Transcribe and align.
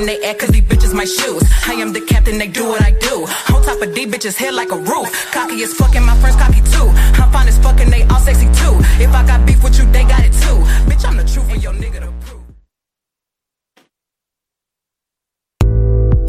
and 0.00 0.08
they 0.08 0.20
act 0.22 0.40
cause 0.40 0.48
these 0.48 0.62
bitches 0.62 0.94
my 0.94 1.04
shoes. 1.04 1.42
I 1.66 1.74
am 1.74 1.92
the 1.92 2.00
captain, 2.00 2.38
they 2.38 2.48
do 2.48 2.64
what 2.66 2.82
I 2.82 2.92
do. 2.92 3.26
On 3.54 3.62
top 3.62 3.82
of 3.82 3.94
these 3.94 4.08
bitches, 4.08 4.36
head 4.36 4.54
like 4.54 4.72
a 4.72 4.76
roof. 4.76 5.08
Cocky 5.30 5.62
as 5.62 5.74
fucking, 5.74 6.02
my 6.02 6.16
friends 6.18 6.36
cocky 6.36 6.62
too. 6.72 6.88
I'm 7.20 7.30
fine 7.30 7.48
as 7.48 7.58
fucking, 7.58 7.90
they 7.90 8.02
all 8.04 8.20
sexy 8.20 8.46
too. 8.60 8.74
If 9.04 9.12
I 9.12 9.26
got 9.26 9.46
beef 9.46 9.62
with 9.62 9.78
you, 9.78 9.84
they 9.92 10.04
got 10.04 10.24
it 10.24 10.32
too. 10.32 10.58
Bitch, 10.88 11.04
I'm 11.06 11.16
the 11.16 11.24
truth 11.24 11.52
and 11.52 11.62
your 11.62 11.74
nigga 11.74 11.99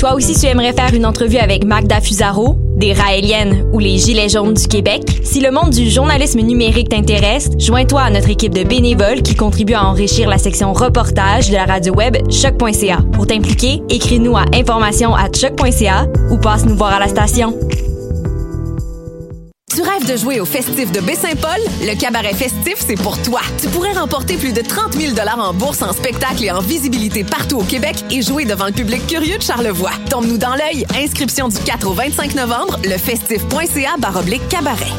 Toi 0.01 0.15
aussi, 0.15 0.33
tu 0.33 0.47
aimerais 0.47 0.73
faire 0.73 0.95
une 0.95 1.05
entrevue 1.05 1.37
avec 1.37 1.63
Magda 1.63 2.01
Fusaro, 2.01 2.55
des 2.75 2.91
Raéliennes 2.91 3.69
ou 3.71 3.77
les 3.77 3.99
Gilets 3.99 4.29
jaunes 4.29 4.55
du 4.55 4.67
Québec? 4.67 5.03
Si 5.21 5.41
le 5.41 5.51
monde 5.51 5.69
du 5.69 5.91
journalisme 5.91 6.39
numérique 6.39 6.89
t'intéresse, 6.89 7.51
joins-toi 7.59 8.01
à 8.01 8.09
notre 8.09 8.31
équipe 8.31 8.51
de 8.51 8.63
bénévoles 8.63 9.21
qui 9.21 9.35
contribue 9.35 9.75
à 9.75 9.85
enrichir 9.85 10.27
la 10.27 10.39
section 10.39 10.73
reportage 10.73 11.51
de 11.51 11.53
la 11.53 11.65
radio 11.65 11.93
web 11.93 12.17
choc.ca. 12.31 12.97
Pour 13.13 13.27
t'impliquer, 13.27 13.83
écris-nous 13.91 14.35
à 14.35 14.45
information 14.55 15.13
à 15.13 15.25
choc.ca 15.31 16.07
ou 16.31 16.37
passe 16.39 16.65
nous 16.65 16.75
voir 16.75 16.93
à 16.93 16.99
la 16.99 17.07
station. 17.07 17.53
Tu 19.73 19.81
rêves 19.81 20.05
de 20.05 20.17
jouer 20.17 20.41
au 20.41 20.45
festif 20.45 20.91
de 20.91 20.99
Baie-Saint-Paul? 20.99 21.61
Le 21.81 21.97
cabaret 21.97 22.33
festif, 22.33 22.75
c'est 22.79 23.01
pour 23.01 23.17
toi. 23.21 23.39
Tu 23.57 23.69
pourrais 23.69 23.93
remporter 23.93 24.35
plus 24.35 24.51
de 24.51 24.59
30 24.59 24.99
000 24.99 25.13
en 25.39 25.53
bourse, 25.53 25.81
en 25.81 25.93
spectacle 25.93 26.43
et 26.43 26.51
en 26.51 26.59
visibilité 26.59 27.23
partout 27.23 27.59
au 27.59 27.63
Québec 27.63 28.03
et 28.11 28.21
jouer 28.21 28.43
devant 28.43 28.65
le 28.65 28.73
public 28.73 29.07
curieux 29.07 29.37
de 29.37 29.41
Charlevoix. 29.41 29.91
Tombe-nous 30.09 30.37
dans 30.37 30.55
l'œil. 30.55 30.85
Inscription 31.01 31.47
du 31.47 31.57
4 31.57 31.87
au 31.87 31.93
25 31.93 32.35
novembre, 32.35 32.79
lefestif.ca 32.83 33.91
baroblique 33.97 34.45
cabaret. 34.49 34.91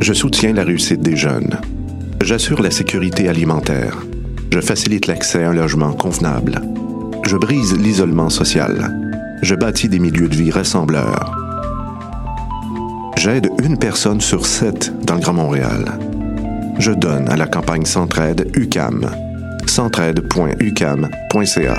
Je 0.00 0.12
soutiens 0.12 0.52
la 0.52 0.64
réussite 0.64 1.00
des 1.00 1.16
jeunes. 1.16 1.58
J'assure 2.20 2.60
la 2.60 2.70
sécurité 2.70 3.26
alimentaire. 3.26 3.96
Je 4.52 4.60
facilite 4.60 5.06
l'accès 5.06 5.44
à 5.44 5.48
un 5.48 5.54
logement 5.54 5.94
convenable. 5.94 6.60
Je 7.24 7.38
brise 7.38 7.74
l'isolement 7.74 8.28
social. 8.28 8.94
Je 9.40 9.54
bâtis 9.54 9.88
des 9.88 9.98
milieux 9.98 10.28
de 10.28 10.36
vie 10.36 10.50
rassembleurs. 10.50 11.39
J'aide 13.22 13.50
une 13.62 13.76
personne 13.76 14.22
sur 14.22 14.46
sept 14.46 14.90
dans 15.04 15.16
le 15.16 15.20
Grand 15.20 15.34
Montréal. 15.34 15.98
Je 16.78 16.90
donne 16.90 17.28
à 17.28 17.36
la 17.36 17.46
campagne 17.46 17.84
Centraide 17.84 18.50
UCAM. 18.56 19.10
centraide.ucam.ca. 19.66 21.74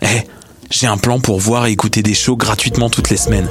Eh, 0.00 0.06
j'ai 0.70 0.86
un 0.86 0.96
plan 0.96 1.20
pour 1.20 1.38
voir 1.38 1.66
et 1.66 1.72
écouter 1.72 2.02
des 2.02 2.14
shows 2.14 2.38
gratuitement 2.38 2.88
toutes 2.88 3.10
les 3.10 3.18
semaines. 3.18 3.50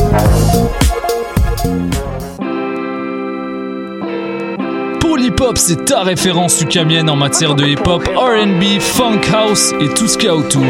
Polypop, 5.41 5.57
c'est 5.57 5.85
ta 5.85 6.03
référence 6.03 6.61
ukamienne 6.61 7.09
en 7.09 7.15
matière 7.15 7.55
de 7.55 7.65
hip-hop, 7.65 8.07
RB, 8.15 8.79
funk 8.79 9.21
house 9.33 9.73
et 9.79 9.89
tout 9.89 10.07
ce 10.07 10.15
qu'il 10.15 10.27
y 10.27 10.29
a 10.29 10.35
autour. 10.35 10.61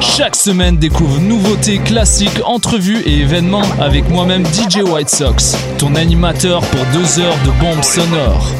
Chaque 0.00 0.36
semaine, 0.36 0.78
découvre 0.78 1.20
nouveautés, 1.20 1.78
classiques, 1.80 2.40
entrevues 2.46 3.02
et 3.04 3.20
événements 3.20 3.66
avec 3.78 4.08
moi-même 4.08 4.46
DJ 4.46 4.78
White 4.78 5.10
Sox, 5.10 5.54
ton 5.78 5.96
animateur 5.96 6.62
pour 6.62 6.80
deux 6.94 7.20
heures 7.20 7.36
de 7.44 7.50
bombes 7.60 7.84
sonores. 7.84 8.52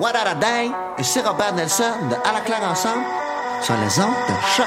What 0.00 0.12
a! 0.16 0.98
Ici 0.98 1.20
Robert 1.20 1.54
Nelson 1.56 1.84
de 2.08 2.14
À 2.26 2.32
la 2.32 2.40
claire 2.40 2.62
ensemble 2.70 3.04
sur 3.60 3.74
les 3.74 4.00
ondes 4.00 4.14
de 4.28 4.34
choc. 4.56 4.66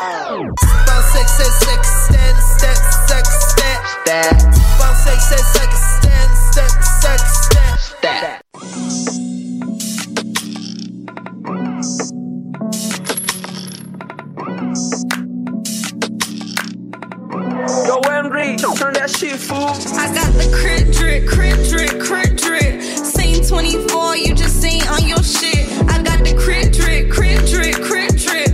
Yo, 17.85 18.01
Henry, 18.05 18.57
turn 18.57 18.93
that 18.93 19.09
shit, 19.09 19.39
fool. 19.39 19.57
I 19.97 20.13
got 20.13 20.31
the 20.33 20.49
crit 20.53 20.93
drip, 20.93 21.27
crit 21.27 21.69
drip, 21.69 22.01
crit 22.01 22.37
drip. 22.37 22.81
Scene 22.81 23.45
24, 23.45 24.15
you 24.17 24.35
just 24.35 24.63
ain't 24.65 24.89
on 24.91 25.07
your 25.07 25.23
shit. 25.23 25.67
I 25.89 26.01
got 26.01 26.23
the 26.23 26.35
crit 26.37 26.73
drip, 26.73 27.11
crit 27.11 27.45
drip, 27.47 27.75
crit 27.83 28.17
drip. 28.17 28.50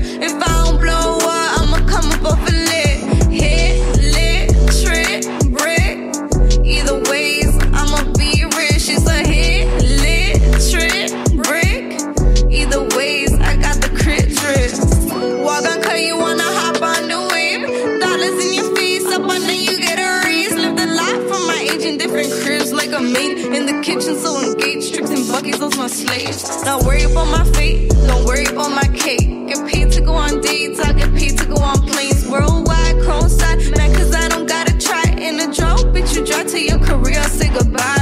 Kitchen, 23.84 24.16
so 24.16 24.42
engaged. 24.42 24.94
Tricks 24.94 25.10
and 25.12 25.28
buckets, 25.28 25.60
those 25.60 25.78
my 25.78 25.88
slaves. 25.88 26.64
Not 26.64 26.84
worry 26.84 27.04
about 27.04 27.28
my 27.28 27.44
fate, 27.52 27.90
don't 28.08 28.26
worry 28.26 28.46
about 28.46 28.72
my 28.72 28.88
cake. 28.96 29.48
Get 29.48 29.68
paid 29.68 29.92
to 29.94 30.02
go 30.02 30.14
on 30.14 30.42
dates, 30.42 30.80
I 30.80 30.94
get 30.94 31.14
paid 31.14 31.38
to 31.40 31.46
go 31.46 31.58
on 31.58 31.82
planes. 31.88 32.28
Worldwide, 32.28 33.02
crown 33.04 33.30
side, 33.30 33.60
man, 33.76 33.94
cause 33.96 34.14
I 34.14 34.28
don't 34.28 34.48
gotta 34.48 34.78
try. 34.78 35.04
In 35.18 35.40
a 35.40 35.54
drought, 35.54 35.86
bitch, 35.94 36.16
you 36.16 36.26
drive 36.26 36.48
to 36.48 36.62
your 36.62 36.80
career, 36.80 37.24
say 37.24 37.50
goodbye, 37.50 37.97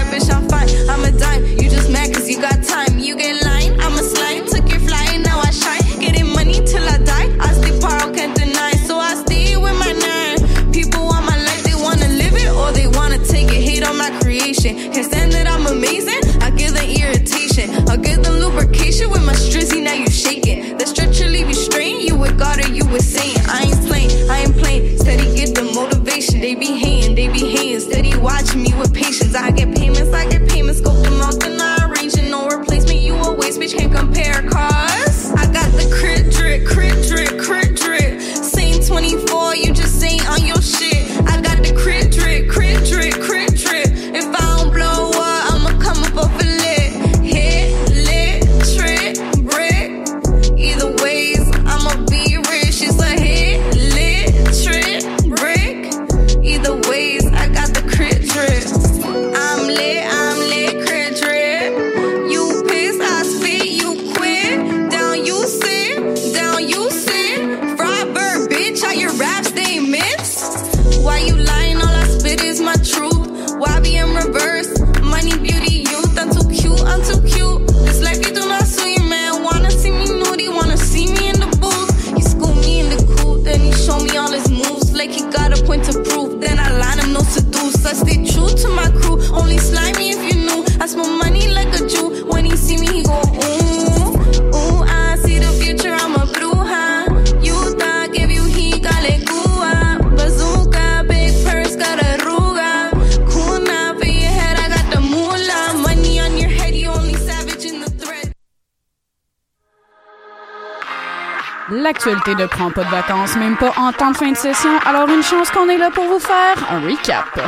prend 112.56 112.72
pas 112.72 112.86
de 112.86 112.90
vacances, 112.90 113.36
même 113.36 113.58
pas 113.58 113.74
en 113.78 113.92
temps 113.92 114.12
de 114.12 114.18
fin 114.18 114.32
de 114.32 114.38
session, 114.38 114.70
alors 114.86 115.10
une 115.10 115.24
chance 115.24 115.52
qu'on 115.52 115.68
est 115.68 115.78
là 115.78 115.92
pour 115.92 116.06
vous 116.06 116.20
faire 116.20 116.56
un 116.72 116.80
recap. 116.80 117.40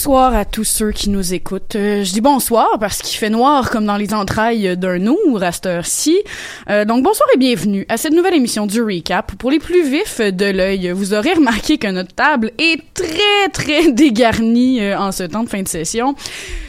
Bonsoir 0.00 0.34
à 0.34 0.46
tous 0.46 0.64
ceux 0.64 0.92
qui 0.92 1.10
nous 1.10 1.34
écoutent. 1.34 1.76
Euh, 1.76 2.04
je 2.04 2.14
dis 2.14 2.22
bonsoir 2.22 2.78
parce 2.80 3.02
qu'il 3.02 3.18
fait 3.18 3.28
noir 3.28 3.68
comme 3.68 3.84
dans 3.84 3.98
les 3.98 4.14
entrailles 4.14 4.74
d'un 4.74 5.06
ours 5.06 5.42
à 5.42 5.52
cette 5.52 5.66
heure-ci. 5.66 6.18
Euh, 6.70 6.86
donc 6.86 7.04
bonsoir 7.04 7.28
et 7.34 7.36
bienvenue 7.36 7.84
à 7.90 7.98
cette 7.98 8.14
nouvelle 8.14 8.32
émission 8.32 8.66
du 8.66 8.80
Recap. 8.80 9.32
Pour 9.32 9.50
les 9.50 9.58
plus 9.58 9.86
vifs 9.86 10.22
de 10.22 10.46
l'œil, 10.46 10.90
vous 10.92 11.12
aurez 11.12 11.34
remarqué 11.34 11.76
que 11.76 11.88
notre 11.88 12.14
table 12.14 12.50
est 12.56 12.80
très 12.94 13.50
très 13.52 13.92
dégarnie 13.92 14.80
euh, 14.80 14.98
en 14.98 15.12
ce 15.12 15.24
temps 15.24 15.44
de 15.44 15.50
fin 15.50 15.60
de 15.60 15.68
session. 15.68 16.14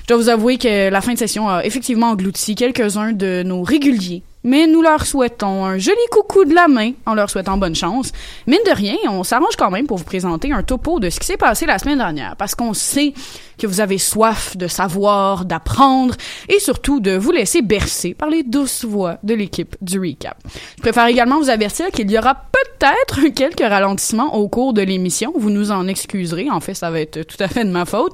Je 0.02 0.08
dois 0.08 0.18
vous 0.18 0.28
avouer 0.28 0.58
que 0.58 0.90
la 0.90 1.00
fin 1.00 1.14
de 1.14 1.18
session 1.18 1.48
a 1.48 1.64
effectivement 1.64 2.08
englouti 2.08 2.56
quelques-uns 2.56 3.14
de 3.14 3.44
nos 3.44 3.64
réguliers 3.64 4.24
mais 4.44 4.68
nous 4.68 4.82
leur 4.82 5.06
souhaitons 5.06 5.66
un 5.66 5.78
joli 5.78 5.98
coucou 6.12 6.46
de 6.46 6.54
la 6.54 6.68
main 6.68 6.92
en 7.06 7.14
leur 7.14 7.30
souhaitant 7.30 7.58
bonne 7.58 7.76
chance. 7.76 8.12
Mine 8.48 8.60
de 8.66 8.76
rien, 8.76 8.98
on 9.10 9.24
s'arrange 9.24 9.56
quand 9.58 9.72
même 9.72 9.88
pour 9.88 9.98
vous 9.98 10.04
présenter 10.04 10.52
un 10.52 10.64
topo 10.64 11.00
de 11.00 11.10
ce 11.10 11.20
qui 11.20 11.28
s'est 11.28 11.38
passé 11.38 11.66
la 11.66 11.80
semaine 11.80 11.98
dernière, 11.98 12.36
parce 12.38 12.56
qu'on 12.56 12.74
sait 12.74 13.14
que 13.62 13.68
vous 13.68 13.80
avez 13.80 14.00
soif 14.00 14.58
de 14.58 14.68
savoir, 14.68 15.46
d'apprendre 15.46 16.16
et 16.50 16.60
surtout 16.60 17.00
de 17.00 17.16
vous 17.16 17.32
laisser 17.32 17.62
bercer 17.62 18.16
par 18.16 18.30
les 18.30 18.42
douces 18.42 18.86
voix 18.86 19.18
de 19.24 19.36
l'équipe 19.36 19.76
du 19.82 20.00
recap. 20.00 20.38
Je 20.78 20.82
préfère 20.82 21.06
également 21.06 21.40
vous 21.40 21.50
avertir 21.50 21.92
qu'il 21.92 22.10
y 22.10 22.18
aura 22.18 22.34
peut-être 22.36 23.28
quelques 23.36 23.60
ralentissements 23.60 24.36
au 24.36 24.48
cours 24.48 24.74
de 24.74 24.82
l'émission. 24.82 25.32
Vous 25.36 25.52
nous 25.52 25.72
en 25.72 25.88
excuserez. 25.88 26.50
En 26.50 26.60
fait, 26.60 26.74
ça 26.74 26.90
va 26.90 27.02
être 27.02 27.22
tout 27.22 27.38
à 27.40 27.48
fait 27.48 27.64
de 27.64 27.70
ma 27.70 27.86
faute. 27.86 28.14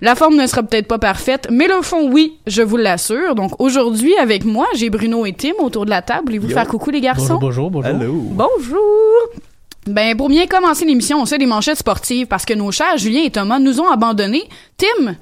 La 0.00 0.14
forme 0.14 0.36
ne 0.36 0.46
sera 0.46 0.62
peut-être 0.62 0.88
pas 0.88 0.98
parfaite, 0.98 1.48
mais 1.50 1.68
le 1.68 1.82
fond, 1.82 2.10
oui, 2.10 2.38
je 2.46 2.62
vous 2.62 2.78
l'assure. 2.78 3.34
Donc 3.34 3.52
aujourd'hui, 3.60 4.16
avec 4.16 4.44
moi, 4.46 4.66
j'ai 4.74 4.88
Bruno 4.88 5.26
et 5.26 5.34
Tim 5.34 5.52
autour 5.66 5.84
de 5.84 5.90
la 5.90 6.02
table. 6.02 6.34
Et 6.34 6.38
vous 6.38 6.48
faire 6.48 6.66
coucou 6.66 6.90
les 6.90 7.00
garçons? 7.00 7.38
Bonjour, 7.40 7.70
bonjour. 7.70 7.92
bonjour. 7.92 8.48
Bonjour. 8.58 9.40
Ben, 9.86 10.16
pour 10.16 10.28
bien 10.28 10.46
commencer 10.46 10.84
l'émission, 10.84 11.20
on 11.20 11.26
sait 11.26 11.38
des 11.38 11.46
manchettes 11.46 11.78
sportives 11.78 12.26
parce 12.26 12.44
que 12.44 12.54
nos 12.54 12.72
chers 12.72 12.98
Julien 12.98 13.22
et 13.22 13.30
Thomas 13.30 13.60
nous 13.60 13.80
ont 13.80 13.88
abandonnés. 13.88 14.42
Tim, 14.76 15.14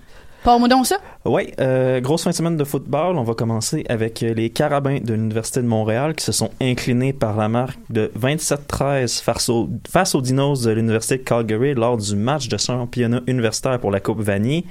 parle-moi 0.42 0.68
donc 0.68 0.86
ça. 0.86 0.96
Oui, 1.26 1.52
euh, 1.60 2.00
grosse 2.00 2.24
fin 2.24 2.30
de 2.30 2.34
semaine 2.34 2.56
de 2.56 2.64
football. 2.64 3.18
On 3.18 3.24
va 3.24 3.34
commencer 3.34 3.84
avec 3.90 4.20
les 4.20 4.48
Carabins 4.48 5.00
de 5.02 5.12
l'Université 5.12 5.60
de 5.60 5.66
Montréal 5.66 6.14
qui 6.14 6.24
se 6.24 6.32
sont 6.32 6.50
inclinés 6.62 7.12
par 7.12 7.36
la 7.36 7.50
marque 7.50 7.78
de 7.90 8.10
27-13 8.18 9.22
face, 9.22 9.50
au, 9.50 9.68
face 9.86 10.14
aux 10.14 10.22
Dinos 10.22 10.62
de 10.62 10.70
l'Université 10.70 11.18
de 11.18 11.24
Calgary 11.24 11.74
lors 11.74 11.98
du 11.98 12.16
match 12.16 12.48
de 12.48 12.56
championnat 12.56 13.20
universitaire 13.26 13.78
pour 13.78 13.90
la 13.90 14.00
Coupe 14.00 14.22
Vanier. 14.22 14.64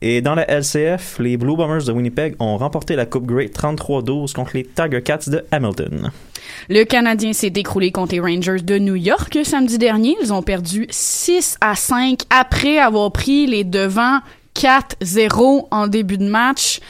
Et 0.00 0.20
dans 0.20 0.34
la 0.34 0.48
LCF, 0.48 1.18
les 1.18 1.36
Blue 1.36 1.56
Bombers 1.56 1.84
de 1.84 1.92
Winnipeg 1.92 2.36
ont 2.38 2.56
remporté 2.56 2.94
la 2.94 3.06
Coupe 3.06 3.26
Grey 3.26 3.46
33-12 3.46 4.32
contre 4.32 4.52
les 4.54 4.64
Tiger 4.64 5.02
Cats 5.02 5.28
de 5.28 5.44
Hamilton. 5.50 6.12
Le 6.68 6.84
Canadien 6.84 7.32
s'est 7.32 7.52
écroulé 7.54 7.90
contre 7.90 8.14
les 8.14 8.20
Rangers 8.20 8.62
de 8.62 8.78
New 8.78 8.94
York 8.94 9.38
samedi 9.44 9.78
dernier. 9.78 10.16
Ils 10.22 10.32
ont 10.32 10.42
perdu 10.42 10.86
6 10.90 11.56
à 11.60 11.74
5 11.74 12.20
après 12.30 12.78
avoir 12.78 13.10
pris 13.12 13.46
les 13.46 13.64
devants 13.64 14.20
4-0 14.54 15.66
en 15.70 15.86
début 15.86 16.18
de 16.18 16.28
match. 16.28 16.80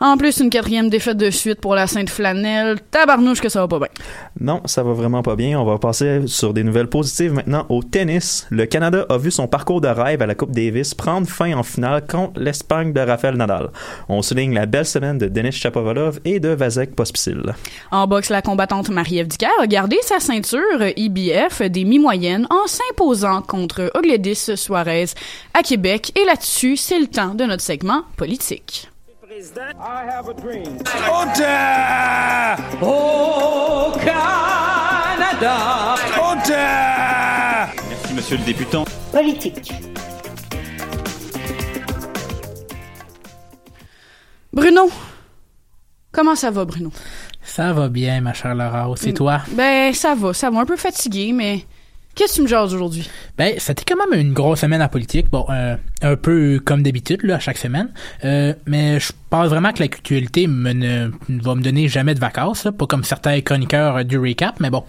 En 0.00 0.16
plus, 0.16 0.38
une 0.38 0.48
quatrième 0.48 0.90
défaite 0.90 1.16
de 1.16 1.28
suite 1.28 1.60
pour 1.60 1.74
la 1.74 1.88
Sainte 1.88 2.08
Flanelle. 2.08 2.78
Tabarnouche 2.92 3.40
que 3.40 3.48
ça 3.48 3.60
va 3.60 3.66
pas 3.66 3.80
bien. 3.80 3.88
Non, 4.38 4.62
ça 4.64 4.84
va 4.84 4.92
vraiment 4.92 5.22
pas 5.22 5.34
bien. 5.34 5.58
On 5.58 5.64
va 5.64 5.78
passer 5.78 6.22
sur 6.26 6.54
des 6.54 6.62
nouvelles 6.62 6.86
positives 6.86 7.32
maintenant 7.32 7.66
au 7.68 7.82
tennis. 7.82 8.46
Le 8.50 8.66
Canada 8.66 9.04
a 9.08 9.18
vu 9.18 9.32
son 9.32 9.48
parcours 9.48 9.80
de 9.80 9.88
rêve 9.88 10.22
à 10.22 10.26
la 10.26 10.36
Coupe 10.36 10.52
Davis 10.52 10.94
prendre 10.94 11.26
fin 11.26 11.52
en 11.52 11.64
finale 11.64 12.06
contre 12.06 12.38
l'Espagne 12.38 12.92
de 12.92 13.00
Rafael 13.00 13.34
Nadal. 13.34 13.70
On 14.08 14.22
souligne 14.22 14.54
la 14.54 14.66
belle 14.66 14.86
semaine 14.86 15.18
de 15.18 15.26
Denis 15.26 15.50
Chapovalov 15.50 16.20
et 16.24 16.38
de 16.38 16.50
Vasek 16.50 16.94
Pospisil. 16.94 17.54
En 17.90 18.06
boxe, 18.06 18.28
la 18.28 18.40
combattante 18.40 18.90
Marie-Ève 18.90 19.26
a 19.60 19.66
gardé 19.66 19.98
sa 20.02 20.20
ceinture 20.20 20.92
IBF 20.96 21.62
des 21.62 21.84
mi-moyennes 21.84 22.46
en 22.50 22.68
s'imposant 22.68 23.42
contre 23.42 23.90
Ogledis 23.94 24.52
Suarez 24.54 25.06
à 25.54 25.64
Québec. 25.64 26.12
Et 26.16 26.24
là-dessus, 26.24 26.76
c'est 26.76 27.00
le 27.00 27.08
temps 27.08 27.34
de 27.34 27.42
notre 27.42 27.62
segment 27.62 28.02
politique. 28.16 28.88
I 29.38 30.04
have 30.04 30.28
a 30.28 30.34
dream. 30.34 30.78
Oh 32.82 33.94
Canada! 34.02 35.94
Merci, 37.88 38.14
monsieur 38.14 38.36
le 38.36 38.42
députant. 38.44 38.84
Politique. 39.12 39.72
Bruno, 44.52 44.90
comment 46.10 46.34
ça 46.34 46.50
va, 46.50 46.64
Bruno? 46.64 46.90
Ça 47.40 47.72
va 47.72 47.88
bien, 47.88 48.20
ma 48.20 48.32
chère 48.32 48.56
Laura. 48.56 48.92
C'est 48.96 49.12
toi? 49.12 49.42
Ben, 49.52 49.94
ça 49.94 50.16
va, 50.16 50.34
ça 50.34 50.50
va. 50.50 50.58
Un 50.58 50.66
peu 50.66 50.76
fatigué, 50.76 51.32
mais 51.32 51.64
Qu'est-ce 52.18 52.32
que 52.32 52.36
tu 52.38 52.42
me 52.42 52.48
jases 52.48 52.74
aujourd'hui? 52.74 53.08
Ben, 53.36 53.54
c'était 53.58 53.84
quand 53.84 53.94
même 53.94 54.20
une 54.20 54.32
grosse 54.32 54.62
semaine 54.62 54.82
en 54.82 54.88
politique. 54.88 55.30
Bon, 55.30 55.46
euh, 55.50 55.76
un 56.02 56.16
peu 56.16 56.60
comme 56.64 56.82
d'habitude, 56.82 57.22
là, 57.22 57.36
à 57.36 57.38
chaque 57.38 57.58
semaine. 57.58 57.92
Euh, 58.24 58.54
mais 58.66 58.98
je 58.98 59.12
pense 59.28 59.48
vraiment 59.48 59.72
que 59.72 59.80
l'actualité 59.80 60.46
me 60.46 60.72
ne, 60.72 61.10
va 61.28 61.54
me 61.54 61.62
donner 61.62 61.88
jamais 61.88 62.14
de 62.14 62.20
vacances, 62.20 62.68
pas 62.76 62.86
comme 62.86 63.04
certains 63.04 63.40
chroniqueurs 63.40 64.04
du 64.04 64.18
recap, 64.18 64.58
mais 64.60 64.70
bon. 64.70 64.84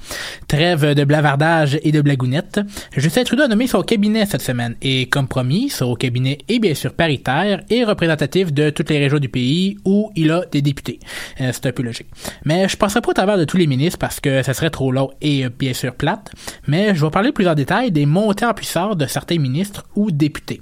Trêve 0.47 0.93
de 0.93 1.03
blavardage 1.03 1.79
et 1.83 1.91
de 1.91 2.01
blagounette. 2.01 2.59
Justin 2.95 3.23
Trudeau 3.23 3.43
a 3.43 3.47
nommé 3.47 3.67
son 3.67 3.81
cabinet 3.81 4.25
cette 4.25 4.41
semaine. 4.41 4.75
Et 4.81 5.07
comme 5.07 5.27
promis, 5.27 5.69
son 5.69 5.95
cabinet 5.95 6.39
est 6.47 6.59
bien 6.59 6.73
sûr 6.73 6.93
paritaire 6.93 7.61
et 7.69 7.83
représentatif 7.83 8.53
de 8.53 8.69
toutes 8.69 8.89
les 8.89 8.99
régions 8.99 9.19
du 9.19 9.29
pays 9.29 9.77
où 9.85 10.11
il 10.15 10.31
a 10.31 10.43
des 10.51 10.61
députés. 10.61 10.99
Euh, 11.41 11.51
c'est 11.53 11.67
un 11.67 11.71
peu 11.71 11.83
logique. 11.83 12.07
Mais 12.45 12.67
je 12.67 12.77
passerai 12.77 13.01
pas 13.01 13.09
au 13.09 13.13
travers 13.13 13.37
de 13.37 13.45
tous 13.45 13.57
les 13.57 13.67
ministres 13.67 13.99
parce 13.99 14.19
que 14.19 14.43
ça 14.43 14.53
serait 14.53 14.69
trop 14.69 14.91
long 14.91 15.11
et 15.21 15.47
bien 15.49 15.73
sûr 15.73 15.93
plate. 15.95 16.31
Mais 16.67 16.95
je 16.95 17.03
vais 17.03 17.11
parler 17.11 17.31
plus 17.31 17.47
en 17.47 17.55
détail 17.55 17.91
des 17.91 18.05
montées 18.05 18.45
en 18.45 18.53
puissance 18.53 18.97
de 18.97 19.05
certains 19.05 19.39
ministres 19.39 19.85
ou 19.95 20.11
députés. 20.11 20.61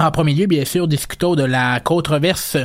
En 0.00 0.10
premier 0.10 0.32
lieu, 0.32 0.46
bien 0.46 0.64
sûr, 0.64 0.88
discutons 0.88 1.34
de 1.34 1.44
la 1.44 1.78
controverse 1.78 2.56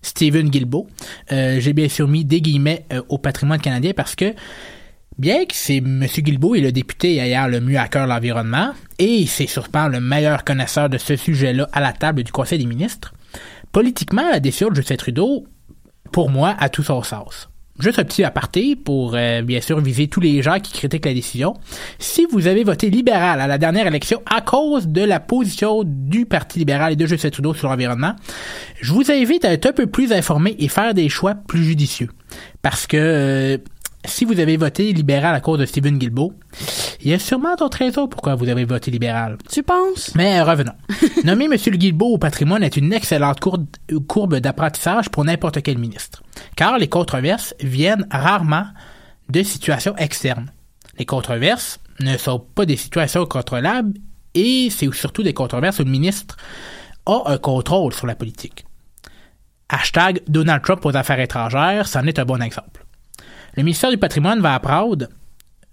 Stephen 0.00 0.48
Guilbeault. 0.48 0.86
Euh, 1.32 1.58
j'ai 1.58 1.72
bien 1.72 1.88
sûr 1.88 2.06
mis 2.06 2.24
des 2.24 2.40
guillemets 2.40 2.86
euh, 2.92 3.02
au 3.08 3.18
patrimoine 3.18 3.60
canadien 3.60 3.92
parce 3.96 4.14
que 4.14 4.32
bien 5.18 5.44
que 5.44 5.56
c'est 5.56 5.78
M. 5.78 6.06
Guilbeault 6.06 6.54
est 6.54 6.60
le 6.60 6.70
député 6.70 7.16
ayant 7.16 7.48
le 7.48 7.60
mieux 7.60 7.78
à 7.78 7.88
cœur 7.88 8.06
l'environnement, 8.06 8.74
et 9.00 9.26
c'est 9.26 9.48
sûrement 9.48 9.88
le 9.88 9.98
meilleur 9.98 10.44
connaisseur 10.44 10.88
de 10.88 10.96
ce 10.96 11.16
sujet-là 11.16 11.68
à 11.72 11.80
la 11.80 11.92
table 11.92 12.22
du 12.22 12.30
Conseil 12.30 12.60
des 12.60 12.66
ministres, 12.66 13.12
politiquement, 13.72 14.30
la 14.30 14.38
décision 14.38 14.68
de 14.68 14.76
Justin 14.76 14.94
Trudeau, 14.94 15.48
pour 16.12 16.30
moi, 16.30 16.54
a 16.60 16.68
tout 16.68 16.84
son 16.84 17.02
sens. 17.02 17.48
Juste 17.80 17.98
un 17.98 18.04
petit 18.04 18.22
aparté 18.22 18.76
pour 18.76 19.14
euh, 19.14 19.42
bien 19.42 19.60
sûr 19.60 19.80
viser 19.80 20.06
tous 20.06 20.20
les 20.20 20.42
gens 20.42 20.60
qui 20.60 20.72
critiquent 20.72 21.06
la 21.06 21.14
décision. 21.14 21.54
Si 21.98 22.24
vous 22.30 22.46
avez 22.46 22.62
voté 22.62 22.88
libéral 22.88 23.40
à 23.40 23.48
la 23.48 23.58
dernière 23.58 23.88
élection 23.88 24.22
à 24.26 24.40
cause 24.42 24.86
de 24.86 25.02
la 25.02 25.18
position 25.18 25.82
du 25.84 26.24
Parti 26.24 26.60
libéral 26.60 26.92
et 26.92 26.96
de 26.96 27.04
Justin 27.04 27.30
Trudeau 27.30 27.52
sur 27.52 27.68
l'environnement, 27.68 28.14
je 28.80 28.92
vous 28.92 29.10
invite 29.10 29.44
à 29.44 29.52
être 29.52 29.66
un 29.66 29.72
peu 29.72 29.88
plus 29.88 30.12
informé 30.12 30.54
et 30.60 30.68
faire 30.68 30.94
des 30.94 31.08
choix 31.08 31.34
plus 31.34 31.64
judicieux. 31.64 32.10
Parce 32.62 32.86
que 32.86 32.96
euh, 32.96 33.58
si 34.04 34.24
vous 34.24 34.38
avez 34.38 34.56
voté 34.56 34.92
libéral 34.92 35.34
à 35.34 35.40
cause 35.40 35.58
de 35.58 35.66
Stephen 35.66 35.98
Guilbeault, 35.98 36.32
il 37.00 37.10
y 37.10 37.14
a 37.14 37.18
sûrement 37.18 37.56
d'autres 37.56 37.78
raisons 37.78 38.06
pourquoi 38.06 38.34
vous 38.34 38.48
avez 38.48 38.64
voté 38.64 38.90
libéral. 38.90 39.36
Tu 39.50 39.62
penses? 39.62 40.14
Mais 40.14 40.40
revenons. 40.42 40.74
Nommer 41.24 41.46
M. 41.46 41.56
Guilbeault 41.56 42.14
au 42.14 42.18
patrimoine 42.18 42.62
est 42.62 42.76
une 42.76 42.92
excellente 42.92 43.40
courbe 43.40 44.36
d'apprentissage 44.36 45.08
pour 45.08 45.24
n'importe 45.24 45.62
quel 45.62 45.78
ministre. 45.78 46.23
Car 46.56 46.78
les 46.78 46.88
controverses 46.88 47.54
viennent 47.60 48.06
rarement 48.10 48.66
de 49.28 49.42
situations 49.42 49.96
externes. 49.96 50.52
Les 50.98 51.06
controverses 51.06 51.80
ne 52.00 52.16
sont 52.16 52.38
pas 52.38 52.66
des 52.66 52.76
situations 52.76 53.26
contrôlables 53.26 53.94
et 54.34 54.68
c'est 54.70 54.92
surtout 54.92 55.22
des 55.22 55.32
controverses 55.32 55.78
où 55.78 55.84
le 55.84 55.90
ministre 55.90 56.36
a 57.06 57.22
un 57.26 57.38
contrôle 57.38 57.92
sur 57.92 58.06
la 58.06 58.14
politique. 58.14 58.64
Hashtag 59.68 60.20
Donald 60.28 60.62
Trump 60.62 60.84
aux 60.84 60.96
affaires 60.96 61.20
étrangères, 61.20 61.88
c'en 61.88 62.06
est 62.06 62.18
un 62.18 62.24
bon 62.24 62.42
exemple. 62.42 62.84
Le 63.56 63.62
ministère 63.62 63.90
du 63.90 63.98
patrimoine 63.98 64.40
va 64.40 64.60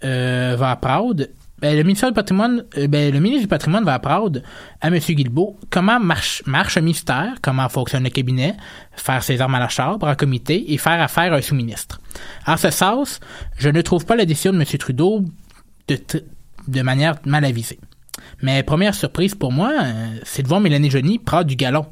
euh, 0.03 0.55
va 0.57 0.71
apprendre, 0.71 1.25
ben, 1.61 1.77
le 1.77 1.83
du 1.83 2.13
patrimoine, 2.13 2.63
euh, 2.77 2.87
ben, 2.87 3.13
le 3.13 3.19
ministre 3.19 3.43
du 3.43 3.47
patrimoine 3.47 3.83
va 3.83 3.93
apprendre 3.93 4.41
à 4.81 4.87
M. 4.87 4.97
Guilbeault 4.97 5.57
comment 5.69 5.99
marche, 5.99 6.41
marche 6.47 6.77
un 6.77 6.81
ministère, 6.81 7.35
comment 7.41 7.69
fonctionne 7.69 8.03
le 8.03 8.09
cabinet, 8.09 8.55
faire 8.93 9.21
ses 9.21 9.41
armes 9.41 9.53
à 9.53 9.59
la 9.59 9.69
chambre 9.69 10.07
en 10.07 10.15
comité 10.15 10.73
et 10.73 10.77
faire 10.77 10.99
affaire 10.99 11.33
à 11.33 11.35
un 11.37 11.41
sous-ministre. 11.41 12.01
En 12.47 12.57
ce 12.57 12.71
sens, 12.71 13.19
je 13.57 13.69
ne 13.69 13.81
trouve 13.81 14.05
pas 14.05 14.15
la 14.15 14.25
décision 14.25 14.53
de 14.53 14.57
M. 14.57 14.65
Trudeau 14.79 15.23
de, 15.87 16.81
manière 16.81 17.15
mal 17.25 17.45
avisée. 17.45 17.79
Mais 18.41 18.63
première 18.63 18.95
surprise 18.95 19.35
pour 19.35 19.51
moi, 19.51 19.71
c'est 20.23 20.41
de 20.41 20.47
voir 20.47 20.61
Mélanie 20.61 20.89
Joly 20.89 21.19
prendre 21.19 21.45
du 21.45 21.55
galon. 21.55 21.85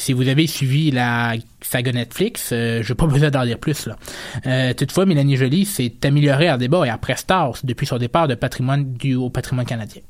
Si 0.00 0.14
vous 0.14 0.28
avez 0.28 0.46
suivi 0.46 0.90
la 0.90 1.34
saga 1.60 1.92
Netflix, 1.92 2.52
euh, 2.52 2.82
je 2.82 2.90
n'ai 2.90 2.96
pas 2.96 3.06
besoin 3.06 3.28
d'en 3.28 3.44
dire 3.44 3.58
plus. 3.58 3.84
Là. 3.84 3.96
Euh, 4.46 4.72
toutefois, 4.72 5.04
Mélanie 5.04 5.36
Joly 5.36 5.66
s'est 5.66 5.92
améliorée 6.04 6.50
en 6.50 6.56
débat 6.56 6.86
et 6.86 6.88
après 6.88 7.16
Stars 7.16 7.58
depuis 7.64 7.86
son 7.86 7.98
départ 7.98 8.26
de 8.26 8.34
patrimoine 8.34 8.94
du 8.94 9.14
au 9.14 9.28
patrimoine 9.28 9.66
canadien. 9.66 10.00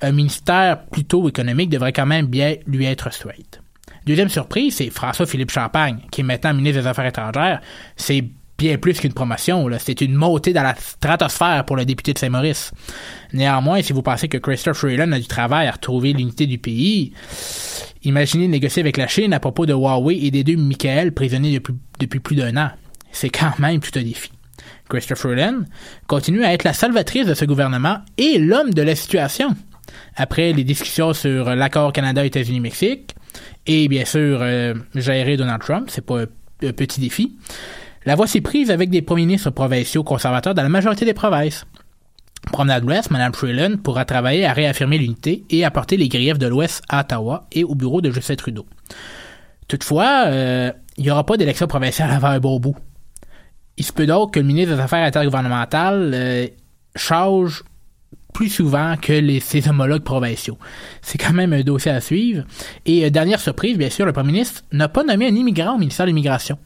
Un 0.00 0.12
ministère 0.12 0.86
plutôt 0.86 1.28
économique 1.28 1.68
devrait 1.68 1.92
quand 1.92 2.06
même 2.06 2.24
bien 2.24 2.56
lui 2.66 2.86
être 2.86 3.12
straight. 3.12 3.60
Deuxième 4.06 4.30
surprise, 4.30 4.76
c'est 4.76 4.88
François-Philippe 4.88 5.50
Champagne, 5.50 5.98
qui 6.10 6.22
est 6.22 6.24
maintenant 6.24 6.54
ministre 6.54 6.80
des 6.80 6.86
Affaires 6.86 7.04
étrangères. 7.04 7.60
C'est 7.96 8.24
bien 8.58 8.76
plus 8.76 8.98
qu'une 8.98 9.12
promotion. 9.12 9.68
C'est 9.78 10.00
une 10.00 10.14
montée 10.14 10.52
dans 10.52 10.64
la 10.64 10.74
stratosphère 10.74 11.64
pour 11.64 11.76
le 11.76 11.84
député 11.84 12.12
de 12.12 12.18
Saint-Maurice. 12.18 12.72
Néanmoins, 13.32 13.80
si 13.82 13.92
vous 13.92 14.02
pensez 14.02 14.28
que 14.28 14.36
Christophe 14.36 14.78
Freeland 14.78 15.12
a 15.12 15.18
du 15.20 15.28
travail 15.28 15.68
à 15.68 15.72
retrouver 15.72 16.12
l'unité 16.12 16.46
du 16.46 16.58
pays, 16.58 17.12
imaginez 18.02 18.48
négocier 18.48 18.82
avec 18.82 18.96
la 18.96 19.06
Chine 19.06 19.32
à 19.32 19.40
propos 19.40 19.64
de 19.64 19.72
Huawei 19.72 20.18
et 20.24 20.32
des 20.32 20.42
deux 20.42 20.56
Michael 20.56 21.12
prisonniers 21.12 21.54
depuis, 21.54 21.74
depuis 22.00 22.20
plus 22.20 22.36
d'un 22.36 22.56
an. 22.56 22.70
C'est 23.12 23.30
quand 23.30 23.58
même 23.60 23.80
tout 23.80 23.96
un 23.96 24.02
défi. 24.02 24.30
Christopher 24.88 25.18
Freeland 25.18 25.60
continue 26.08 26.44
à 26.44 26.52
être 26.52 26.64
la 26.64 26.72
salvatrice 26.72 27.26
de 27.26 27.34
ce 27.34 27.44
gouvernement 27.44 27.98
et 28.16 28.38
l'homme 28.38 28.74
de 28.74 28.82
la 28.82 28.96
situation. 28.96 29.54
Après 30.16 30.52
les 30.52 30.64
discussions 30.64 31.12
sur 31.12 31.54
l'accord 31.54 31.92
Canada-États-Unis-Mexique 31.92 33.14
et 33.66 33.86
bien 33.88 34.04
sûr 34.04 34.40
euh, 34.42 34.74
gérer 34.94 35.36
Donald 35.36 35.62
Trump, 35.62 35.88
c'est 35.90 36.04
pas 36.04 36.22
un 36.22 36.72
petit 36.72 37.00
défi. 37.00 37.36
La 38.08 38.14
voie 38.14 38.26
s'est 38.26 38.40
prise 38.40 38.70
avec 38.70 38.88
des 38.88 39.02
premiers 39.02 39.26
ministres 39.26 39.50
provinciaux 39.50 40.02
conservateurs 40.02 40.54
dans 40.54 40.62
la 40.62 40.70
majorité 40.70 41.04
des 41.04 41.12
provinces. 41.12 41.66
Promenade 42.50 42.82
l'Ouest, 42.82 43.10
Mme 43.10 43.34
Freeland 43.34 43.76
pourra 43.84 44.06
travailler 44.06 44.46
à 44.46 44.54
réaffirmer 44.54 44.96
l'unité 44.96 45.44
et 45.50 45.62
apporter 45.62 45.98
les 45.98 46.08
griefs 46.08 46.38
de 46.38 46.46
l'Ouest 46.46 46.82
à 46.88 47.00
Ottawa 47.00 47.46
et 47.52 47.64
au 47.64 47.74
bureau 47.74 48.00
de 48.00 48.10
Justin 48.10 48.36
Trudeau. 48.36 48.64
Toutefois, 49.68 50.24
euh, 50.28 50.72
il 50.96 51.04
n'y 51.04 51.10
aura 51.10 51.26
pas 51.26 51.36
d'élection 51.36 51.66
provinciale 51.66 52.10
avant 52.10 52.28
un 52.28 52.40
bon 52.40 52.58
bout. 52.58 52.76
Il 53.76 53.84
se 53.84 53.92
peut 53.92 54.06
donc 54.06 54.32
que 54.32 54.40
le 54.40 54.46
ministre 54.46 54.74
des 54.74 54.80
Affaires 54.80 55.04
intergouvernementales 55.04 56.10
euh, 56.14 56.46
change 56.96 57.62
plus 58.32 58.48
souvent 58.48 58.96
que 58.96 59.38
ses 59.40 59.68
homologues 59.68 60.02
provinciaux. 60.02 60.56
C'est 61.02 61.18
quand 61.18 61.34
même 61.34 61.52
un 61.52 61.60
dossier 61.60 61.90
à 61.90 62.00
suivre. 62.00 62.46
Et 62.86 63.04
euh, 63.04 63.10
dernière 63.10 63.40
surprise, 63.40 63.76
bien 63.76 63.90
sûr, 63.90 64.06
le 64.06 64.14
premier 64.14 64.32
ministre 64.32 64.62
n'a 64.72 64.88
pas 64.88 65.04
nommé 65.04 65.26
un 65.26 65.34
immigrant 65.34 65.74
au 65.74 65.78
ministère 65.78 66.06
de 66.06 66.08
l'Immigration 66.08 66.58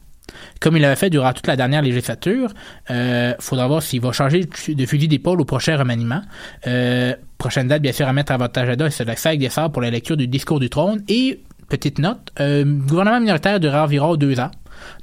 comme 0.59 0.77
il 0.77 0.81
l'avait 0.81 0.95
fait 0.95 1.09
durant 1.09 1.33
toute 1.33 1.47
la 1.47 1.55
dernière 1.55 1.81
législature. 1.81 2.51
Euh, 2.89 3.33
faudra 3.39 3.67
voir 3.67 3.81
s'il 3.81 4.01
va 4.01 4.11
changer 4.11 4.45
de 4.45 4.85
fusil 4.85 5.07
d'épaule 5.07 5.41
au 5.41 5.45
prochain 5.45 5.77
remaniement. 5.77 6.21
Euh, 6.67 7.13
prochaine 7.37 7.67
date, 7.67 7.81
bien 7.81 7.91
sûr, 7.91 8.07
à 8.07 8.13
mettre 8.13 8.31
à 8.31 8.37
votre 8.37 8.59
agenda, 8.59 8.89
c'est 8.89 9.05
le 9.05 9.15
5 9.15 9.37
décembre 9.37 9.71
pour 9.71 9.81
la 9.81 9.89
lecture 9.89 10.17
du 10.17 10.27
discours 10.27 10.59
du 10.59 10.69
trône. 10.69 11.03
Et, 11.07 11.41
petite 11.69 11.99
note, 11.99 12.31
euh, 12.39 12.63
gouvernement 12.63 13.19
minoritaire 13.19 13.59
durera 13.59 13.83
environ 13.83 14.15
deux 14.15 14.39
ans. 14.39 14.51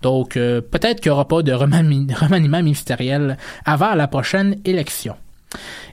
Donc, 0.03 0.37
euh, 0.37 0.61
peut-être 0.61 1.01
qu'il 1.01 1.11
n'y 1.11 1.15
aura 1.15 1.29
pas 1.29 1.43
de 1.43 1.53
remaniement 1.53 2.63
ministériel 2.63 3.37
avant 3.65 3.95
la 3.95 4.09
prochaine 4.09 4.57
élection. 4.65 5.17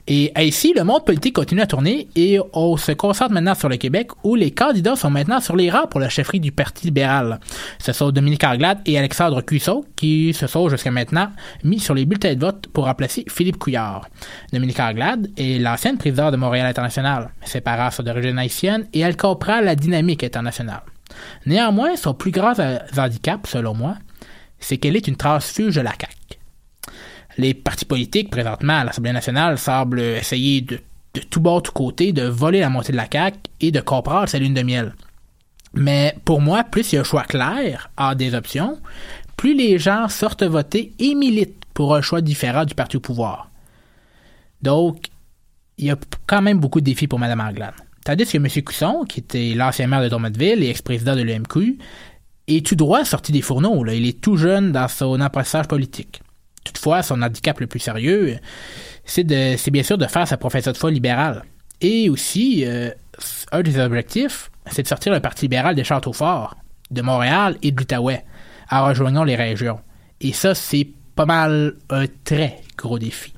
Et 0.06 0.32
ici, 0.42 0.72
le 0.74 0.84
monde 0.84 1.04
politique 1.04 1.34
continue 1.34 1.60
à 1.60 1.66
tourner 1.66 2.08
et 2.16 2.38
on 2.54 2.76
se 2.78 2.92
concentre 2.92 3.32
maintenant 3.32 3.54
sur 3.54 3.68
le 3.68 3.76
Québec 3.76 4.10
où 4.24 4.36
les 4.36 4.52
candidats 4.52 4.96
sont 4.96 5.10
maintenant 5.10 5.40
sur 5.40 5.54
les 5.54 5.70
rangs 5.70 5.86
pour 5.86 6.00
la 6.00 6.08
chefferie 6.08 6.40
du 6.40 6.50
Parti 6.50 6.86
libéral. 6.86 7.40
Ce 7.78 7.92
sont 7.92 8.10
Dominique 8.10 8.42
Arglade 8.42 8.80
et 8.86 8.96
Alexandre 8.98 9.42
Cuisseau 9.42 9.84
qui 9.96 10.32
se 10.32 10.46
sont 10.46 10.68
jusqu'à 10.70 10.90
maintenant 10.90 11.30
mis 11.62 11.78
sur 11.78 11.94
les 11.94 12.06
bulletins 12.06 12.34
de 12.34 12.40
vote 12.40 12.68
pour 12.68 12.86
remplacer 12.86 13.24
Philippe 13.28 13.58
Couillard. 13.58 14.08
Dominique 14.50 14.80
Arglade 14.80 15.30
est 15.36 15.58
l'ancienne 15.58 15.98
présidente 15.98 16.32
de 16.32 16.36
Montréal 16.38 16.66
International. 16.66 17.30
Ses 17.44 17.60
parents 17.60 17.90
sont 17.90 18.02
d'origine 18.02 18.38
haïtienne 18.38 18.86
et 18.94 19.00
elle 19.00 19.16
comprend 19.16 19.60
la 19.60 19.74
dynamique 19.74 20.24
internationale. 20.24 20.82
Néanmoins, 21.44 21.96
son 21.96 22.14
plus 22.14 22.30
grand 22.30 22.54
handicap, 22.96 23.46
selon 23.46 23.74
moi, 23.74 23.96
c'est 24.58 24.78
qu'elle 24.78 24.96
est 24.96 25.06
une 25.06 25.16
transfuge 25.16 25.74
de 25.74 25.80
la 25.80 25.90
CAQ 25.90 26.37
les 27.38 27.54
partis 27.54 27.84
politiques 27.84 28.30
présentement 28.30 28.80
à 28.80 28.84
l'Assemblée 28.84 29.12
nationale 29.12 29.58
semblent 29.58 30.00
essayer 30.00 30.60
de, 30.60 30.80
tout 31.30 31.40
bord, 31.40 31.62
tout 31.62 31.72
côté, 31.72 32.12
de 32.12 32.24
voler 32.24 32.60
la 32.60 32.68
montée 32.68 32.92
de 32.92 32.96
la 32.96 33.08
CAQ 33.10 33.38
et 33.60 33.70
de 33.70 33.80
comprendre 33.80 34.28
sa 34.28 34.38
lune 34.38 34.54
de 34.54 34.62
miel. 34.62 34.94
Mais 35.72 36.16
pour 36.24 36.40
moi, 36.40 36.64
plus 36.64 36.92
il 36.92 36.96
y 36.96 36.98
a 36.98 37.02
un 37.02 37.04
choix 37.04 37.22
clair 37.22 37.90
à 37.96 38.14
des 38.14 38.34
options, 38.34 38.78
plus 39.36 39.54
les 39.54 39.78
gens 39.78 40.08
sortent 40.08 40.42
voter 40.42 40.92
et 40.98 41.14
militent 41.14 41.64
pour 41.74 41.94
un 41.94 42.02
choix 42.02 42.20
différent 42.20 42.64
du 42.64 42.74
parti 42.74 42.96
au 42.96 43.00
pouvoir. 43.00 43.50
Donc, 44.60 45.06
il 45.76 45.86
y 45.86 45.90
a 45.90 45.96
quand 46.26 46.42
même 46.42 46.58
beaucoup 46.58 46.80
de 46.80 46.86
défis 46.86 47.06
pour 47.06 47.20
Mme 47.20 47.40
Anglade. 47.40 47.74
Tandis 48.04 48.24
que 48.24 48.36
M. 48.36 48.48
Cusson, 48.48 49.04
qui 49.08 49.20
était 49.20 49.54
l'ancien 49.54 49.86
maire 49.86 50.02
de 50.02 50.08
Drummondville 50.08 50.64
et 50.64 50.70
ex-président 50.70 51.14
de 51.14 51.22
l'EMQ, 51.22 51.78
est 52.48 52.66
tout 52.66 52.74
droit 52.74 53.04
sorti 53.04 53.30
des 53.30 53.42
fourneaux. 53.42 53.86
Il 53.86 54.06
est 54.06 54.20
tout 54.20 54.36
jeune 54.36 54.72
dans 54.72 54.88
son 54.88 55.20
apprentissage 55.20 55.68
politique. 55.68 56.20
Toutefois, 56.72 57.02
son 57.02 57.22
handicap 57.22 57.58
le 57.60 57.66
plus 57.66 57.80
sérieux, 57.80 58.38
c'est 59.04 59.24
bien 59.24 59.82
sûr 59.82 59.98
de 59.98 60.06
faire 60.06 60.28
sa 60.28 60.36
profession 60.36 60.72
de 60.72 60.76
foi 60.76 60.90
libérale. 60.90 61.44
Et 61.80 62.10
aussi, 62.10 62.64
euh, 62.66 62.90
un 63.52 63.62
des 63.62 63.78
objectifs, 63.78 64.50
c'est 64.66 64.82
de 64.82 64.88
sortir 64.88 65.12
le 65.12 65.20
Parti 65.20 65.46
libéral 65.46 65.74
des 65.74 65.84
Châteaux 65.84 66.12
Forts, 66.12 66.56
de 66.90 67.02
Montréal 67.02 67.56
et 67.62 67.70
de 67.70 67.76
l'Outaouais, 67.78 68.24
en 68.70 68.84
rejoignant 68.84 69.24
les 69.24 69.36
régions. 69.36 69.80
Et 70.20 70.32
ça, 70.32 70.54
c'est 70.54 70.88
pas 71.14 71.24
mal 71.24 71.74
un 71.90 72.04
très 72.24 72.60
gros 72.76 72.98
défi. 72.98 73.32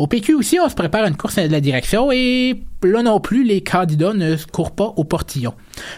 Au 0.00 0.06
PQ 0.06 0.32
aussi, 0.32 0.58
on 0.58 0.66
se 0.66 0.74
prépare 0.74 1.04
une 1.04 1.14
course 1.14 1.36
de 1.36 1.52
la 1.52 1.60
direction 1.60 2.10
et 2.10 2.58
là 2.82 3.02
non 3.02 3.20
plus, 3.20 3.44
les 3.44 3.62
candidats 3.62 4.14
ne 4.14 4.34
courent 4.50 4.74
pas 4.74 4.94
au 4.96 5.04
portillon. 5.04 5.52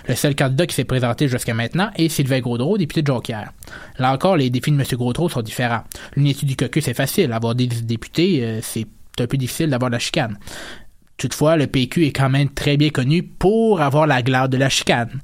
Le 0.09 0.17
seul 0.17 0.35
candidat 0.35 0.67
qui 0.67 0.75
s'est 0.75 0.83
présenté 0.83 1.29
jusqu'à 1.29 1.55
maintenant 1.55 1.89
est 1.95 2.09
Sylvain 2.09 2.41
Gaudreau, 2.41 2.77
député 2.77 3.03
de 3.03 3.07
Jonquière. 3.07 3.53
Là 4.01 4.13
encore, 4.13 4.37
les 4.37 4.51
défis 4.51 4.73
de 4.73 4.77
M. 4.77 4.85
Gaudreau 4.95 5.29
sont 5.29 5.43
différents. 5.43 5.85
L'unité 6.17 6.47
du 6.47 6.57
caucus, 6.57 6.85
c'est 6.85 6.95
facile. 6.95 7.33
Avoir 7.33 7.55
des 7.55 7.69
députés, 7.69 8.43
euh, 8.43 8.59
c'est 8.61 8.89
un 9.21 9.29
peu 9.29 9.37
difficile 9.37 9.71
d'avoir 9.71 9.89
la 9.89 10.01
chicane. 10.01 10.37
Toutefois, 11.17 11.57
le 11.57 11.69
PQ 11.69 12.07
est 12.07 12.13
quand 12.13 12.29
même 12.29 12.49
très 12.49 12.77
bien 12.77 12.91
connu 12.91 13.23
pour 13.23 13.83
avoir 13.83 14.09
la 14.09 14.21
glace 14.23 14.51
de 14.51 14.57
la 14.57 14.69
chicane. 14.69 15.21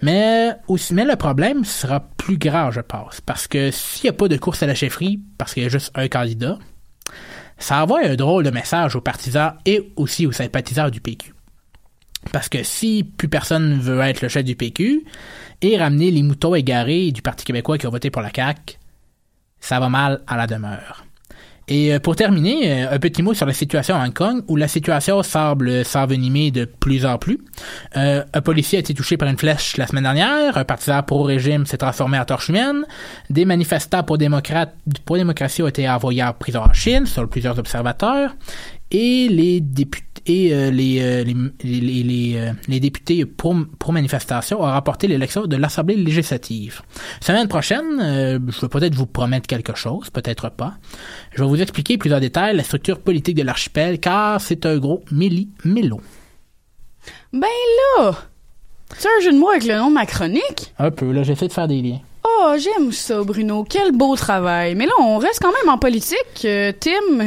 Mais, 0.00 0.52
aussi, 0.68 0.94
mais 0.94 1.04
le 1.04 1.16
problème 1.16 1.66
sera 1.66 2.00
plus 2.00 2.38
grand, 2.38 2.70
je 2.70 2.80
pense. 2.80 3.20
Parce 3.20 3.46
que 3.46 3.70
s'il 3.70 4.04
n'y 4.04 4.08
a 4.08 4.14
pas 4.14 4.28
de 4.28 4.38
course 4.38 4.62
à 4.62 4.66
la 4.66 4.74
chefferie, 4.74 5.20
parce 5.36 5.52
qu'il 5.52 5.64
y 5.64 5.66
a 5.66 5.68
juste 5.68 5.90
un 5.94 6.08
candidat, 6.08 6.58
ça 7.58 7.82
envoie 7.82 8.04
un 8.04 8.16
drôle 8.16 8.44
de 8.44 8.50
message 8.50 8.96
aux 8.96 9.00
partisans 9.00 9.54
et 9.64 9.92
aussi 9.96 10.26
aux 10.26 10.32
sympathisants 10.32 10.90
du 10.90 11.00
PQ. 11.00 11.34
Parce 12.32 12.48
que 12.48 12.62
si 12.62 13.04
plus 13.04 13.28
personne 13.28 13.78
veut 13.78 14.00
être 14.00 14.20
le 14.20 14.28
chef 14.28 14.44
du 14.44 14.56
PQ 14.56 15.04
et 15.62 15.76
ramener 15.78 16.10
les 16.10 16.22
moutons 16.22 16.54
égarés 16.54 17.12
du 17.12 17.22
Parti 17.22 17.44
québécois 17.44 17.78
qui 17.78 17.86
ont 17.86 17.90
voté 17.90 18.10
pour 18.10 18.22
la 18.22 18.30
CAQ, 18.34 18.78
ça 19.60 19.80
va 19.80 19.88
mal 19.88 20.22
à 20.26 20.36
la 20.36 20.46
demeure. 20.46 21.05
Et 21.68 21.92
euh, 21.92 21.98
pour 21.98 22.14
terminer, 22.14 22.84
euh, 22.84 22.92
un 22.92 22.98
petit 22.98 23.22
mot 23.22 23.34
sur 23.34 23.44
la 23.44 23.52
situation 23.52 23.96
à 23.96 24.04
Hong 24.04 24.12
Kong, 24.12 24.42
où 24.46 24.56
la 24.56 24.68
situation 24.68 25.22
semble 25.22 25.84
s'envenimer 25.84 26.52
de 26.52 26.64
plus 26.64 27.04
en 27.04 27.18
plus. 27.18 27.38
Euh, 27.96 28.22
un 28.32 28.40
policier 28.40 28.78
a 28.78 28.80
été 28.80 28.94
touché 28.94 29.16
par 29.16 29.28
une 29.28 29.36
flèche 29.36 29.76
la 29.76 29.86
semaine 29.88 30.04
dernière, 30.04 30.56
un 30.56 30.64
partisan 30.64 31.02
pro-régime 31.02 31.66
s'est 31.66 31.78
transformé 31.78 32.18
en 32.18 32.24
torche 32.24 32.50
humaine, 32.50 32.84
des 33.30 33.44
manifestants 33.44 34.04
pour, 34.04 34.16
pour 35.04 35.16
démocratie 35.16 35.62
ont 35.62 35.66
été 35.66 35.88
envoyés 35.88 36.22
en 36.22 36.32
prison 36.32 36.60
en 36.60 36.72
Chine, 36.72 37.06
selon 37.06 37.26
plusieurs 37.26 37.58
observateurs, 37.58 38.36
et 38.90 39.28
les 39.28 39.60
députés 39.60 40.06
et 40.26 40.52
euh, 40.52 40.70
les, 40.70 41.00
euh, 41.00 41.24
les, 41.24 41.80
les, 41.80 42.34
euh, 42.36 42.52
les, 42.68 42.80
députés 42.80 43.24
pour, 43.24 43.56
pour 43.78 43.92
manifestation 43.92 44.60
ont 44.60 44.64
remporté 44.64 45.06
l'élection 45.06 45.46
de 45.46 45.56
l'Assemblée 45.56 45.96
législative. 45.96 46.82
Semaine 47.20 47.48
prochaine, 47.48 47.84
je 48.00 48.60
vais 48.60 48.68
peut-être 48.68 48.94
vous 48.94 49.06
promettre 49.06 49.46
quelque 49.46 49.76
chose, 49.76 50.10
peut-être 50.10 50.50
pas. 50.50 50.74
Je 51.32 51.42
vais 51.42 51.48
vous 51.48 51.62
expliquer 51.62 51.96
plus 51.96 52.12
en 52.12 52.20
détail 52.20 52.56
la 52.56 52.64
structure 52.64 53.00
politique 53.00 53.36
de 53.36 53.42
l'archipel, 53.42 54.00
car 54.00 54.40
c'est 54.40 54.66
un 54.66 54.78
gros 54.78 55.02
milli-mélo. 55.12 56.00
Ben 57.32 57.46
là! 57.98 58.12
C'est 58.96 59.08
un 59.08 59.20
jeu 59.22 59.32
de 59.32 59.38
mots 59.38 59.50
avec 59.50 59.64
le 59.64 59.76
nom 59.76 59.88
de 59.88 59.94
ma 59.94 60.06
chronique? 60.06 60.72
Un 60.78 60.90
peu, 60.90 61.10
là, 61.12 61.22
j'essaie 61.22 61.48
de 61.48 61.52
faire 61.52 61.68
des 61.68 61.82
liens. 61.82 62.00
Oh, 62.28 62.54
j'aime 62.58 62.90
ça, 62.90 63.22
Bruno. 63.22 63.64
Quel 63.68 63.92
beau 63.92 64.16
travail. 64.16 64.74
Mais 64.74 64.86
là, 64.86 64.92
on 65.00 65.18
reste 65.18 65.40
quand 65.40 65.52
même 65.52 65.72
en 65.72 65.78
politique. 65.78 66.18
Tim, 66.40 67.18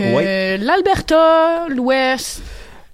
l'Alberta, 0.60 1.68
l'Ouest, 1.70 2.42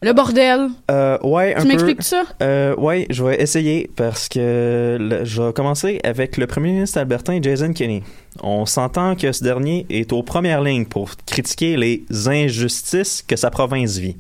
le 0.02 0.14
bordel. 0.14 0.68
Euh, 0.92 1.18
ouais, 1.24 1.56
tu 1.60 1.68
m'expliques 1.68 2.04
ça? 2.04 2.24
Euh, 2.44 2.76
ouais, 2.76 3.08
je 3.10 3.24
vais 3.24 3.42
essayer 3.42 3.90
parce 3.96 4.30
que 4.30 5.20
je 5.24 5.42
vais 5.42 5.54
commencer 5.54 6.00
avec 6.04 6.38
le 6.38 6.46
premier 6.46 6.74
ministre 6.74 7.00
albertain 7.00 7.42
Jason 7.42 7.74
Kenney. 7.74 8.04
On 8.44 8.68
s'entend 8.68 9.16
que 9.16 9.32
ce 9.32 9.44
dernier 9.44 9.88
est 9.90 10.14
aux 10.14 10.22
premières 10.22 10.62
lignes 10.62 10.86
pour 10.86 11.10
critiquer 11.26 11.76
les 11.76 12.04
injustices 12.28 13.24
que 13.28 13.36
sa 13.36 13.50
province 13.50 13.98
vit. 13.98 14.16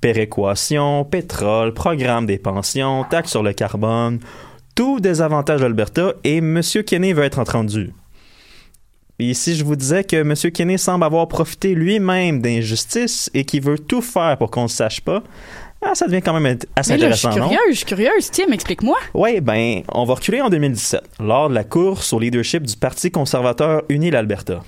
Péréquation, 0.00 1.04
pétrole, 1.04 1.74
programme 1.74 2.26
des 2.26 2.38
pensions, 2.38 3.04
taxes 3.10 3.30
sur 3.30 3.42
le 3.42 3.52
carbone, 3.52 4.20
tout 4.76 5.00
désavantage 5.00 5.60
d'Alberta 5.62 6.12
et 6.22 6.36
M. 6.36 6.60
Kenney 6.86 7.12
veut 7.12 7.24
être 7.24 7.40
entendu. 7.40 7.92
Et 9.18 9.32
si 9.32 9.56
je 9.56 9.64
vous 9.64 9.74
disais 9.74 10.04
que 10.04 10.16
M. 10.16 10.34
Kenney 10.52 10.76
semble 10.76 11.02
avoir 11.02 11.26
profité 11.26 11.74
lui-même 11.74 12.42
d'injustice 12.42 13.30
et 13.32 13.44
qu'il 13.44 13.62
veut 13.62 13.78
tout 13.78 14.02
faire 14.02 14.36
pour 14.36 14.50
qu'on 14.50 14.64
ne 14.64 14.68
sache 14.68 15.00
pas, 15.00 15.22
ah, 15.80 15.94
ça 15.94 16.06
devient 16.06 16.20
quand 16.20 16.38
même 16.38 16.58
assez 16.76 16.92
Mais 16.92 16.98
là, 16.98 17.10
je 17.10 17.16
suis 17.16 17.26
intéressant, 17.26 17.48
curieuse, 17.48 17.70
je 17.70 17.76
suis 17.76 17.86
curieuse. 17.86 18.30
Tim, 18.30 18.52
explique-moi. 18.52 18.96
Oui, 19.14 19.40
ben, 19.40 19.82
on 19.92 20.04
va 20.04 20.14
reculer 20.14 20.42
en 20.42 20.50
2017, 20.50 21.00
lors 21.20 21.48
de 21.48 21.54
la 21.54 21.64
course 21.64 22.12
au 22.12 22.20
leadership 22.20 22.64
du 22.64 22.76
Parti 22.76 23.10
conservateur 23.10 23.82
uni 23.88 24.10
l'Alberta. 24.10 24.62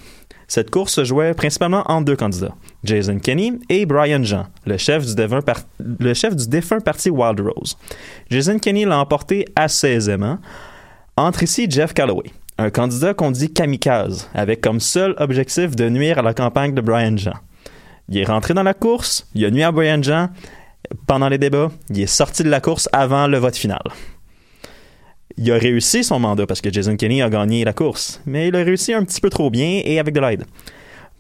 Cette 0.49 0.71
course 0.71 0.95
se 0.95 1.05
jouait 1.05 1.35
principalement 1.35 1.85
entre 1.89 2.07
deux 2.07 2.17
candidats, 2.17 2.55
Jason 2.83 3.19
Kenney 3.19 3.59
et 3.69 3.85
Brian 3.85 4.23
Jean, 4.23 4.47
le 4.65 4.79
chef 4.79 5.05
du 5.05 5.15
défunt, 5.15 6.81
parti 6.81 7.11
Wild 7.11 7.41
Rose. 7.41 7.77
Jason 8.31 8.59
Kenney 8.59 8.87
l'a 8.87 8.99
emporté 8.99 9.45
assez 9.55 9.89
aisément. 9.89 10.39
Entre 11.19 11.43
ici 11.43 11.67
Jeff 11.69 11.93
Calloway, 11.93 12.31
un 12.57 12.71
candidat 12.71 13.13
qu'on 13.13 13.31
dit 13.31 13.53
kamikaze, 13.53 14.31
avec 14.33 14.63
comme 14.63 14.81
seul 14.81 15.15
objectif 15.19 15.77
de 15.77 15.91
nuire 15.91 16.19
à 16.19 16.23
la 16.23 16.33
campagne 16.33 16.73
de 16.73 16.81
Brian 16.81 17.19
Jean. 17.19 17.35
Il 18.09 18.17
est 18.17 18.25
rentré 18.25 18.55
dans 18.55 18.63
la 18.63 18.73
course, 18.73 19.29
il 19.35 19.45
a 19.45 19.51
nuit 19.51 19.63
à 19.63 19.71
Brian 19.71 20.03
Jean 20.03 20.31
pendant 21.07 21.29
les 21.29 21.37
débats, 21.37 21.71
il 21.91 22.01
est 22.01 22.07
sorti 22.07 22.43
de 22.43 22.49
la 22.49 22.63
course 22.63 22.89
avant 22.93 23.27
le 23.27 23.37
vote 23.37 23.57
final. 23.57 23.83
Il 25.41 25.53
a 25.53 25.57
réussi 25.57 26.03
son 26.03 26.19
mandat 26.19 26.49
parce 26.49 26.61
que 26.61 26.73
Jason 26.73 26.97
Kenney 26.97 27.23
a 27.23 27.31
gagné 27.31 27.65
la 27.65 27.73
course, 27.73 28.21
mais 28.27 28.49
il 28.49 28.57
a 28.57 28.65
réussi 28.65 28.93
un 28.93 29.05
petit 29.05 29.21
peu 29.21 29.31
trop 29.31 29.51
bien 29.51 29.81
et 29.85 30.01
avec 30.01 30.13
de 30.13 30.19
l'aide. 30.19 30.45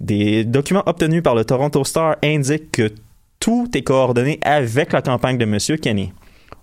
Des 0.01 0.45
documents 0.45 0.83
obtenus 0.87 1.23
par 1.23 1.37
le 1.37 1.45
Toronto 1.45 1.85
Star 1.85 2.17
indiquent 2.25 2.73
que 2.73 2.93
tout 3.39 3.71
est 3.75 3.83
coordonné 3.83 4.41
avec 4.43 4.93
la 4.93 5.03
campagne 5.03 5.39
de 5.39 5.45
M. 5.45 5.79
Kenney. 5.81 6.13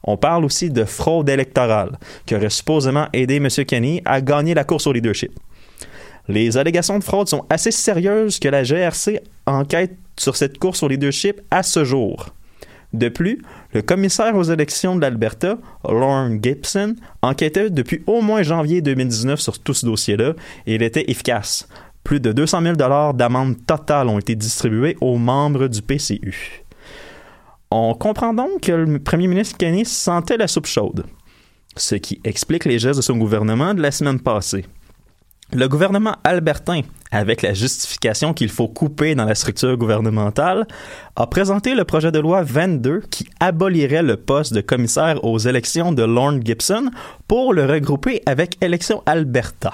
On 0.03 0.17
parle 0.17 0.43
aussi 0.43 0.69
de 0.69 0.83
fraude 0.83 1.29
électorale 1.29 1.97
qui 2.25 2.35
aurait 2.35 2.49
supposément 2.49 3.07
aidé 3.13 3.37
M. 3.37 3.47
Kenney 3.65 4.01
à 4.03 4.19
gagner 4.19 4.53
la 4.53 4.65
course 4.65 4.85
au 4.87 4.91
leadership. 4.91 5.31
Les 6.27 6.57
allégations 6.57 6.99
de 6.99 7.05
fraude 7.05 7.29
sont 7.29 7.45
assez 7.49 7.71
sérieuses 7.71 8.37
que 8.37 8.49
la 8.49 8.63
GRC 8.63 9.21
enquête 9.45 9.95
sur 10.19 10.35
cette 10.35 10.57
course 10.57 10.83
au 10.83 10.89
leadership 10.89 11.39
à 11.51 11.63
ce 11.63 11.85
jour. 11.85 12.34
De 12.95 13.09
plus, 13.09 13.41
le 13.73 13.81
commissaire 13.81 14.35
aux 14.35 14.43
élections 14.43 14.95
de 14.95 15.01
l'Alberta, 15.01 15.57
Lorne 15.83 16.39
Gibson, 16.41 16.95
enquêtait 17.21 17.69
depuis 17.69 18.01
au 18.07 18.21
moins 18.21 18.41
janvier 18.41 18.81
2019 18.81 19.37
sur 19.37 19.59
tout 19.59 19.73
ce 19.73 19.85
dossier-là 19.85 20.33
et 20.65 20.75
il 20.75 20.81
était 20.81 21.11
efficace. 21.11 21.67
Plus 22.05 22.21
de 22.21 22.31
200 22.31 22.61
000 22.61 22.75
d'amende 22.75 23.57
totale 23.65 24.07
ont 24.07 24.17
été 24.17 24.35
distribuées 24.35 24.95
aux 25.01 25.17
membres 25.17 25.67
du 25.67 25.81
PCU. 25.81 26.63
On 27.69 27.93
comprend 27.95 28.33
donc 28.33 28.61
que 28.61 28.71
le 28.71 28.99
premier 28.99 29.27
ministre 29.27 29.57
Kenney 29.57 29.83
sentait 29.83 30.37
la 30.37 30.47
soupe 30.47 30.67
chaude, 30.67 31.03
ce 31.75 31.95
qui 31.95 32.21
explique 32.23 32.63
les 32.63 32.79
gestes 32.79 32.99
de 32.99 33.03
son 33.03 33.17
gouvernement 33.17 33.73
de 33.73 33.81
la 33.81 33.91
semaine 33.91 34.21
passée. 34.21 34.63
Le 35.51 35.67
gouvernement 35.67 36.15
albertain, 36.23 36.81
avec 37.15 37.41
la 37.41 37.53
justification 37.53 38.33
qu'il 38.33 38.49
faut 38.49 38.67
couper 38.67 39.15
dans 39.15 39.23
la 39.23 39.35
structure 39.35 39.77
gouvernementale, 39.77 40.67
a 41.15 41.27
présenté 41.27 41.73
le 41.73 41.85
projet 41.85 42.11
de 42.11 42.19
loi 42.19 42.43
22 42.43 43.03
qui 43.09 43.25
abolirait 43.39 44.03
le 44.03 44.17
poste 44.17 44.53
de 44.53 44.59
commissaire 44.59 45.23
aux 45.23 45.37
élections 45.39 45.93
de 45.93 46.03
Lorne 46.03 46.41
Gibson 46.43 46.91
pour 47.27 47.53
le 47.53 47.65
regrouper 47.65 48.21
avec 48.25 48.57
Élections 48.61 49.01
Alberta. 49.05 49.73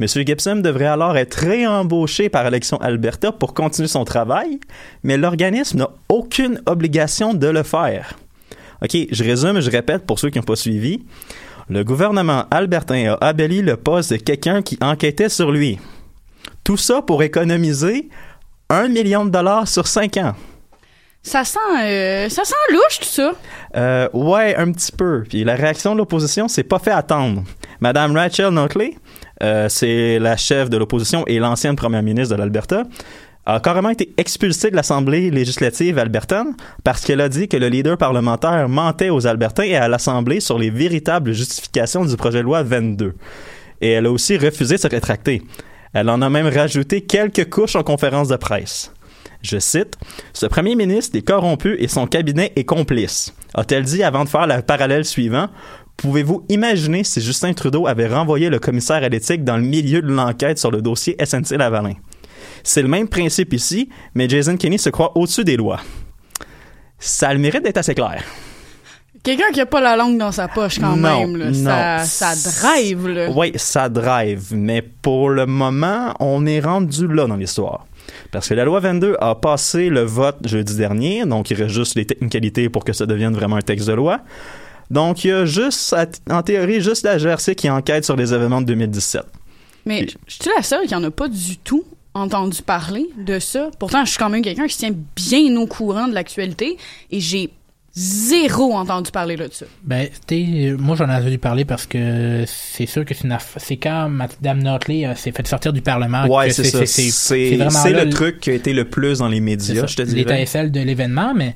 M. 0.00 0.06
Gibson 0.08 0.56
devrait 0.56 0.86
alors 0.86 1.18
être 1.18 1.34
réembauché 1.34 2.30
par 2.30 2.46
Élections 2.46 2.78
Alberta 2.78 3.32
pour 3.32 3.52
continuer 3.52 3.88
son 3.88 4.06
travail, 4.06 4.58
mais 5.02 5.18
l'organisme 5.18 5.78
n'a 5.78 5.90
aucune 6.08 6.62
obligation 6.64 7.34
de 7.34 7.48
le 7.48 7.64
faire. 7.64 8.14
OK, 8.82 8.96
je 9.10 9.24
résume, 9.24 9.60
je 9.60 9.70
répète 9.70 10.06
pour 10.06 10.18
ceux 10.18 10.30
qui 10.30 10.38
n'ont 10.38 10.44
pas 10.44 10.56
suivi. 10.56 11.02
Le 11.68 11.84
gouvernement 11.84 12.44
albertain 12.50 13.14
a 13.20 13.26
aboli 13.26 13.60
le 13.60 13.76
poste 13.76 14.12
de 14.12 14.16
quelqu'un 14.16 14.62
qui 14.62 14.78
enquêtait 14.80 15.28
sur 15.28 15.50
lui. 15.52 15.78
Tout 16.64 16.76
ça 16.76 17.02
pour 17.02 17.22
économiser 17.22 18.08
un 18.68 18.88
million 18.88 19.24
de 19.24 19.30
dollars 19.30 19.68
sur 19.68 19.86
cinq 19.86 20.16
ans. 20.16 20.34
Ça 21.22 21.42
sent, 21.42 21.58
euh, 21.82 22.28
ça 22.28 22.44
sent 22.44 22.54
louche, 22.70 23.00
tout 23.00 23.04
ça. 23.04 23.32
Euh, 23.76 24.08
ouais, 24.12 24.54
un 24.54 24.70
petit 24.70 24.92
peu. 24.92 25.24
Puis 25.28 25.42
la 25.42 25.56
réaction 25.56 25.92
de 25.92 25.98
l'opposition 25.98 26.46
s'est 26.46 26.62
pas 26.62 26.78
fait 26.78 26.92
attendre. 26.92 27.42
Madame 27.80 28.14
Rachel 28.14 28.50
Notley, 28.50 28.94
euh, 29.42 29.68
c'est 29.68 30.20
la 30.20 30.36
chef 30.36 30.70
de 30.70 30.76
l'opposition 30.76 31.24
et 31.26 31.40
l'ancienne 31.40 31.74
première 31.74 32.04
ministre 32.04 32.34
de 32.36 32.40
l'Alberta, 32.40 32.84
a 33.44 33.60
carrément 33.60 33.90
été 33.90 34.12
expulsée 34.16 34.70
de 34.70 34.76
l'Assemblée 34.76 35.30
législative 35.30 35.98
albertaine 35.98 36.54
parce 36.84 37.04
qu'elle 37.04 37.20
a 37.20 37.28
dit 37.28 37.48
que 37.48 37.56
le 37.56 37.68
leader 37.68 37.96
parlementaire 37.98 38.68
mentait 38.68 39.10
aux 39.10 39.26
Albertains 39.26 39.64
et 39.64 39.76
à 39.76 39.88
l'Assemblée 39.88 40.40
sur 40.40 40.58
les 40.58 40.70
véritables 40.70 41.32
justifications 41.32 42.04
du 42.04 42.16
projet 42.16 42.38
de 42.38 42.44
loi 42.44 42.62
22. 42.62 43.14
Et 43.80 43.90
elle 43.90 44.06
a 44.06 44.10
aussi 44.10 44.36
refusé 44.36 44.76
de 44.76 44.80
se 44.80 44.88
rétracter. 44.88 45.42
Elle 45.92 46.10
en 46.10 46.22
a 46.22 46.30
même 46.30 46.48
rajouté 46.48 47.00
quelques 47.00 47.48
couches 47.48 47.76
en 47.76 47.82
conférence 47.82 48.28
de 48.28 48.36
presse. 48.36 48.92
Je 49.42 49.58
cite, 49.58 49.96
Ce 50.32 50.46
premier 50.46 50.74
ministre 50.74 51.16
est 51.16 51.22
corrompu 51.22 51.76
et 51.78 51.88
son 51.88 52.06
cabinet 52.06 52.52
est 52.56 52.64
complice. 52.64 53.34
A-t-elle 53.54 53.84
dit 53.84 54.02
avant 54.02 54.24
de 54.24 54.28
faire 54.28 54.46
le 54.46 54.62
parallèle 54.62 55.04
suivant 55.04 55.48
Pouvez-vous 55.96 56.44
imaginer 56.48 57.04
si 57.04 57.20
Justin 57.20 57.54
Trudeau 57.54 57.86
avait 57.86 58.08
renvoyé 58.08 58.50
le 58.50 58.58
commissaire 58.58 59.02
à 59.02 59.08
l'éthique 59.08 59.44
dans 59.44 59.56
le 59.56 59.62
milieu 59.62 60.02
de 60.02 60.12
l'enquête 60.12 60.58
sur 60.58 60.70
le 60.70 60.82
dossier 60.82 61.16
SNC-Lavalin? 61.18 61.94
C'est 62.62 62.82
le 62.82 62.88
même 62.88 63.08
principe 63.08 63.54
ici, 63.54 63.88
mais 64.14 64.28
Jason 64.28 64.56
Kenney 64.56 64.78
se 64.78 64.90
croit 64.90 65.16
au-dessus 65.16 65.44
des 65.44 65.56
lois. 65.56 65.80
Ça 66.98 67.28
a 67.28 67.34
le 67.34 67.40
mérite 67.40 67.62
d'être 67.62 67.78
assez 67.78 67.94
clair. 67.94 68.22
Quelqu'un 69.26 69.50
qui 69.52 69.60
a 69.60 69.66
pas 69.66 69.80
la 69.80 69.96
langue 69.96 70.18
dans 70.18 70.30
sa 70.30 70.46
poche 70.46 70.78
quand 70.78 70.94
Non, 70.96 71.26
même, 71.26 71.36
là. 71.36 71.46
non. 71.50 72.04
Ça, 72.04 72.32
ça 72.32 72.50
drive, 72.62 73.08
là. 73.08 73.28
Oui, 73.34 73.50
ça 73.56 73.88
drive, 73.88 74.52
mais 74.52 74.82
pour 74.82 75.30
le 75.30 75.46
moment, 75.46 76.14
on 76.20 76.46
est 76.46 76.60
rendu 76.60 77.08
là 77.08 77.26
dans 77.26 77.34
l'histoire. 77.34 77.86
Parce 78.30 78.48
que 78.48 78.54
la 78.54 78.64
loi 78.64 78.78
22 78.78 79.16
a 79.20 79.34
passé 79.34 79.88
le 79.88 80.02
vote 80.02 80.36
jeudi 80.44 80.76
dernier, 80.76 81.24
donc 81.26 81.50
il 81.50 81.60
reste 81.60 81.74
juste 81.74 81.96
les 81.96 82.04
technicalités 82.06 82.68
pour 82.68 82.84
que 82.84 82.92
ça 82.92 83.04
devienne 83.04 83.34
vraiment 83.34 83.56
un 83.56 83.62
texte 83.62 83.88
de 83.88 83.94
loi. 83.94 84.20
Donc 84.92 85.24
il 85.24 85.28
y 85.28 85.32
a 85.32 85.44
juste, 85.44 85.94
en 86.30 86.42
théorie, 86.42 86.80
juste 86.80 87.02
la 87.04 87.18
GRC 87.18 87.56
qui 87.56 87.68
enquête 87.68 88.04
sur 88.04 88.14
les 88.14 88.32
événements 88.32 88.60
de 88.60 88.66
2017. 88.66 89.22
Mais 89.86 90.06
je 90.28 90.34
suis 90.34 90.50
la 90.56 90.62
seule 90.62 90.86
qui 90.86 90.94
en 90.94 91.02
a 91.02 91.10
pas 91.10 91.26
du 91.26 91.56
tout 91.58 91.82
entendu 92.14 92.62
parler 92.62 93.08
de 93.18 93.40
ça. 93.40 93.70
Pourtant, 93.78 94.04
je 94.04 94.10
suis 94.10 94.18
quand 94.18 94.30
même 94.30 94.42
quelqu'un 94.42 94.66
qui 94.68 94.74
se 94.74 94.78
tient 94.78 94.94
bien 95.16 95.56
au 95.56 95.66
courant 95.66 96.06
de 96.06 96.14
l'actualité 96.14 96.76
et 97.10 97.18
j'ai 97.20 97.50
zéro 97.96 98.74
entendu 98.74 99.10
parler 99.10 99.36
de 99.36 99.48
ça. 99.50 99.64
Ben, 99.82 100.08
tu 100.26 100.76
moi 100.78 100.96
j'en 100.96 101.08
ai 101.08 101.14
entendu 101.14 101.38
parler 101.38 101.64
parce 101.64 101.86
que 101.86 102.44
c'est 102.46 102.84
sûr 102.86 103.04
que 103.06 103.14
c'est 103.14 103.24
une 103.24 103.32
aff- 103.32 103.54
c'est 103.56 103.78
quand 103.78 104.08
Madame 104.10 104.62
Notley 104.62 105.06
euh, 105.06 105.14
s'est 105.14 105.32
fait 105.32 105.46
sortir 105.46 105.72
du 105.72 105.80
Parlement. 105.80 106.26
Ouais, 106.26 106.50
c'est 106.50 106.64
ça. 106.64 106.84
C'est 106.84 107.10
C'est 107.10 107.56
vraiment 107.56 107.70
c'est 107.70 107.92
là 107.92 108.04
le 108.04 108.10
truc 108.10 108.40
qui 108.40 108.50
a 108.50 108.52
été 108.54 108.72
le 108.74 108.84
plus 108.84 109.18
dans 109.20 109.28
les 109.28 109.40
médias, 109.40 109.86
je 109.86 109.96
te 109.96 110.02
dirais. 110.02 110.18
l'étincelle 110.30 110.70
de 110.70 110.80
l'événement, 110.80 111.32
mais 111.34 111.54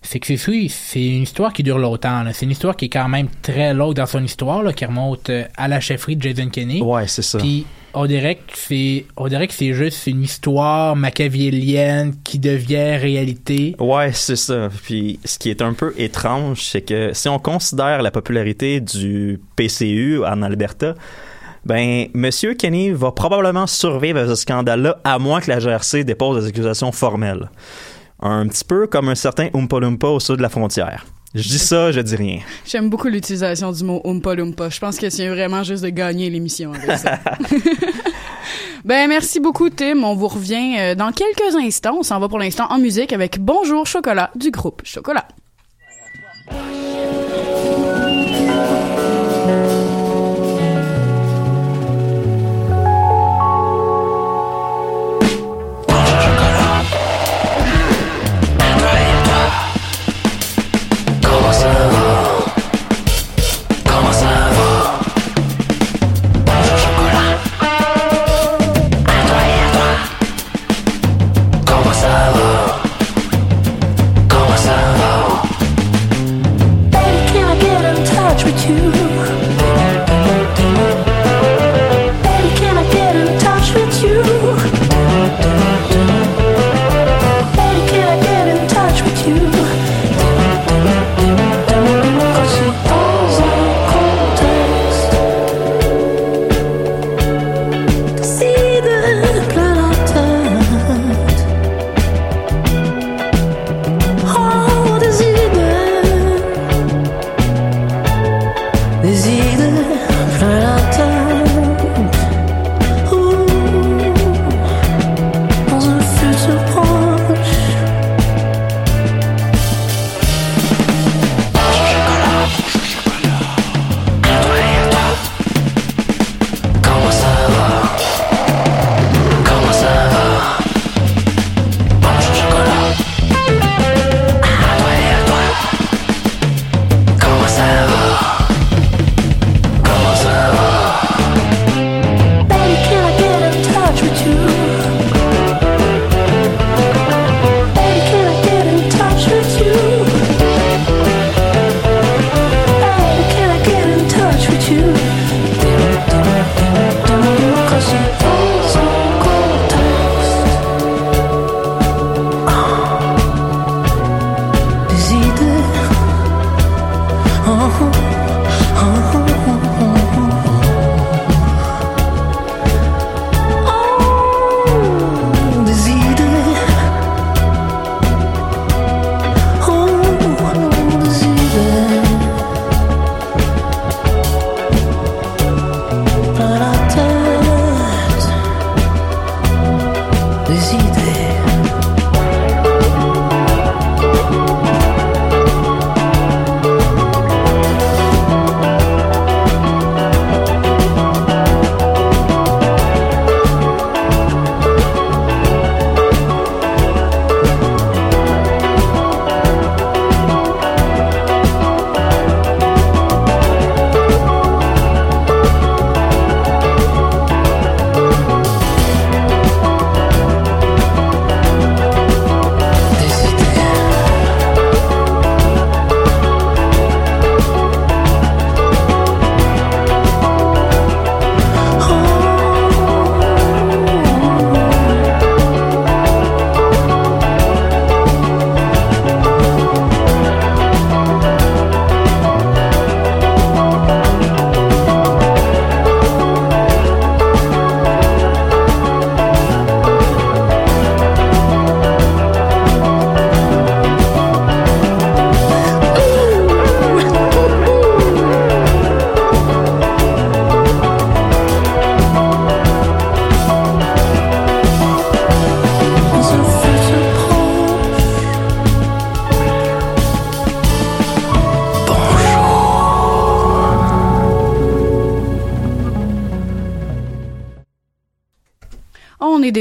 c'est 0.00 0.20
que 0.20 0.26
c'est 0.36 0.50
oui, 0.50 0.68
c'est 0.70 1.04
une 1.04 1.22
histoire 1.24 1.52
qui 1.52 1.62
dure 1.62 1.78
longtemps. 1.78 2.24
C'est 2.32 2.46
une 2.46 2.52
histoire 2.52 2.76
qui 2.76 2.86
est 2.86 2.90
quand 2.90 3.08
même 3.08 3.28
très 3.42 3.74
longue 3.74 3.94
dans 3.94 4.06
son 4.06 4.24
histoire, 4.24 4.62
là, 4.62 4.72
qui 4.72 4.84
remonte 4.86 5.28
euh, 5.30 5.44
à 5.56 5.68
la 5.68 5.80
chefferie 5.80 6.16
de 6.16 6.22
Jason 6.22 6.48
Kenney. 6.48 6.80
Ouais, 6.80 7.06
c'est 7.08 7.22
ça. 7.22 7.38
Puis 7.38 7.66
on 7.94 8.06
dirait 8.06 8.36
que 8.36 8.52
c'est 8.54 9.06
on 9.16 9.28
dirait 9.28 9.46
que 9.46 9.54
c'est 9.54 9.72
juste 9.72 10.06
une 10.06 10.22
histoire 10.22 10.96
machiavélienne 10.96 12.14
qui 12.24 12.38
devient 12.38 12.96
réalité. 12.96 13.76
Ouais, 13.78 14.12
c'est 14.12 14.36
ça. 14.36 14.68
Puis 14.82 15.18
ce 15.24 15.38
qui 15.38 15.50
est 15.50 15.62
un 15.62 15.72
peu 15.72 15.94
étrange, 15.96 16.62
c'est 16.62 16.82
que 16.82 17.12
si 17.12 17.28
on 17.28 17.38
considère 17.38 18.02
la 18.02 18.10
popularité 18.10 18.80
du 18.80 19.40
PCU 19.56 20.24
en 20.24 20.42
Alberta, 20.42 20.94
ben 21.64 22.08
Monsieur 22.14 22.54
Kenny 22.54 22.90
va 22.90 23.12
probablement 23.12 23.66
survivre 23.66 24.18
à 24.18 24.26
ce 24.26 24.34
scandale-là, 24.34 24.98
à 25.04 25.18
moins 25.18 25.40
que 25.40 25.50
la 25.50 25.60
GRC 25.60 26.04
dépose 26.04 26.42
des 26.42 26.48
accusations 26.48 26.92
formelles. 26.92 27.50
Un 28.20 28.46
petit 28.48 28.64
peu 28.64 28.86
comme 28.86 29.08
un 29.08 29.14
certain 29.14 29.48
Oompa 29.54 29.80
Loompa 29.80 30.08
au 30.08 30.20
sud 30.20 30.36
de 30.36 30.42
la 30.42 30.48
frontière. 30.48 31.04
Je 31.34 31.48
dis 31.48 31.58
ça, 31.58 31.90
je 31.90 32.00
dis 32.00 32.14
rien. 32.14 32.38
J'aime 32.64 32.88
beaucoup 32.88 33.08
l'utilisation 33.08 33.72
du 33.72 33.82
mot 33.82 34.00
Oompa 34.04 34.36
Loompa. 34.36 34.68
Je 34.68 34.78
pense 34.78 34.98
que 34.98 35.10
c'est 35.10 35.28
vraiment 35.28 35.64
juste 35.64 35.82
de 35.82 35.88
gagner 35.88 36.30
l'émission 36.30 36.72
avec 36.72 36.96
ça. 36.96 37.18
ben, 38.84 39.08
merci 39.08 39.40
beaucoup, 39.40 39.68
Tim. 39.68 40.04
On 40.04 40.14
vous 40.14 40.28
revient 40.28 40.76
euh, 40.78 40.94
dans 40.94 41.10
quelques 41.10 41.56
instants. 41.56 41.96
On 41.98 42.02
s'en 42.04 42.20
va 42.20 42.28
pour 42.28 42.38
l'instant 42.38 42.66
en 42.70 42.78
musique 42.78 43.12
avec 43.12 43.40
Bonjour 43.40 43.84
Chocolat 43.84 44.30
du 44.36 44.52
groupe 44.52 44.82
Chocolat. 44.84 45.26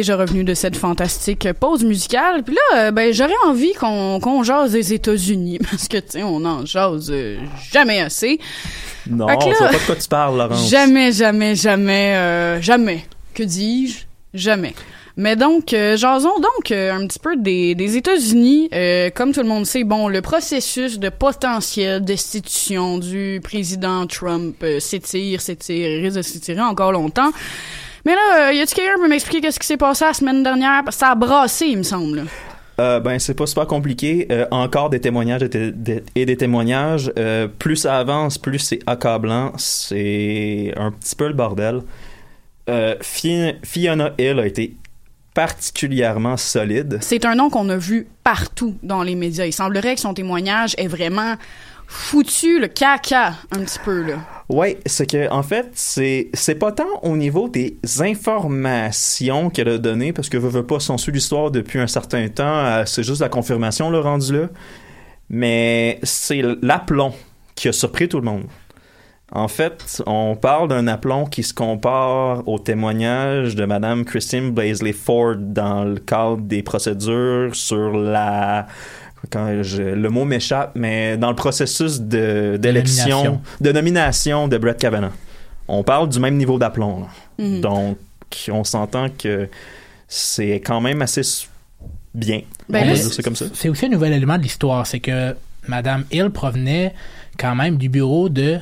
Déjà 0.04 0.18
revenu 0.18 0.44
de 0.44 0.54
cette 0.54 0.76
fantastique 0.76 1.52
pause 1.54 1.84
musicale. 1.84 2.44
Puis 2.44 2.56
là, 2.56 2.78
euh, 2.88 2.92
ben 2.92 3.13
j'aurais 3.13 3.34
envie 3.48 3.74
qu'on 3.74 4.20
qu'on 4.22 4.44
jase 4.44 4.74
des 4.74 4.94
États-Unis 4.94 5.60
parce 5.72 5.88
que 5.88 5.98
tu 5.98 6.04
sais, 6.10 6.24
on 6.24 6.44
en 6.46 6.66
jase 6.66 7.10
euh, 7.12 7.38
jamais 7.72 8.00
assez. 8.02 8.39
Non, 9.10 9.28
que 9.28 9.44
je 9.46 9.50
là- 9.50 9.56
vois 9.58 9.68
pas 9.70 9.74
de 9.78 9.86
quoi 9.86 9.96
tu 9.96 10.08
parles, 10.08 10.38
Laurence. 10.38 10.70
Jamais, 10.70 11.12
jamais, 11.12 11.56
jamais, 11.56 12.16
euh, 12.16 12.62
jamais. 12.62 13.06
Que 13.34 13.44
dis-je? 13.44 14.06
Jamais. 14.34 14.74
Mais 15.16 15.36
donc, 15.36 15.74
euh, 15.74 15.96
jasons 15.96 16.39
donc 16.39 16.72
euh, 16.72 16.92
un 16.92 17.06
petit 17.06 17.20
peu 17.20 17.36
des, 17.36 17.76
des 17.76 17.98
États-Unis. 17.98 18.70
Euh, 18.74 19.12
comme 19.13 19.32
tout 19.32 19.42
le 19.42 19.48
monde 19.48 19.66
sait, 19.66 19.84
bon, 19.84 20.08
le 20.08 20.22
processus 20.22 20.98
de 21.00 21.10
potentielle 21.10 22.04
destitution 22.04 22.98
du 22.98 23.39
président 23.44 24.08
Trump 24.08 24.66
s'étire, 24.80 25.39
s'étire, 25.39 26.02
risque 26.02 26.18
de 26.18 26.22
s'étirer 26.24 26.62
encore 26.62 26.92
longtemps. 26.92 27.30
Mais 28.06 28.13
là, 28.16 28.48
euh, 28.50 28.54
y 28.54 28.60
a-t-il 28.62 28.76
quelqu'un 28.76 28.96
qui 28.96 29.02
peut 29.02 29.08
m'expliquer 29.10 29.42
qu'est-ce 29.42 29.60
qui 29.60 29.68
s'est 29.68 29.78
passé 29.78 30.04
la 30.06 30.13
semaine 30.13 30.44
dernière? 30.44 30.82
Ça 30.89 31.12
a 31.12 31.16
brassé, 31.16 31.68
il 31.68 31.78
me 31.78 31.84
semble. 31.84 32.26
Euh, 32.80 33.00
ben, 33.00 33.20
c'est 33.20 33.36
pas 33.36 33.46
super 33.46 33.68
compliqué. 33.68 34.28
Euh, 34.32 34.46
encore 34.52 34.89
des 34.89 35.00
témoignages 35.00 35.44
et 35.44 35.50
des, 35.50 35.72
des- 35.72 36.04
et 36.16 36.26
des 36.26 36.36
témoignages. 36.36 37.12
Euh, 37.18 37.48
plus 37.48 37.76
ça 37.78 37.98
avance, 38.00 38.38
plus 38.38 38.60
c'est 38.60 38.80
accablant. 38.88 39.54
C'est 39.58 40.74
un 40.76 40.92
petit 40.92 41.16
peu 41.16 41.28
le 41.28 41.34
bordel. 41.34 41.82
Fi- 43.02 43.54
Fiona 43.63 44.12
Hill 44.18 44.39
a 44.39 44.48
été 44.48 44.76
particulièrement 45.34 46.38
solide. 46.38 46.98
C'est 47.02 47.26
un 47.26 47.36
nom 47.36 47.50
qu'on 47.50 47.68
a 47.70 47.78
vu 47.78 48.08
partout 48.24 48.76
dans 48.84 49.04
les 49.04 49.16
médias. 49.16 49.46
Il 49.46 49.54
semblerait 49.54 49.96
que 49.96 50.02
son 50.02 50.13
témoignage 50.13 50.74
est 50.78 50.88
vraiment 50.88 51.36
foutu 51.88 52.60
le 52.60 52.67
caca 52.67 53.34
un 53.52 53.63
petit 53.63 53.80
peu 53.84 54.02
là. 54.02 54.15
Ouais, 54.50 54.80
c'est 54.86 55.10
que 55.10 55.30
en 55.32 55.43
fait, 55.43 55.69
c'est 55.74 56.30
c'est 56.34 56.56
pas 56.56 56.72
tant 56.72 57.00
au 57.02 57.15
niveau 57.15 57.50
des 57.50 57.78
informations 58.00 59.50
qu'elle 59.50 59.69
a 59.69 59.78
données 59.78 60.13
parce 60.13 60.30
que 60.30 60.38
veut, 60.38 60.50
veut 60.50 60.65
pas 60.65 60.80
s'en 60.80 60.98
suit 60.98 61.12
l'histoire 61.12 61.52
depuis 61.52 61.80
un 61.80 61.88
certain 61.88 62.28
temps, 62.28 62.43
euh, 62.43 62.84
c'est 62.86 63.04
juste 63.04 63.22
la 63.22 63.30
confirmation 63.30 63.89
le 63.89 64.00
rendu 64.00 64.34
là. 64.34 64.48
Mais 65.30 66.00
c'est 66.04 66.43
l'aplomb 66.62 67.13
qui 67.56 67.67
a 67.67 67.74
surpris 67.74 68.10
tout 68.10 68.19
le 68.19 68.26
monde. 68.26 68.43
En 69.36 69.48
fait, 69.48 70.04
on 70.06 70.36
parle 70.36 70.67
d'un 70.67 70.86
aplomb 70.86 71.26
qui 71.26 71.41
se 71.41 71.56
compare 71.56 72.48
au 72.48 72.60
témoignage 72.60 73.56
de 73.56 73.65
Madame 73.65 74.06
Christine 74.06 74.52
Blaisley 74.52 74.93
Ford 74.93 75.38
dans 75.39 75.86
le 75.86 75.98
cadre 75.98 76.38
des 76.38 76.62
procédures 76.62 77.56
sur 77.56 77.98
la 77.98 78.67
quand 79.30 79.64
je- 79.64 79.82
le 79.82 80.10
mot 80.10 80.26
m'échappe, 80.26 80.72
mais 80.76 81.18
dans 81.18 81.30
le 81.30 81.36
processus 81.36 82.00
d'élection, 82.02 83.42
de 83.62 83.72
nomination 83.72 84.48
de 84.48 84.58
Brett 84.58 84.78
Kavanaugh. 84.78 85.12
On 85.68 85.84
parle 85.84 86.10
du 86.10 86.20
même 86.20 86.36
niveau 86.38 86.60
d'aplomb. 86.60 87.06
Mhm. 87.40 87.62
Donc, 87.62 87.98
on 88.52 88.64
s'entend 88.64 89.08
que 89.10 89.48
c'est 90.08 90.56
quand 90.56 90.82
même 90.82 91.02
assez 91.02 91.22
bien. 92.14 92.42
Ben. 92.70 92.96
C'est 93.54 93.70
aussi 93.70 93.86
un 93.86 93.90
nouvel 93.90 94.14
élément 94.14 94.38
de 94.38 94.44
l'histoire, 94.44 94.86
c'est 94.86 95.00
que 95.00 95.36
Madame 95.68 96.04
Hill 96.12 96.30
provenait 96.30 96.94
quand 97.40 97.56
même 97.56 97.78
du 97.78 97.90
bureau 97.90 98.30
de 98.30 98.60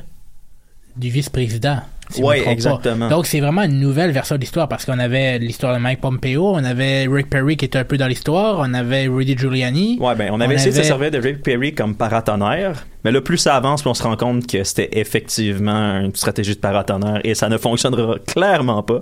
du 0.96 1.08
vice-président. 1.08 1.80
Si 2.12 2.22
pas. 2.22 2.36
exactement. 2.36 3.08
Donc 3.08 3.26
c'est 3.26 3.40
vraiment 3.40 3.62
une 3.62 3.78
nouvelle 3.80 4.10
version 4.12 4.36
de 4.36 4.40
l'histoire 4.40 4.68
parce 4.68 4.84
qu'on 4.84 4.98
avait 4.98 5.38
l'histoire 5.38 5.74
de 5.74 5.78
Mike 5.80 6.00
Pompeo, 6.00 6.52
on 6.54 6.64
avait 6.64 7.06
Rick 7.08 7.28
Perry 7.30 7.56
qui 7.56 7.64
était 7.64 7.78
un 7.78 7.84
peu 7.84 7.96
dans 7.96 8.06
l'histoire, 8.06 8.58
on 8.60 8.72
avait 8.74 9.06
Rudy 9.08 9.36
Giuliani. 9.36 9.98
Ouais, 10.00 10.14
ben, 10.14 10.30
on 10.32 10.40
avait 10.40 10.54
essayé 10.54 10.70
de 10.70 10.76
se 10.76 10.82
servir 10.82 11.10
de 11.10 11.18
Rick 11.18 11.42
Perry 11.42 11.74
comme 11.74 11.94
paratonnerre, 11.94 12.84
mais 13.04 13.10
là, 13.12 13.20
plus 13.20 13.38
ça 13.38 13.56
avance, 13.56 13.82
plus 13.82 13.90
on 13.90 13.94
se 13.94 14.02
rend 14.02 14.16
compte 14.16 14.46
que 14.46 14.62
c'était 14.64 14.88
effectivement 14.92 16.00
une 16.00 16.14
stratégie 16.14 16.54
de 16.54 16.60
paratonnerre 16.60 17.20
et 17.24 17.34
ça 17.34 17.48
ne 17.48 17.58
fonctionnera 17.58 18.16
clairement 18.26 18.82
pas. 18.82 19.00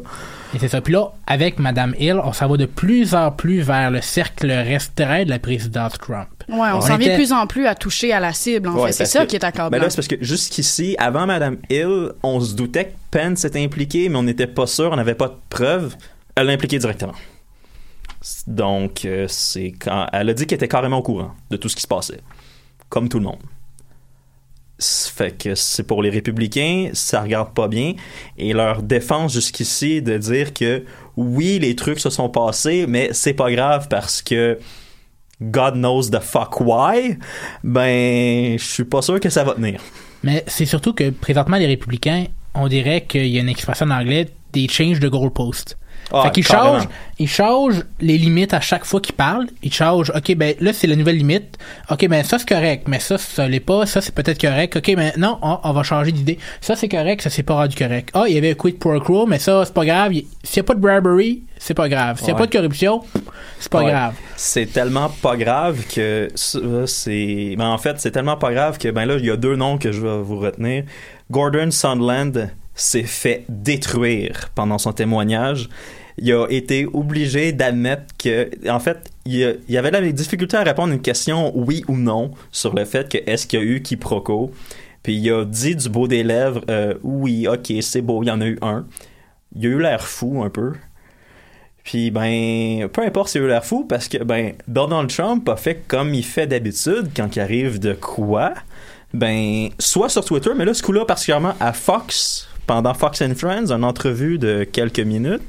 Et 0.55 0.59
c'est 0.59 0.69
ça. 0.69 0.81
Puis 0.81 0.93
là, 0.93 1.13
avec 1.27 1.59
Madame 1.61 1.95
Hill, 1.99 2.17
on 2.25 2.33
s'en 2.33 2.49
va 2.49 2.57
de 2.57 2.67
plus 2.67 3.15
en 3.15 3.31
plus 3.31 3.61
vers 3.61 3.91
le 3.91 4.01
cercle 4.01 4.51
restreint 4.51 5.25
de 5.25 5.31
la 5.31 5.39
présidence 5.39 5.93
Trump. 5.99 6.27
Ouais, 6.49 6.57
on, 6.73 6.79
On 6.79 6.81
s'en 6.81 6.97
vient 6.97 7.07
était- 7.07 7.11
de 7.11 7.15
plus 7.17 7.33
en 7.33 7.47
plus 7.47 7.67
à 7.67 7.77
toucher 7.77 8.13
à 8.13 8.19
la 8.19 8.33
cible, 8.33 8.69
en 8.69 8.75
Ouais, 8.75 8.87
fait. 8.89 8.93
C'est 8.93 9.05
ça 9.05 9.21
que- 9.25 9.31
qui 9.31 9.37
est 9.37 9.45
accablant. 9.45 9.71
Ben 9.71 9.81
là, 9.81 9.89
c'est 9.91 9.97
parce 9.97 10.09
que 10.09 10.17
jusqu'ici, 10.21 10.97
avant 10.99 11.25
Madame 11.27 11.59
Hill, 11.71 12.09
on 12.25 12.41
se 12.41 12.55
doutait 12.57 12.87
que 12.87 12.91
Pence 13.11 13.45
était 13.45 13.63
impliqué, 13.63 14.09
mais 14.09 14.17
on 14.17 14.23
n'était 14.23 14.47
pas 14.47 14.67
sûr, 14.67 14.91
on 14.93 14.97
n'avait 14.97 15.15
pas 15.15 15.29
de 15.29 15.37
preuves. 15.49 15.97
Elle 16.37 16.47
l'a 16.47 16.53
impliqué 16.53 16.79
directement. 16.79 17.15
Donc, 18.47 19.05
euh, 19.05 19.27
c'est 19.29 19.73
quand 19.73 20.07
elle 20.13 20.31
a 20.31 20.35
dit 20.35 20.47
qu'elle 20.47 20.57
était 20.57 20.69
carrément 20.69 20.99
au 20.99 21.03
courant 21.03 21.33
de 21.51 21.57
tout 21.57 21.69
ce 21.69 21.77
qui 21.77 21.83
se 21.83 21.89
passait, 21.89 22.21
comme 22.89 23.09
tout 23.09 23.19
le 23.19 23.25
monde. 23.25 23.41
Fait 24.81 25.37
que 25.37 25.55
c'est 25.55 25.83
pour 25.83 26.03
les 26.03 26.09
républicains, 26.09 26.91
ça 26.95 27.21
regarde 27.21 27.53
pas 27.53 27.69
bien. 27.69 27.95
Et 28.39 28.53
leur 28.53 28.83
défense 28.83 29.35
jusqu'ici 29.35 30.01
de 30.01 30.17
dire 30.17 30.55
que 30.55 30.85
oui, 31.17 31.59
les 31.59 31.77
trucs 31.77 32.01
se 32.01 32.09
sont 32.09 32.31
passés, 32.31 32.87
mais 32.89 33.11
c'est 33.13 33.35
pas 33.35 33.51
grave 33.51 33.89
parce 33.89 34.23
que 34.23 34.59
God 35.43 35.75
knows 35.75 36.11
the 36.11 36.21
fuck 36.21 36.61
why, 36.61 37.19
ben, 37.65 38.59
je 38.59 38.65
suis 38.65 38.85
pas 38.85 39.03
sûr 39.03 39.21
que 39.21 39.29
ça 39.29 39.45
va 39.45 39.55
tenir. 39.55 39.81
Mais 40.23 40.45
c'est 40.47 40.67
surtout 40.67 40.93
que 40.93 41.11
présentement, 41.11 41.57
les 41.57 41.67
républicains, 41.67 42.27
on 42.55 42.69
dirait 42.69 43.03
qu'il 43.03 43.27
y 43.27 43.39
a 43.39 43.41
une 43.41 43.49
expression 43.49 43.87
en 43.87 43.91
anglais 43.91 44.29
des 44.53 44.69
change 44.69 45.01
de 45.01 45.09
goalpost. 45.09 45.79
Ah, 46.13 46.25
fait 46.25 46.31
qu'ils 46.33 46.47
carrément. 46.47 46.79
changent, 46.81 46.89
ils 47.19 47.29
changent 47.29 47.83
les 48.01 48.19
limites 48.19 48.53
à 48.55 48.61
chaque 48.61 48.85
fois 48.85 49.01
qu'ils 49.01 49.15
parlent. 49.15 49.47
Ils 49.63 49.73
changent, 49.73 50.11
ok, 50.15 50.35
ben 50.37 50.55
là 50.61 50.73
c'est 50.73 50.87
la 50.87 50.97
nouvelle 50.97 51.17
limite. 51.19 51.59
Ok, 51.91 52.09
ben 52.09 52.25
ça 52.25 52.39
c'est 52.39 52.49
correct, 52.49 52.87
mais 52.89 52.99
ça 52.99 53.17
ça 53.19 53.47
l'est 53.49 53.61
pas. 53.61 53.87
Ça 53.87 54.01
c'est 54.01 54.15
peut-être 54.15 54.41
correct. 54.41 54.77
Ok, 54.77 54.95
ben 54.97 55.13
non, 55.17 55.39
on, 55.43 55.59
on 55.63 55.73
va 55.73 55.83
changer 55.83 56.13
d'idée. 56.13 56.39
Ça 56.61 56.75
c'est 56.77 56.89
correct, 56.89 57.23
ça 57.23 57.31
c'est 57.31 57.43
pas 57.43 57.55
rendu 57.55 57.77
correct. 57.77 58.11
Ah, 58.15 58.25
il 58.29 58.35
y 58.35 58.39
avait 58.39 58.51
un 58.51 58.55
quid 58.55 58.79
pro 58.79 58.99
quo, 59.01 59.27
mais 59.27 59.39
ça 59.39 59.65
c'est 59.65 59.75
pas 59.75 59.85
grave. 59.85 60.13
Il- 60.15 60.27
S'il 60.43 60.57
y 60.57 60.61
a 60.61 60.65
pas 60.65 60.75
de 60.75 60.81
bribery, 60.81 61.43
c'est 61.59 61.75
pas 61.75 61.89
grave. 61.89 62.19
S'il 62.19 62.29
y 62.29 62.31
a 62.31 62.35
Ouais. 62.35 62.41
pas 62.41 62.47
de 62.47 62.53
corruption, 62.53 63.03
c'est 63.61 63.71
pas 63.71 63.83
Ouais. 63.85 63.91
grave. 63.91 64.15
C'est 64.37 64.67
tellement 64.73 65.11
pas 65.23 65.37
grave 65.37 65.85
que 65.95 66.29
c'est. 66.87 67.55
Ben 67.59 67.67
en 67.69 67.79
fait, 67.79 68.01
c'est 68.01 68.11
tellement 68.11 68.37
pas 68.37 68.53
grave 68.53 68.79
que 68.79 68.89
ben 68.89 69.05
là, 69.07 69.17
il 69.19 69.25
y 69.27 69.31
a 69.31 69.37
deux 69.37 69.57
noms 69.57 69.79
que 69.79 69.93
je 69.93 70.01
vais 70.01 70.19
vous 70.19 70.39
retenir. 70.39 70.85
Gordon 71.31 71.71
Sondland 71.71 72.33
s'est 72.75 73.03
fait 73.05 73.45
détruire 73.49 74.49
pendant 74.55 74.79
son 74.79 74.93
témoignage. 74.93 75.69
Il 76.21 76.33
a 76.33 76.47
été 76.49 76.87
obligé 76.93 77.53
d'admettre 77.53 78.05
que, 78.19 78.51
en 78.69 78.79
fait, 78.79 79.11
il, 79.25 79.59
y 79.69 79.77
avait 79.77 79.91
la 79.91 80.01
difficulté 80.13 80.57
à 80.57 80.63
répondre 80.63 80.93
à 80.93 80.95
une 80.95 81.03
question 81.03 81.53
oui 81.55 81.83
ou 81.89 81.97
non 81.97 82.31
sur 82.53 82.75
le 82.75 82.85
fait 82.85 83.09
que 83.09 83.19
est-ce 83.31 83.47
qu'il 83.47 83.59
y 83.59 83.63
a 83.63 83.65
eu 83.65 83.83
quiproquo. 83.83 84.53
Puis 85.03 85.15
il 85.15 85.33
a 85.33 85.45
dit 85.45 85.77
du 85.77 85.89
beau 85.89 86.07
des 86.07 86.23
lèvres, 86.23 86.63
euh, 86.69 86.95
oui, 87.03 87.49
ok, 87.49 87.73
c'est 87.81 88.03
beau, 88.03 88.23
il 88.23 88.27
y 88.27 88.31
en 88.31 88.41
a 88.41 88.47
eu 88.47 88.59
un. 88.61 88.87
Il 89.57 89.67
a 89.67 89.69
eu 89.69 89.81
l'air 89.81 90.07
fou 90.07 90.43
un 90.43 90.51
peu. 90.51 90.73
Puis 91.85 92.11
ben, 92.11 92.89
peu 92.89 93.03
importe 93.03 93.29
s'il 93.29 93.41
a 93.41 93.45
eu 93.45 93.49
l'air 93.49 93.65
fou, 93.65 93.85
parce 93.85 94.09
que 94.09 94.23
ben, 94.23 94.53
Donald 94.69 95.09
Trump 95.09 95.49
a 95.49 95.57
fait 95.57 95.83
comme 95.89 96.15
il 96.15 96.25
fait 96.25 96.47
d'habitude 96.47 97.11
quand 97.17 97.35
il 97.37 97.41
arrive 97.41 97.79
de 97.79 97.95
quoi? 97.95 98.53
Ben, 99.15 99.71
soit 99.79 100.09
sur 100.09 100.25
Twitter, 100.25 100.51
mais 100.57 100.65
là, 100.65 100.75
ce 100.75 100.83
coup-là, 100.83 101.05
particulièrement 101.05 101.55
à 101.59 101.73
Fox, 101.73 102.50
pendant 102.71 102.95
Fox 102.95 103.21
and 103.21 103.35
Friends, 103.37 103.73
une 103.73 103.83
entrevue 103.83 104.39
de 104.39 104.63
quelques 104.63 105.01
minutes. 105.01 105.43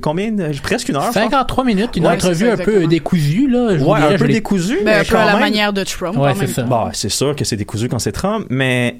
Combien 0.00 0.30
de- 0.30 0.52
Presque 0.62 0.88
une 0.88 0.94
heure. 0.94 1.02
je 1.02 1.06
pense. 1.08 1.14
53 1.14 1.64
minutes, 1.64 1.96
une 1.96 2.06
Ouais, 2.06 2.12
entrevue 2.14 2.46
ça, 2.46 2.52
un 2.52 2.56
peu 2.56 2.86
décousue 2.86 3.48
là. 3.50 3.76
je 3.76 3.82
Ouais, 3.84 3.98
dirais, 4.00 4.14
un 4.14 4.18
peu 4.18 4.24
l'ai- 4.26 4.34
décousu. 4.34 4.76
Ben, 4.76 4.84
mais 4.84 4.94
un 5.00 5.04
peu 5.04 5.16
à 5.16 5.24
la 5.26 5.32
même. 5.32 5.40
manière 5.40 5.72
de 5.72 5.82
Trump, 5.82 6.16
Ouais, 6.16 6.32
c'est 6.38 6.46
ça. 6.46 6.62
Bon, 6.62 6.88
c'est 6.92 7.08
sûr 7.08 7.34
que 7.34 7.44
c'est 7.44 7.56
décousu 7.56 7.88
quand 7.88 7.98
c'est 7.98 8.12
Trump, 8.12 8.46
mais 8.50 8.98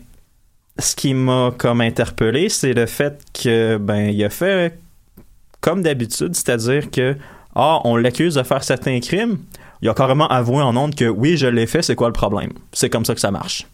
ce 0.80 0.96
qui 0.96 1.14
m'a 1.14 1.52
comme 1.56 1.80
interpellé, 1.80 2.48
c'est 2.48 2.72
le 2.72 2.86
fait 2.86 3.20
que 3.40 3.76
ben 3.76 4.08
il 4.10 4.24
a 4.24 4.30
fait 4.30 4.76
comme 5.60 5.82
d'habitude, 5.82 6.34
c'est-à-dire 6.34 6.90
que 6.90 7.16
ah, 7.54 7.78
on 7.84 7.94
l'accuse 7.94 8.34
de 8.34 8.42
faire 8.42 8.64
certains 8.64 8.98
crimes, 8.98 9.38
il 9.80 9.88
a 9.88 9.94
carrément 9.94 10.26
avoué 10.26 10.60
en 10.60 10.76
honte 10.76 10.96
que 10.96 11.04
oui, 11.04 11.36
je 11.36 11.46
l'ai 11.46 11.68
fait, 11.68 11.82
c'est 11.82 11.94
quoi 11.94 12.08
le 12.08 12.12
problème? 12.14 12.50
C'est 12.72 12.90
comme 12.90 13.04
ça 13.04 13.14
que 13.14 13.20
ça 13.20 13.30
marche. 13.30 13.64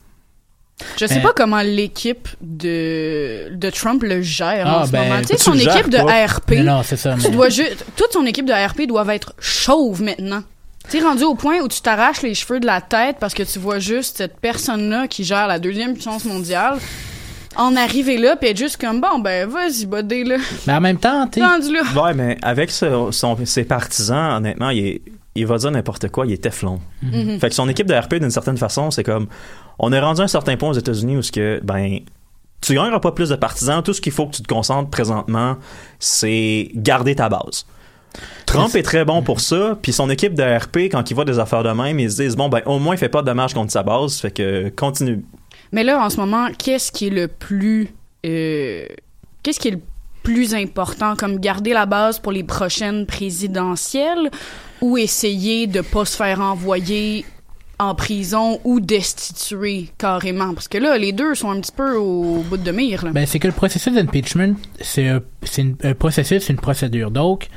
Je 0.98 1.06
sais 1.06 1.16
Mais- 1.16 1.20
pas 1.22 1.32
comment 1.34 1.62
l'équipe 1.62 2.28
de, 2.42 3.48
de 3.50 3.70
Trump 3.70 4.02
le 4.02 4.20
gère 4.20 4.64
Ah, 4.66 4.80
en 4.82 4.86
ce 4.86 4.92
ben, 4.92 5.08
moment. 5.08 5.20
Tu 5.22 5.28
sais, 5.28 5.36
tu 5.36 5.42
son 5.42 5.54
équipe 5.54 5.88
de 5.88 5.96
pas. 5.98 6.26
RP. 6.26 6.50
Mais 6.50 6.62
non, 6.62 6.82
c'est 6.82 6.96
ça, 6.96 7.14
Tu 7.18 7.28
mais- 7.28 7.30
dois 7.30 7.48
juste, 7.48 7.84
toute 7.96 8.12
son 8.12 8.26
équipe 8.26 8.44
de 8.46 8.52
RP 8.52 8.86
doivent 8.86 9.10
être 9.10 9.32
chauve 9.38 10.02
maintenant. 10.02 10.42
Tu 10.90 10.98
sais, 10.98 11.04
rendu 11.04 11.24
au 11.24 11.34
point 11.34 11.60
où 11.60 11.68
tu 11.68 11.80
t'arraches 11.80 12.22
les 12.22 12.34
cheveux 12.34 12.60
de 12.60 12.66
la 12.66 12.80
tête 12.80 13.16
parce 13.18 13.34
que 13.34 13.42
tu 13.42 13.58
vois 13.58 13.78
juste 13.78 14.18
cette 14.18 14.38
personne-là 14.38 15.08
qui 15.08 15.24
gère 15.24 15.46
la 15.48 15.58
deuxième 15.58 15.94
puissance 15.94 16.24
mondiale 16.26 16.76
en 17.56 17.74
arriver 17.74 18.18
là 18.18 18.36
puis 18.36 18.50
être 18.50 18.58
juste 18.58 18.76
comme 18.78 19.00
bon 19.00 19.18
ben 19.18 19.48
vas-y 19.48 19.86
bodé 19.86 20.24
là. 20.24 20.36
Mais 20.66 20.74
en 20.74 20.80
même 20.82 20.98
temps, 20.98 21.26
tu 21.26 21.40
sais, 21.40 21.46
Rendu 21.46 21.72
là. 21.72 21.82
Ouais, 22.04 22.12
mais 22.14 22.36
avec 22.42 22.70
ce- 22.70 23.08
son- 23.12 23.36
ses 23.46 23.64
partisans, 23.64 24.36
honnêtement, 24.36 24.68
il, 24.70 24.86
est- 24.86 25.02
il 25.34 25.46
va 25.46 25.56
dire 25.56 25.70
n'importe 25.70 26.08
quoi, 26.10 26.26
il 26.26 26.32
est 26.34 26.42
Teflon. 26.42 26.80
Mhm. 27.02 27.40
Fait 27.40 27.48
que 27.48 27.54
son 27.54 27.68
équipe 27.68 27.86
de 27.86 27.94
RP, 27.94 28.16
d'une 28.20 28.30
certaine 28.30 28.58
façon, 28.58 28.90
c'est 28.90 29.04
comme 29.04 29.26
on 29.78 29.92
est 29.92 30.00
rendu 30.00 30.20
à 30.20 30.24
un 30.24 30.28
certain 30.28 30.56
point 30.56 30.70
aux 30.70 30.74
États-Unis 30.74 31.16
où 31.16 31.22
ce 31.22 31.32
que 31.32 31.60
ben 31.62 32.00
tu 32.60 32.74
gagneras 32.74 33.00
pas 33.00 33.12
plus 33.12 33.28
de 33.28 33.36
partisans, 33.36 33.82
tout 33.82 33.92
ce 33.92 34.00
qu'il 34.00 34.12
faut 34.12 34.26
que 34.26 34.34
tu 34.34 34.42
te 34.42 34.48
concentres 34.48 34.90
présentement, 34.90 35.56
c'est 35.98 36.70
garder 36.74 37.14
ta 37.14 37.28
base. 37.28 37.66
Trump 38.46 38.74
est 38.74 38.82
très 38.82 39.04
bon 39.04 39.22
pour 39.22 39.40
ça, 39.40 39.78
puis 39.80 39.92
son 39.92 40.08
équipe 40.08 40.34
de 40.34 40.42
RP, 40.42 40.90
quand 40.90 41.10
ils 41.10 41.14
voient 41.14 41.26
des 41.26 41.38
affaires 41.38 41.62
de 41.62 41.70
même, 41.70 41.98
ils 42.00 42.10
se 42.10 42.22
disent 42.22 42.36
bon 42.36 42.48
ben 42.48 42.62
au 42.64 42.78
moins 42.78 42.94
il 42.94 42.98
fait 42.98 43.08
pas 43.08 43.20
de 43.20 43.26
dommages 43.26 43.54
contre 43.54 43.72
sa 43.72 43.82
base, 43.82 44.20
fait 44.20 44.30
que 44.30 44.68
continue. 44.70 45.24
Mais 45.72 45.84
là 45.84 46.02
en 46.02 46.08
ce 46.10 46.16
moment, 46.16 46.48
qu'est-ce 46.58 46.90
qui 46.90 47.08
est 47.08 47.10
le 47.10 47.28
plus 47.28 47.90
euh, 48.24 48.86
qu'est-ce 49.42 49.60
qui 49.60 49.68
est 49.68 49.72
le 49.72 49.80
plus 50.22 50.54
important? 50.54 51.14
Comme 51.14 51.38
garder 51.38 51.72
la 51.72 51.86
base 51.86 52.18
pour 52.18 52.32
les 52.32 52.42
prochaines 52.42 53.06
présidentielles 53.06 54.30
ou 54.80 54.96
essayer 54.96 55.66
de 55.66 55.82
pas 55.82 56.04
se 56.04 56.16
faire 56.16 56.40
envoyer 56.40 57.24
en 57.78 57.94
prison 57.94 58.58
ou 58.64 58.80
destituer 58.80 59.90
carrément 59.98 60.54
parce 60.54 60.68
que 60.68 60.78
là 60.78 60.96
les 60.96 61.12
deux 61.12 61.34
sont 61.34 61.50
un 61.50 61.60
petit 61.60 61.72
peu 61.72 61.96
au 61.96 62.42
bout 62.48 62.56
de 62.56 62.70
mire 62.72 63.04
là. 63.04 63.10
Ben, 63.12 63.26
c'est 63.26 63.38
que 63.38 63.48
le 63.48 63.52
processus 63.54 63.92
d'impeachment, 63.94 64.54
c'est 64.80 65.08
un, 65.08 65.20
un 65.82 65.94
processus, 65.94 66.44
c'est 66.44 66.52
une 66.52 66.58
procédure. 66.60 67.10
Donc, 67.10 67.40
tu 67.40 67.48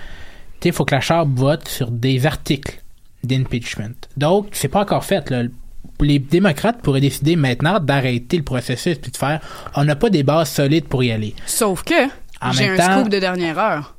sais, 0.64 0.70
il 0.70 0.74
faut 0.74 0.84
que 0.86 0.96
la 0.96 1.02
Chambre 1.02 1.32
vote 1.40 1.68
sur 1.68 1.90
des 1.92 2.26
articles 2.26 2.82
d'impeachment. 3.24 3.96
Donc, 4.18 4.48
c'est 4.52 4.68
pas 4.68 4.82
encore 4.82 5.06
fait. 5.06 5.30
Là. 5.30 5.44
Les 6.02 6.20
démocrates 6.20 6.82
pourraient 6.82 7.02
décider 7.02 7.36
maintenant 7.36 7.80
d'arrêter 7.80 8.38
le 8.38 8.44
processus 8.44 8.98
puis 8.98 9.12
de 9.12 9.18
faire 9.18 9.40
on 9.76 9.84
n'a 9.86 9.96
pas 9.96 10.10
des 10.10 10.24
bases 10.24 10.50
solides 10.52 10.86
pour 10.86 11.04
y 11.04 11.12
aller. 11.12 11.34
Sauf 11.46 11.84
que 11.84 11.94
j'ai 12.52 12.68
un 12.70 12.76
temps- 12.78 13.00
scoop 13.00 13.10
de 13.10 13.20
dernière 13.20 13.58
heure. 13.58 13.96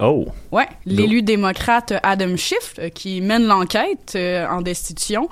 Oh. 0.00 0.26
Ouais, 0.52 0.68
l'élu 0.86 1.22
démocrate 1.22 1.92
Adam 2.02 2.36
Schiff, 2.36 2.74
euh, 2.78 2.88
qui 2.88 3.20
mène 3.20 3.46
l'enquête 3.46 4.12
euh, 4.14 4.46
en 4.48 4.60
destitution, 4.62 5.28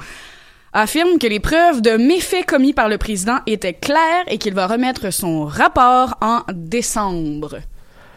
affirme 0.72 1.18
que 1.18 1.26
les 1.26 1.40
preuves 1.40 1.80
de 1.82 1.92
méfaits 1.92 2.44
commis 2.46 2.72
par 2.72 2.88
le 2.88 2.98
président 2.98 3.38
étaient 3.46 3.72
claires 3.74 4.24
et 4.28 4.38
qu'il 4.38 4.54
va 4.54 4.66
remettre 4.66 5.12
son 5.12 5.44
rapport 5.44 6.16
en 6.20 6.40
décembre. 6.52 7.56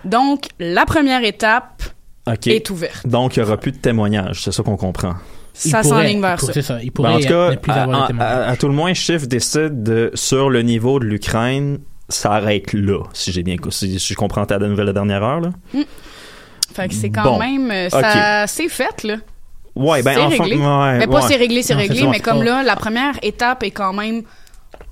Donc, 0.06 0.46
la 0.60 0.86
première 0.86 1.24
étape 1.24 1.84
est 2.46 2.70
ouverte. 2.70 3.08
Donc 3.08 3.36
il 3.36 3.40
y 3.40 3.44
aura 3.44 3.58
plus 3.58 3.72
de 3.72 3.78
témoignages, 3.78 4.44
c'est 4.44 4.52
ça 4.52 4.62
qu'on 4.64 4.78
comprend. 4.78 5.16
Ça 5.54 5.84
s'enligne 5.84 6.22
vers 6.22 6.40
ça. 6.40 6.54
C'est 6.54 6.62
ça. 6.62 6.80
Il 6.82 6.92
Ben, 6.92 7.12
en 7.12 7.20
tout 7.20 7.28
cas, 7.28 7.52
ne 7.52 7.56
plus 7.56 7.72
à, 7.72 7.84
avoir 7.84 8.00
de 8.00 8.04
à- 8.04 8.08
témoignages. 8.08 8.48
à- 8.48 8.50
à 8.52 8.56
tout 8.56 8.68
le 8.68 8.74
moins, 8.74 8.94
Schiff 8.94 9.28
décide 9.28 9.84
de, 9.84 10.12
sur 10.14 10.50
le 10.50 10.62
niveau 10.62 11.00
de 11.00 11.06
l'Ukraine, 11.06 11.80
ça 12.08 12.34
arrête 12.34 12.72
là, 12.74 13.04
si 13.14 13.32
j'ai 13.32 13.44
bien 13.44 13.56
si, 13.70 14.00
si 14.00 14.14
je 14.14 14.18
comprends 14.18 14.46
ta 14.46 14.58
nouvelle 14.60 14.88
de 14.88 14.92
dernière 14.92 15.24
heure. 15.24 15.42
Là? 15.42 15.50
Fait 16.74 16.88
que 16.88 16.94
c'est 16.94 17.10
quand 17.10 17.24
Bon. 17.24 17.40
même... 17.40 17.70
euh, 17.72 17.90
ça, 17.90 18.46
C'est 18.48 18.70
fait, 18.70 19.04
là. 19.04 19.16
Ouais, 19.76 20.02
ben 20.04 20.14
c'est 20.16 20.22
enfin, 20.22 20.44
réglé. 20.44 20.58
ouais, 20.58 20.98
mais 20.98 21.08
pas 21.08 21.14
ouais. 21.22 21.22
c'est 21.28 21.36
réglé, 21.38 21.64
c'est 21.64 21.74
Non, 21.74 21.80
réglé, 21.80 22.08
mais 22.08 22.20
comme 22.20 22.44
là, 22.44 22.64
la 22.64 22.76
première 22.76 23.14
étape 23.22 23.64
est 23.64 23.72
quand 23.72 23.94
même 23.94 24.24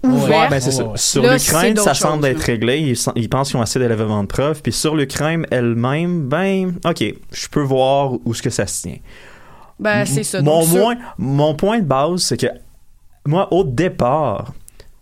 Ouais, 0.04 0.10
ouverte. 0.10 0.50
ben 0.52 0.60
c'est 0.60 0.72
ça. 0.72 0.84
Sur 0.96 1.24
l'Ukraine, 1.24 1.76
ça 1.78 1.94
semble 1.94 2.24
choses, 2.24 2.32
être 2.32 2.40
là. 2.40 2.46
réglé. 2.46 2.78
Ils, 2.80 2.98
ils 3.16 3.30
pensent 3.30 3.50
qu'ils 3.50 3.58
ont 3.58 3.62
assez 3.62 3.80
d'éléments 3.80 4.22
de 4.24 4.28
preuve. 4.28 4.62
Puis 4.62 4.72
sur 4.72 4.96
l'Ukraine 4.96 5.46
elle-même, 5.52 6.28
ben, 6.30 6.74
ok, 6.86 7.04
je 7.32 7.48
peux 7.50 7.62
voir 7.62 8.14
où 8.24 8.34
ce 8.34 8.42
que 8.42 8.50
ça 8.50 8.66
se 8.68 8.84
tient. 8.84 8.98
Ben, 9.80 10.06
c'est 10.06 10.24
ça. 10.24 10.42
Mon, 10.42 10.60
Donc, 10.60 10.68
ça- 10.70 10.78
moins- 10.80 10.96
mon 11.18 11.56
point 11.56 11.80
de 11.80 11.86
base, 11.86 12.22
c'est 12.22 12.38
que 12.38 12.48
moi, 13.26 13.52
au 13.52 13.64
départ, 13.64 14.54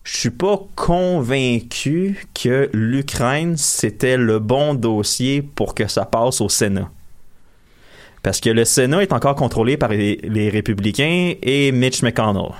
je 0.06 0.18
suis 0.18 0.30
pas 0.30 0.60
convaincu 0.76 2.28
que 2.36 2.70
l'Ukraine, 2.74 3.58
c'était 3.58 4.18
le 4.18 4.38
bon 4.38 4.76
dossier 4.76 5.41
pour 5.41 5.74
que 5.74 5.88
ça 5.88 6.06
passe 6.06 6.41
au 6.41 6.48
Sénat. 6.48 6.91
Parce 8.22 8.39
que 8.39 8.52
le 8.52 8.65
Sénat 8.65 9.02
est 9.02 9.13
encore 9.13 9.36
contrôlé 9.36 9.78
par 9.78 9.89
les, 9.89 10.50
républicains 10.50 11.34
et 11.41 11.72
Mitch 11.72 12.04
McConnell. 12.04 12.52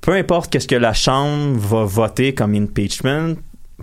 Peu 0.00 0.12
importe 0.14 0.50
qu'est-ce 0.50 0.66
que 0.66 0.74
la 0.74 0.92
Chambre 0.92 1.56
va 1.56 1.84
voter 1.84 2.34
comme 2.34 2.54
impeachment, 2.56 3.36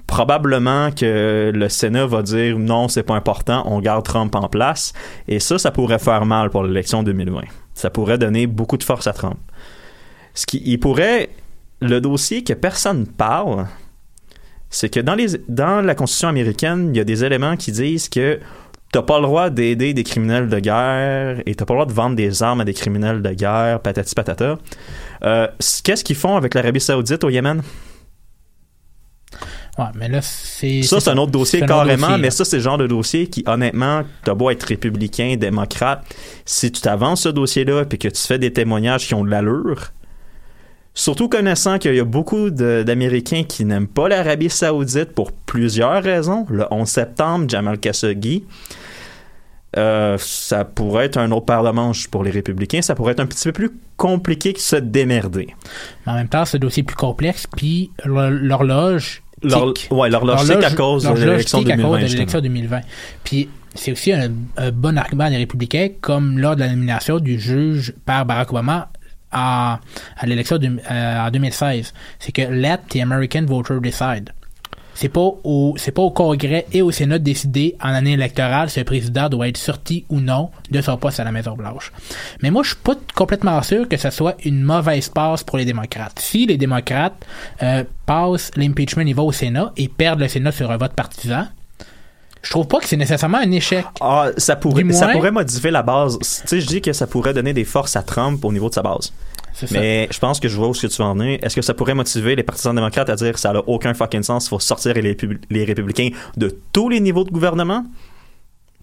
probablement 0.06 0.92
que 0.92 1.52
le 1.54 1.70
Sénat 1.70 2.06
va 2.06 2.22
dire 2.22 2.60
non, 2.60 2.90
c'est 2.90 3.04
pas 3.04 3.16
important, 3.16 3.64
on 3.66 3.80
garde 3.80 4.04
Trump 4.04 4.36
en 4.36 4.50
place. 4.50 4.92
Et 5.30 5.40
ça, 5.40 5.58
ça 5.58 5.72
pourrait 5.72 6.00
faire 6.00 6.26
mal 6.26 6.50
pour 6.50 6.64
l'élection 6.64 7.02
2020. 7.02 7.44
Ça 7.76 7.90
pourrait 7.90 8.18
donner 8.18 8.46
beaucoup 8.46 8.78
de 8.78 8.84
force 8.84 9.08
à 9.08 9.14
Trump. 9.14 9.38
Ce 10.34 10.46
qui, 10.46 10.78
pourrait, 10.78 11.30
le 11.82 12.02
dossier 12.02 12.44
que 12.44 12.54
personne 12.54 13.08
parle, 13.08 13.68
c'est 14.70 14.90
que 14.90 15.00
dans, 15.00 15.16
les, 15.16 15.28
dans 15.48 15.82
la 15.82 15.96
Constitution 15.96 16.30
américaine, 16.30 16.92
il 16.94 16.98
y 16.98 17.00
a 17.00 17.04
des 17.04 17.24
éléments 17.24 17.58
qui 17.58 17.72
disent 17.72 18.10
que 18.10 18.40
t'as 18.92 19.02
pas 19.02 19.18
le 19.20 19.26
droit 19.26 19.50
d'aider 19.50 19.94
des 19.94 20.04
criminels 20.04 20.50
de 20.50 20.60
guerre 20.60 21.42
et 21.46 21.56
t'as 21.56 21.66
pas 21.66 21.74
le 21.74 21.80
droit 21.80 21.86
de 21.86 21.94
vendre 21.94 22.16
des 22.16 22.44
armes 22.44 22.62
à 22.62 22.66
des 22.66 22.74
criminels 22.74 23.22
de 23.22 23.34
guerre, 23.34 23.80
patati 23.82 24.16
patata. 24.16 24.58
Euh, 25.24 25.48
Qu'est-ce 25.84 26.04
qu'ils 26.04 26.16
font 26.16 26.36
avec 26.36 26.54
l'Arabie 26.54 26.80
Saoudite 26.80 27.24
au 27.24 27.30
Yémen? 27.30 27.62
Ouais, 29.78 29.86
mais 29.96 30.10
là, 30.10 30.22
c'est. 30.22 30.82
Ça, 30.82 31.00
c'est 31.00 31.12
un 31.12 31.18
autre 31.18 31.32
dossier 31.32 31.62
carrément, 31.62 32.08
dossier, 32.08 32.22
mais 32.22 32.32
ça, 32.32 32.44
c'est 32.44 32.58
le 32.58 32.64
genre 32.64 32.78
de 32.78 32.88
dossier 32.88 33.28
qui, 33.28 33.44
honnêtement, 33.48 34.04
t'as 34.26 34.34
beau 34.34 34.50
être 34.50 34.64
républicain, 34.64 35.36
démocrate, 35.38 36.04
si 36.46 36.70
tu 36.72 36.82
t'avances 36.82 37.22
ce 37.22 37.30
dossier-là 37.30 37.86
puis 37.86 37.98
que 37.98 38.10
tu 38.10 38.22
fais 38.22 38.40
des 38.40 38.52
témoignages 38.52 39.08
qui 39.08 39.14
ont 39.14 39.24
de 39.24 39.30
l'allure, 39.30 39.92
surtout 40.94 41.30
connaissant 41.30 41.78
qu'il 41.78 41.96
y 41.96 42.00
a 42.00 42.04
beaucoup 42.06 42.50
d'Américains 42.50 43.44
qui 43.44 43.66
n'aiment 43.66 43.88
pas 43.88 44.10
l'Arabie 44.10 44.50
Saoudite 44.50 45.14
pour 45.14 45.32
plusieurs 45.32 46.04
raisons. 46.04 46.46
Le 46.50 46.66
11 46.72 46.88
septembre, 46.88 47.46
Jamal 47.50 47.78
Khashoggi, 47.80 48.44
euh, 49.78 50.18
ça 50.20 50.66
pourrait 50.66 51.06
être 51.06 51.18
un 51.18 51.32
autre 51.32 51.46
paire 51.46 51.64
de 51.64 51.70
manches 51.70 52.08
pour 52.08 52.24
les 52.24 52.32
républicains. 52.32 52.82
Ça 52.82 52.96
pourrait 52.96 53.12
être 53.14 53.20
un 53.20 53.28
petit 53.28 53.44
peu 53.46 53.52
plus 53.52 53.72
compliqué 53.98 54.54
que 54.54 54.60
se 54.60 54.76
démerder. 54.76 55.48
Mais 56.06 56.12
en 56.12 56.16
même 56.16 56.28
temps, 56.28 56.44
c'est 56.46 56.58
un 56.58 56.60
dossier 56.60 56.84
plus 56.84 56.96
complexe, 56.96 57.46
puis 57.56 57.92
l'hor- 58.04 58.32
l'horloge. 58.32 59.22
Ouais, 59.92 60.10
l'horloge 60.10 60.40
tique 60.56 60.64
à 60.64 60.72
cause 60.72 61.04
de 61.04 61.08
l'horloge 61.10 61.26
l'élection 61.26 61.60
tique 61.60 61.70
à 61.70 61.76
cause 61.76 61.84
2020, 61.84 62.00
de 62.02 62.12
l'élection 62.12 62.42
2020. 62.42 62.82
Puis 63.24 63.50
c'est 63.76 63.92
aussi 63.92 64.12
un, 64.12 64.32
un 64.58 64.72
bon 64.72 64.98
argument 64.98 65.30
des 65.30 65.38
républicains, 65.38 65.90
comme 66.02 66.40
lors 66.40 66.56
de 66.56 66.62
la 66.62 66.70
nomination 66.70 67.20
du 67.20 67.40
juge 67.40 67.94
par 68.06 68.26
Barack 68.26 68.50
Obama 68.52 68.92
à, 69.32 69.80
l'élection 70.24 70.58
euh, 70.62 71.28
en 71.28 71.32
2016. 71.32 71.94
C'est 72.20 72.32
que 72.32 72.42
let 72.42 72.80
the 72.90 72.98
American 72.98 73.46
voter 73.46 73.80
decide. 73.82 74.34
C'est 75.00 75.08
pas 75.08 75.32
au 75.46 75.76
c'est 75.78 75.94
pas 75.94 76.02
au 76.02 76.12
Congrès 76.12 76.66
et 76.74 76.82
au 76.82 76.92
Sénat 76.92 77.20
de 77.20 77.24
décider 77.24 77.78
en 77.82 77.94
année 77.94 78.14
électorale 78.14 78.70
si 78.70 78.82
un 78.82 78.84
président 78.84 79.30
doit 79.30 79.48
être 79.48 79.56
sorti 79.56 80.04
ou 80.10 80.20
non 80.20 80.50
de 80.72 80.82
son 80.82 80.98
poste 80.98 81.22
à 81.22 81.24
la 81.24 81.32
Maison 81.32 81.56
Blanche. 81.56 81.94
Mais 82.42 82.52
moi 82.52 82.64
je 82.64 82.70
suis 82.72 82.78
pas 82.84 82.96
complètement 83.16 83.62
sûr 83.64 83.88
que 83.88 83.96
ce 83.96 84.10
soit 84.10 84.36
une 84.44 84.62
mauvaise 84.62 85.08
passe 85.08 85.46
pour 85.46 85.58
les 85.58 85.64
démocrates. 85.64 86.20
Si 86.20 86.46
les 86.48 86.58
démocrates 86.58 87.26
euh, 87.64 87.86
passent 88.06 88.52
l'impeachment 88.58 89.14
va 89.14 89.24
au 89.24 89.32
Sénat 89.32 89.72
et 89.78 89.88
perdent 89.88 90.20
le 90.20 90.28
Sénat 90.28 90.52
sur 90.52 90.70
un 90.70 90.76
vote 90.76 90.92
partisan, 90.94 91.46
je 92.42 92.50
trouve 92.52 92.68
pas 92.68 92.80
que 92.80 92.88
c'est 92.88 92.98
nécessairement 92.98 93.40
un 93.40 93.52
échec. 93.52 93.86
Ah, 94.00 94.30
ça 94.38 94.56
pourrait, 94.56 94.90
ça 94.92 95.10
pourrait 95.10 95.32
modifier 95.32 95.72
la 95.72 95.84
base. 95.84 96.18
Tu 96.20 96.48
sais, 96.48 96.62
je 96.62 96.68
dis 96.68 96.82
que 96.82 96.94
ça 96.94 97.08
pourrait 97.08 97.34
donner 97.34 97.54
des 97.54 97.66
forces 97.66 97.96
à 97.96 98.04
Trump 98.04 98.44
au 98.44 98.52
niveau 98.52 98.70
de 98.70 98.74
sa 98.74 98.82
base. 98.82 99.12
Mais 99.72 100.08
je 100.10 100.20
pense 100.20 100.40
que 100.40 100.48
je 100.48 100.56
vois 100.56 100.70
où 100.70 100.74
ce 100.74 100.88
que 100.88 100.92
tu 100.92 101.02
vas 101.02 101.10
en 101.10 101.16
venir. 101.16 101.40
Est-ce 101.42 101.56
que 101.56 101.62
ça 101.62 101.74
pourrait 101.74 101.96
motiver 101.96 102.36
les 102.36 102.44
partisans 102.44 102.74
démocrates 102.74 103.10
à 103.10 103.16
dire 103.16 103.38
ça 103.38 103.52
n'a 103.52 103.62
aucun 103.68 103.94
fucking 103.94 104.24
sens, 104.24 104.46
il 104.46 104.50
faut 104.50 104.60
sortir 104.60 104.94
les 104.94 105.66
républicains 105.66 106.10
de 106.38 106.56
tous 106.72 106.88
les 106.88 107.02
niveaux 107.02 107.26
de 107.26 107.32
gouvernement? 107.32 107.84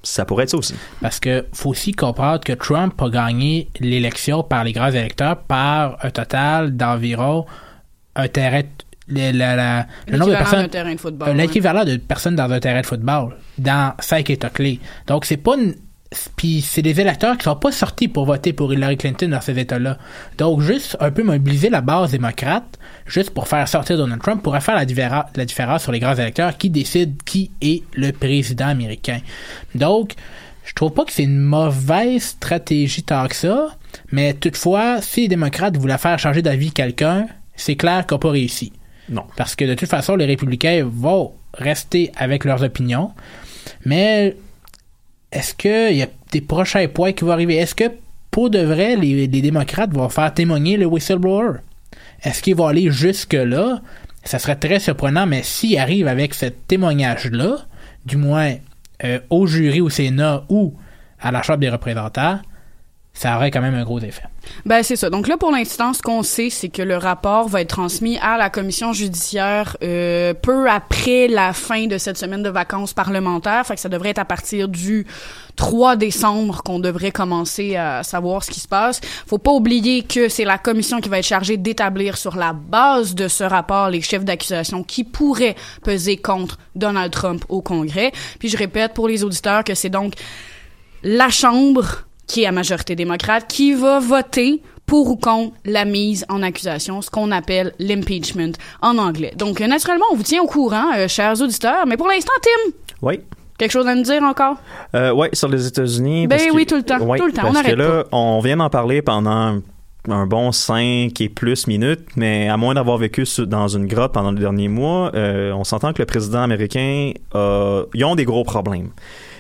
Ça 0.03 0.25
pourrait 0.25 0.45
être 0.45 0.51
ça 0.51 0.59
aussi. 0.59 0.75
Parce 1.01 1.19
que 1.19 1.47
faut 1.53 1.71
aussi 1.71 1.93
comprendre 1.93 2.45
que 2.45 2.53
Trump 2.53 3.01
a 3.01 3.09
gagné 3.09 3.71
l'élection 3.81 4.43
par 4.43 4.63
les 4.65 4.73
grands 4.73 4.91
électeurs 4.91 5.39
par 5.39 5.97
un 6.05 6.11
total 6.11 6.77
d'environ 6.77 7.47
un 8.15 8.29
terrain 8.29 8.63
le, 9.09 9.31
la- 9.33 9.57
la- 9.57 9.87
le 10.09 10.19
nombre 10.19 10.33
de 10.33 10.37
personnes 10.37 10.63
d'un 10.63 10.69
terrain 10.69 10.95
de 10.95 11.01
football, 11.01 11.29
euh, 11.29 11.33
ouais. 11.33 11.39
l'équivalent 11.39 11.85
de 11.85 11.97
personnes 11.97 12.37
dans 12.37 12.51
un 12.51 12.59
terrain 12.61 12.81
de 12.81 12.87
football 12.87 13.37
dans 13.59 13.95
cinq 14.01 14.31
états 14.31 14.51
clés 14.51 14.81
donc 15.07 15.25
c'est 15.25 15.37
pas 15.37 15.57
une 15.57 15.75
puis 16.37 16.61
c'est 16.63 16.83
des 16.83 17.01
électeurs 17.01 17.37
qui 17.37 17.43
sont 17.45 17.57
pas 17.57 17.73
sortis 17.73 18.07
pour 18.09 18.27
voter 18.27 18.53
pour 18.53 18.73
Hillary 18.73 18.97
Clinton 18.97 19.29
dans 19.29 19.41
ces 19.41 19.59
états-là 19.59 19.99
donc 20.39 20.61
juste 20.61 20.97
un 21.01 21.11
peu 21.11 21.23
mobiliser 21.25 21.69
la 21.69 21.81
base 21.81 22.13
démocrate 22.13 22.79
juste 23.07 23.31
pour 23.31 23.49
faire 23.49 23.67
sortir 23.69 23.97
Donald 23.97 24.23
Trump 24.23 24.43
pourrait 24.43 24.61
faire 24.61 24.77
la, 24.77 24.85
la 25.35 25.45
différence 25.45 25.83
sur 25.83 25.93
les 25.93 25.99
grands 26.01 26.15
électeurs 26.15 26.57
qui 26.57 26.71
décident 26.71 27.13
qui 27.25 27.51
est 27.61 27.83
le 27.95 28.13
président 28.13 28.69
américain 28.69 29.19
donc 29.75 30.15
je 30.65 30.73
trouve 30.75 30.93
pas 30.93 31.05
que 31.05 31.13
c'est 31.13 31.23
une 31.25 31.39
mauvaise 31.39 32.23
stratégie 32.25 33.05
tant 33.05 33.29
que 33.29 33.37
ça, 33.37 33.69
mais 34.11 34.35
toutefois, 34.35 35.01
si 35.01 35.21
les 35.21 35.29
démocrates 35.29 35.77
voulaient 35.77 35.97
faire 35.97 36.19
changer 36.19 36.43
d'avis 36.43 36.73
quelqu'un, 36.73 37.29
c'est 37.55 37.77
clair 37.77 38.05
qu'ils 38.05 38.17
n'ont 38.17 38.19
pas 38.19 38.31
réussi. 38.33 38.73
Non. 39.09 39.25
Parce 39.37 39.55
que 39.55 39.65
de 39.65 39.75
toute 39.75 39.89
façon, 39.89 40.17
les 40.17 40.27
républicains 40.27 40.89
vont 40.91 41.33
rester 41.55 42.13
avec 42.17 42.45
leurs 42.45 42.63
opinions, 42.63 43.13
mais 43.85 44.37
est-ce 45.33 45.55
qu'il 45.55 45.97
y 45.97 46.03
a 46.03 46.09
des 46.33 46.41
prochains 46.41 46.89
points 46.89 47.13
qui 47.13 47.25
vont 47.25 47.33
arriver? 47.33 47.57
Est-ce 47.57 47.75
que, 47.75 47.91
pour 48.31 48.51
de 48.51 48.61
vrai, 48.61 48.97
les, 48.97 49.29
démocrates 49.29 49.93
vont 49.93 50.09
faire 50.09 50.33
témoigner 50.33 50.77
le 50.77 50.87
whistleblower? 50.87 51.59
Est-ce 52.23 52.43
qu'ils 52.43 52.57
vont 52.57 52.67
aller 52.67 52.91
jusque-là? 52.91 53.81
Ça 54.25 54.39
serait 54.39 54.57
très 54.57 54.81
surprenant, 54.81 55.27
mais 55.27 55.43
s'ils 55.43 55.79
arrivent 55.79 56.09
avec 56.09 56.35
ce 56.35 56.47
témoignage-là, 56.47 57.59
du 58.05 58.17
moins 58.17 58.55
euh, 59.05 59.21
au 59.31 59.47
jury 59.47 59.81
au 59.81 59.91
Sénat 59.91 60.45
ou 60.49 60.75
à 61.21 61.31
la 61.31 61.43
Chambre 61.43 61.61
des 61.61 61.69
représentants, 61.69 62.41
ça 63.17 63.37
aurait 63.37 63.51
quand 63.51 63.63
même 63.63 63.75
un 63.75 63.85
gros 63.85 63.99
effet. 63.99 64.25
Ben 64.67 64.83
c'est 64.83 64.95
ça. 64.95 65.09
Donc 65.09 65.27
là 65.27 65.39
pour 65.39 65.51
l'instant, 65.51 65.95
ce 65.95 66.03
qu'on 66.03 66.23
sait, 66.23 66.51
c'est 66.51 66.69
que 66.69 66.83
le 66.83 66.99
rapport 66.99 67.49
va 67.49 67.63
être 67.63 67.71
transmis 67.71 68.19
à 68.19 68.37
la 68.37 68.51
commission 68.51 68.93
judiciaire 68.93 69.77
euh, 69.83 70.35
peu 70.35 70.69
après 70.69 71.27
la 71.27 71.55
fin 71.55 71.87
de 71.87 71.97
cette 71.97 72.19
semaine 72.19 72.43
de 72.43 72.51
vacances 72.51 72.93
parlementaires. 72.93 73.67
Fait 73.67 73.75
que 73.75 73.81
ça 73.81 73.89
devrait 73.89 74.11
être 74.11 74.19
à 74.19 74.27
partir 74.27 74.69
du 74.69 75.07
3 75.57 75.97
décembre 75.97 76.63
qu'on 76.63 76.79
devrait 76.79 77.11
commencer 77.11 77.77
à 77.77 78.03
savoir 78.03 78.45
ce 78.45 78.51
qui 78.51 78.61
se 78.61 78.69
passe. 78.69 79.01
Faut 79.27 79.39
pas 79.39 79.53
oublier 79.53 80.03
que 80.03 80.29
c'est 80.29 80.45
la 80.45 80.59
commission 80.59 81.01
qui 81.01 81.09
va 81.09 81.19
être 81.19 81.27
chargée 81.27 81.57
d'établir 81.57 82.19
sur 82.19 82.37
la 82.37 82.53
base 82.53 83.15
de 83.15 83.29
ce 83.29 83.45
rapport 83.45 83.89
les 83.89 84.03
chefs 84.03 84.27
d'accusation 84.27 84.83
qui 84.83 85.05
pourraient 85.05 85.57
peser 85.83 86.19
contre 86.19 86.59
Donald 86.75 87.13
Trump 87.13 87.47
au 87.49 87.63
Congrès. 87.63 88.13
Puis 88.39 88.51
je 88.51 88.59
répète 88.59 88.93
pour 88.93 89.09
les 89.09 89.25
auditeurs 89.25 89.65
que 89.65 89.75
c'est 89.75 89.89
donc 89.89 90.13
la 91.03 91.31
Chambre, 91.31 92.06
qui 92.27 92.43
est 92.43 92.47
à 92.47 92.53
majorité 92.53 92.95
démocrate, 92.97 93.47
qui 93.49 93.75
va 93.75 93.99
voter 94.01 94.63
pour 94.87 95.09
ou 95.11 95.17
contre 95.17 95.53
la 95.65 95.85
mise 95.85 96.25
en 96.29 96.43
accusation, 96.43 97.03
ce 97.03 97.11
qu'on 97.11 97.33
appelle 97.33 97.73
l'impeachment 97.81 98.53
en 98.83 98.99
anglais. 98.99 99.33
Donc, 99.37 99.61
euh, 99.61 99.67
naturellement, 99.67 100.05
on 100.13 100.17
vous 100.17 100.23
tient 100.23 100.43
au 100.43 100.47
courant, 100.47 100.93
euh, 100.97 101.09
chers 101.09 101.41
auditeurs, 101.41 101.87
mais 101.87 101.97
pour 101.97 102.07
l'instant, 102.07 102.33
Tim, 102.41 102.73
Oui. 103.03 103.21
quelque 103.59 103.73
chose 103.73 103.87
à 103.89 103.95
nous 103.97 104.03
dire 104.05 104.23
encore? 104.23 104.57
Euh, 104.95 105.13
ouais, 105.13 105.31
sur 105.33 105.49
les 105.49 105.67
États-Unis. 105.67 106.29
Ben 106.29 106.37
parce 106.39 106.49
oui, 106.55 106.65
que- 106.67 106.71
tout 106.71 106.77
le 106.77 106.83
temps, 106.85 107.01
ouais, 107.01 107.19
tout 107.19 107.27
le 107.27 107.33
temps, 107.33 107.49
on 107.49 107.53
Parce 107.53 107.67
que 107.67 107.73
n'arrête 107.73 107.79
là, 107.97 108.05
on 108.13 108.39
vient 108.41 108.59
d'en 108.59 108.71
parler 108.71 109.03
pendant 109.03 109.61
un 110.09 110.27
bon 110.29 110.53
5 110.53 111.21
et 111.21 111.29
plus 111.29 111.67
minutes, 111.67 112.07
mais 112.15 112.49
à 112.49 112.57
moins 112.57 112.75
d'avoir 112.75 112.97
vécu 112.97 113.25
dans 113.41 113.67
une 113.67 113.89
grotte 113.89 114.13
pendant 114.13 114.31
le 114.31 114.39
dernier 114.39 114.69
mois, 114.69 115.11
on 115.15 115.65
s'entend 115.65 115.93
que 115.93 116.01
le 116.01 116.07
président 116.07 116.43
américain, 116.43 117.11
ils 117.35 118.05
ont 118.05 118.15
des 118.15 118.25
gros 118.25 118.45
problèmes. 118.45 118.91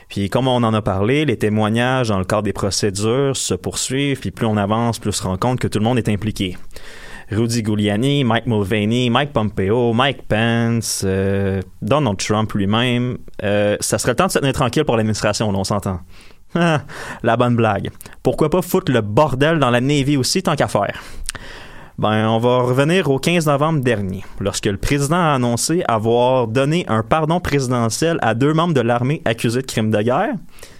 Puis 0.08 0.30
comme 0.30 0.48
on 0.48 0.62
en 0.62 0.74
a 0.74 0.82
parlé, 0.82 1.24
les 1.24 1.36
témoignages 1.36 2.08
dans 2.08 2.18
le 2.18 2.24
cadre 2.24 2.42
des 2.42 2.52
procédures 2.52 3.36
se 3.36 3.54
poursuivent, 3.54 4.20
puis 4.20 4.30
plus 4.30 4.46
on 4.46 4.56
avance, 4.56 4.98
plus 4.98 5.10
on 5.10 5.12
se 5.12 5.22
rend 5.24 5.36
compte 5.36 5.58
que 5.58 5.68
tout 5.68 5.78
le 5.78 5.84
monde 5.84 5.98
est 5.98 6.08
impliqué. 6.08 6.56
Rudy 7.30 7.64
Giuliani, 7.64 8.22
Mike 8.22 8.46
Mulvaney, 8.46 9.10
Mike 9.10 9.32
Pompeo, 9.32 9.92
Mike 9.92 10.22
Pence, 10.28 11.02
euh, 11.04 11.60
Donald 11.82 12.18
Trump 12.18 12.52
lui-même. 12.52 13.18
Euh, 13.42 13.76
ça 13.80 13.98
serait 13.98 14.12
le 14.12 14.16
temps 14.16 14.26
de 14.26 14.32
se 14.32 14.38
tenir 14.38 14.52
tranquille 14.52 14.84
pour 14.84 14.96
l'administration, 14.96 15.48
on 15.48 15.64
s'entend. 15.64 16.00
La 17.22 17.36
bonne 17.36 17.56
blague. 17.56 17.90
Pourquoi 18.22 18.48
pas 18.48 18.62
foutre 18.62 18.92
le 18.92 19.00
bordel 19.00 19.58
dans 19.58 19.70
la 19.70 19.80
Navy 19.80 20.16
aussi, 20.16 20.42
tant 20.42 20.54
qu'à 20.54 20.68
faire? 20.68 21.02
Ben, 21.98 22.28
on 22.28 22.38
va 22.38 22.58
revenir 22.58 23.10
au 23.10 23.18
15 23.18 23.46
novembre 23.46 23.80
dernier, 23.82 24.22
lorsque 24.38 24.66
le 24.66 24.76
président 24.76 25.16
a 25.16 25.32
annoncé 25.34 25.82
avoir 25.88 26.46
donné 26.46 26.84
un 26.88 27.02
pardon 27.02 27.40
présidentiel 27.40 28.18
à 28.20 28.34
deux 28.34 28.52
membres 28.52 28.74
de 28.74 28.82
l'armée 28.82 29.22
accusés 29.24 29.62
de 29.62 29.66
crimes 29.66 29.90
de 29.90 30.02
guerre. 30.02 30.34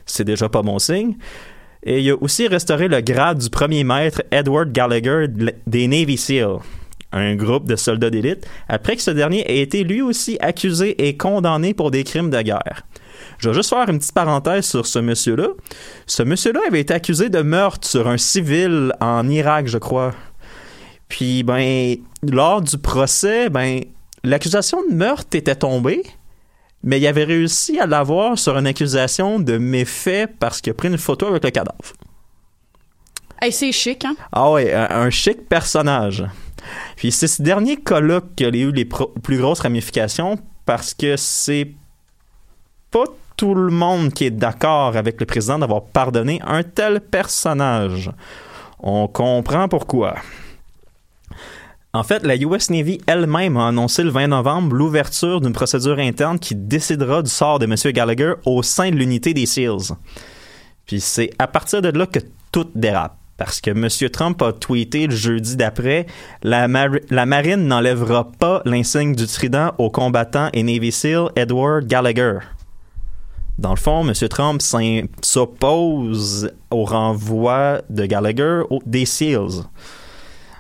C'est 0.05 0.25
déjà 0.25 0.51
pas 0.51 0.61
bon 0.61 0.79
signe. 0.79 1.17
Et 1.83 2.01
il 2.01 2.11
a 2.11 2.17
aussi 2.23 2.49
restauré 2.49 2.89
le 2.89 3.01
grade 3.01 3.39
du 3.39 3.49
premier 3.49 3.83
maître 3.83 4.23
Edward 4.31 4.71
Gallagher 4.73 5.27
de- 5.29 5.55
des 5.67 5.89
Navy 5.89 6.19
SEAL, 6.19 6.59
un 7.13 7.35
groupe 7.35 7.67
de 7.67 7.77
soldats 7.77 8.11
d'élite, 8.11 8.47
après 8.69 8.97
que 8.97 9.03
ce 9.03 9.11
dernier 9.11 9.41
ait 9.51 9.61
été 9.61 9.85
lui 9.85 10.03
aussi 10.03 10.37
accusé 10.41 11.09
et 11.09 11.17
condamné 11.17 11.73
pour 11.73 11.91
des 11.91 12.05
crimes 12.05 12.29
de 12.29 12.43
guerre. 12.43 12.83
Je 13.39 13.49
vais 13.49 13.55
juste 13.55 13.71
faire 13.71 13.89
une 13.89 13.99
petite 13.99 14.13
parenthèse 14.15 14.67
sur 14.67 14.87
ce 14.87 14.99
monsieur-là. 14.99 15.49
Ce 16.07 16.23
monsieur-là 16.23 16.61
avait 16.69 16.81
été 16.81 16.93
accusé 16.93 17.31
de 17.31 17.41
meurtre 17.41 17.89
sur 17.89 18.07
un 18.07 18.19
civil 18.19 18.93
en 19.01 19.27
Irak, 19.29 19.67
je 19.69 19.79
crois. 19.79 20.13
Puis, 21.09 21.43
ben, 21.43 21.97
lors 22.23 22.63
du 22.63 22.79
procès, 22.79 23.49
ben, 23.49 23.81
l'accusation 24.25 24.83
de 24.89 24.95
meurtre 24.95 25.37
était 25.37 25.55
tombée, 25.55 26.03
mais 26.83 26.99
il 27.01 27.07
avait 27.07 27.25
réussi 27.25 27.79
à 27.79 27.87
l'avoir 27.87 28.39
sur 28.39 28.57
une 28.57 28.67
accusation 28.67 29.41
de 29.41 29.59
méfait 29.59 30.27
parce 30.27 30.61
qu'il 30.61 30.73
a 30.73 30.75
pris 30.75 30.89
une 30.89 30.99
photo 30.99 31.27
avec 31.27 31.45
le 31.45 31.51
cadavre. 31.51 31.79
Hey, 33.41 33.53
c'est 33.53 33.73
chic, 33.73 34.05
hein? 34.05 34.17
Ah 34.33 34.51
ouais, 34.51 34.73
un, 34.73 34.89
un 34.91 35.11
chic 35.11 35.49
personnage. 35.49 36.25
Puis 36.97 37.13
c'est 37.13 37.29
ce 37.29 37.43
dernier 37.43 37.77
cas-là 37.77 38.21
qui 38.35 38.45
a 38.45 38.49
eu 38.49 38.73
les 38.73 38.85
pro- 38.85 39.13
plus 39.23 39.39
grosses 39.39 39.61
ramifications 39.61 40.39
parce 40.65 40.95
que 40.95 41.17
c'est 41.17 41.73
pas 42.91 43.05
tout 43.37 43.55
le 43.55 43.71
monde 43.71 44.13
qui 44.13 44.25
est 44.25 44.31
d'accord 44.31 44.97
avec 44.97 45.21
le 45.21 45.27
président 45.27 45.59
d'avoir 45.59 45.85
pardonné 45.85 46.41
un 46.45 46.63
tel 46.63 47.01
personnage. 47.01 48.11
On 48.81 49.07
comprend 49.07 49.69
pourquoi. 49.69 50.17
En 51.97 52.03
fait, 52.03 52.25
la 52.27 52.37
US 52.37 52.69
Navy 52.69 52.99
elle-même 53.07 53.57
a 53.57 53.69
annoncé 53.69 54.03
le 54.03 54.11
20 54.11 54.29
novembre 54.29 54.77
l'ouverture 54.77 55.41
d'une 55.41 55.55
procédure 55.55 55.99
interne 55.99 56.39
qui 56.39 56.55
décidera 56.55 57.23
du 57.23 57.31
sort 57.31 57.59
de 57.59 57.65
M. 57.65 57.75
Gallagher 57.93 58.35
au 58.45 58.63
sein 58.63 58.91
de 58.91 58.97
l'unité 58.97 59.33
des 59.33 59.47
SEALs. 59.47 59.95
Puis 60.87 61.01
c'est 61.01 61.31
à 61.39 61.47
partir 61.47 61.81
de 61.81 61.89
là 61.89 62.07
que 62.07 62.21
tout 62.53 62.67
dérape. 62.75 63.17
Parce 63.39 63.61
que 63.63 63.71
M. 63.71 63.89
Trump 64.11 64.41
a 64.43 64.53
tweeté 64.53 65.07
le 65.07 65.15
jeudi 65.17 65.57
d'après 65.57 66.07
la, 66.43 66.69
mari- 66.69 67.01
la 67.11 67.25
marine 67.27 67.67
n'enlèvera 67.67 68.31
pas 68.39 68.61
l'insigne 68.67 69.15
du 69.15 69.27
trident 69.27 69.73
au 69.79 69.89
combattant 69.91 70.51
et 70.53 70.63
Navy 70.63 70.93
SEAL 70.93 71.29
Edward 71.35 71.87
Gallagher. 71.87 72.39
Dans 73.59 73.71
le 73.71 73.77
fond, 73.77 74.07
M. 74.07 74.13
Trump 74.29 74.61
s'oppose 75.23 76.51
au 76.71 76.85
renvoi 76.85 77.81
de 77.89 78.05
Gallagher 78.05 78.63
des 78.85 79.07
SEALs. 79.07 79.65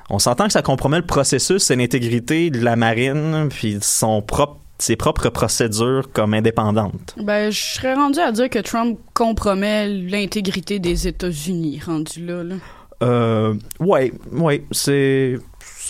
On 0.09 0.19
s'entend 0.19 0.47
que 0.47 0.53
ça 0.53 0.63
compromet 0.63 0.99
le 0.99 1.07
processus 1.07 1.71
et 1.71 1.77
l'intégrité 1.77 2.51
de 2.51 2.61
la 2.61 2.77
marine 2.77 3.49
puis 3.51 3.79
son 3.81 4.23
propre, 4.23 4.59
ses 4.79 4.97
propres 4.97 5.29
procédures 5.31 6.11
comme 6.13 6.35
indépendantes. 6.35 7.15
Ben, 7.21 7.51
je 7.51 7.59
serais 7.59 7.95
rendu 7.95 8.21
à 8.21 8.31
dire 8.31 8.49
que 8.49 8.61
Trump 8.61 8.99
compromet 9.15 9.89
l'intégrité 9.89 10.79
des 10.79 11.09
États-Unis, 11.09 11.81
rendu 11.85 12.25
là, 12.25 12.45
là. 12.45 12.55
Euh, 13.03 13.55
ouais, 13.81 14.13
ouais, 14.33 14.65
c'est. 14.71 15.37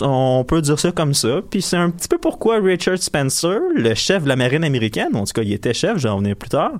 On 0.01 0.43
peut 0.47 0.61
dire 0.61 0.79
ça 0.79 0.91
comme 0.91 1.13
ça. 1.13 1.41
Puis 1.49 1.61
c'est 1.61 1.77
un 1.77 1.89
petit 1.89 2.07
peu 2.07 2.17
pourquoi 2.17 2.59
Richard 2.59 2.99
Spencer, 2.99 3.59
le 3.73 3.95
chef 3.95 4.23
de 4.23 4.27
la 4.27 4.35
marine 4.35 4.63
américaine, 4.63 5.15
en 5.15 5.23
tout 5.23 5.33
cas, 5.33 5.41
il 5.41 5.53
était 5.53 5.73
chef, 5.73 5.97
j'en 5.97 6.15
revenais 6.15 6.35
plus 6.35 6.49
tard, 6.49 6.73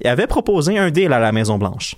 il 0.00 0.06
avait 0.06 0.28
proposé 0.28 0.78
un 0.78 0.90
deal 0.90 1.12
à 1.12 1.18
la 1.18 1.32
Maison-Blanche. 1.32 1.96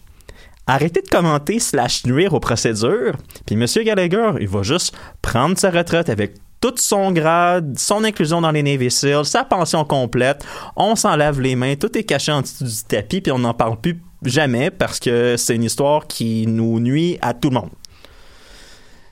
Arrêtez 0.66 1.02
de 1.02 1.08
commenter 1.08 1.58
slash 1.58 2.06
nuire 2.06 2.34
aux 2.34 2.40
procédures, 2.40 3.16
puis 3.46 3.56
M. 3.56 3.66
Gallagher, 3.84 4.32
il 4.40 4.48
va 4.48 4.62
juste 4.62 4.94
prendre 5.20 5.58
sa 5.58 5.70
retraite 5.70 6.08
avec 6.08 6.34
tout 6.60 6.74
son 6.76 7.10
grade, 7.10 7.76
son 7.76 8.04
inclusion 8.04 8.40
dans 8.40 8.52
les 8.52 8.62
Navy 8.62 8.88
sa 8.90 9.44
pension 9.44 9.84
complète, 9.84 10.46
on 10.76 10.94
s'en 10.94 11.16
lave 11.16 11.40
les 11.40 11.56
mains, 11.56 11.74
tout 11.74 11.98
est 11.98 12.04
caché 12.04 12.30
en 12.30 12.42
dessous 12.42 12.64
du 12.64 12.84
tapis, 12.88 13.20
puis 13.20 13.32
on 13.32 13.40
n'en 13.40 13.52
parle 13.52 13.80
plus 13.80 14.00
jamais 14.24 14.70
parce 14.70 15.00
que 15.00 15.36
c'est 15.36 15.56
une 15.56 15.64
histoire 15.64 16.06
qui 16.06 16.46
nous 16.46 16.78
nuit 16.78 17.18
à 17.20 17.34
tout 17.34 17.48
le 17.50 17.56
monde. 17.56 17.70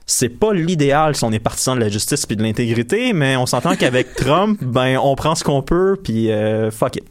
C'est 0.05 0.29
pas 0.29 0.53
l'idéal 0.53 1.15
si 1.15 1.23
on 1.25 1.31
est 1.31 1.39
partisan 1.39 1.75
de 1.75 1.81
la 1.81 1.89
justice 1.89 2.25
puis 2.25 2.35
de 2.35 2.43
l'intégrité, 2.43 3.11
mais 3.11 3.35
on 3.35 3.45
s'entend 3.45 3.75
qu'avec 3.79 4.15
Trump, 4.15 4.57
ben 4.61 4.97
on 4.97 5.15
prend 5.15 5.35
ce 5.35 5.43
qu'on 5.43 5.61
peut 5.61 5.97
puis 6.01 6.31
euh, 6.31 6.71
fuck 6.71 6.95
it. 6.95 7.05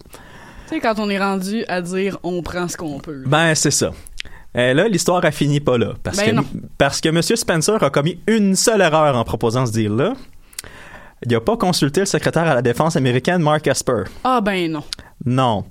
Tu 0.68 0.76
sais, 0.76 0.80
quand 0.80 0.98
on 0.98 1.10
est 1.10 1.18
rendu 1.18 1.64
à 1.68 1.82
dire 1.82 2.18
on 2.22 2.42
prend 2.42 2.68
ce 2.68 2.76
qu'on 2.76 2.98
peut. 2.98 3.24
Ben 3.26 3.54
c'est 3.54 3.70
ça. 3.70 3.92
Euh, 4.56 4.74
là, 4.74 4.88
l'histoire 4.88 5.24
a 5.24 5.30
fini 5.30 5.60
pas 5.60 5.78
là 5.78 5.94
parce 6.02 6.16
Ben 6.16 6.26
que 6.30 6.34
non. 6.34 6.44
parce 6.76 7.00
que 7.00 7.08
M. 7.08 7.22
Spencer 7.22 7.82
a 7.82 7.90
commis 7.90 8.18
une 8.26 8.56
seule 8.56 8.80
erreur 8.80 9.16
en 9.16 9.22
proposant 9.24 9.64
ce 9.66 9.72
deal 9.72 9.92
là. 9.92 10.14
Il 11.24 11.34
a 11.34 11.40
pas 11.40 11.56
consulté 11.56 12.00
le 12.00 12.06
secrétaire 12.06 12.48
à 12.48 12.54
la 12.54 12.62
défense 12.62 12.96
américaine 12.96 13.42
Mark 13.42 13.66
Esper. 13.66 14.04
Ah 14.24 14.40
ben 14.40 14.72
non. 14.72 14.82
Non. 15.24 15.64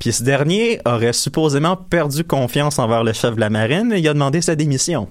Puis 0.00 0.12
ce 0.12 0.22
dernier 0.24 0.80
aurait 0.84 1.12
supposément 1.12 1.76
perdu 1.76 2.24
confiance 2.24 2.78
envers 2.80 3.04
le 3.04 3.12
chef 3.12 3.36
de 3.36 3.40
la 3.40 3.48
marine 3.48 3.92
et 3.92 4.00
il 4.00 4.08
a 4.08 4.12
demandé 4.14 4.40
sa 4.42 4.56
démission. 4.56 5.08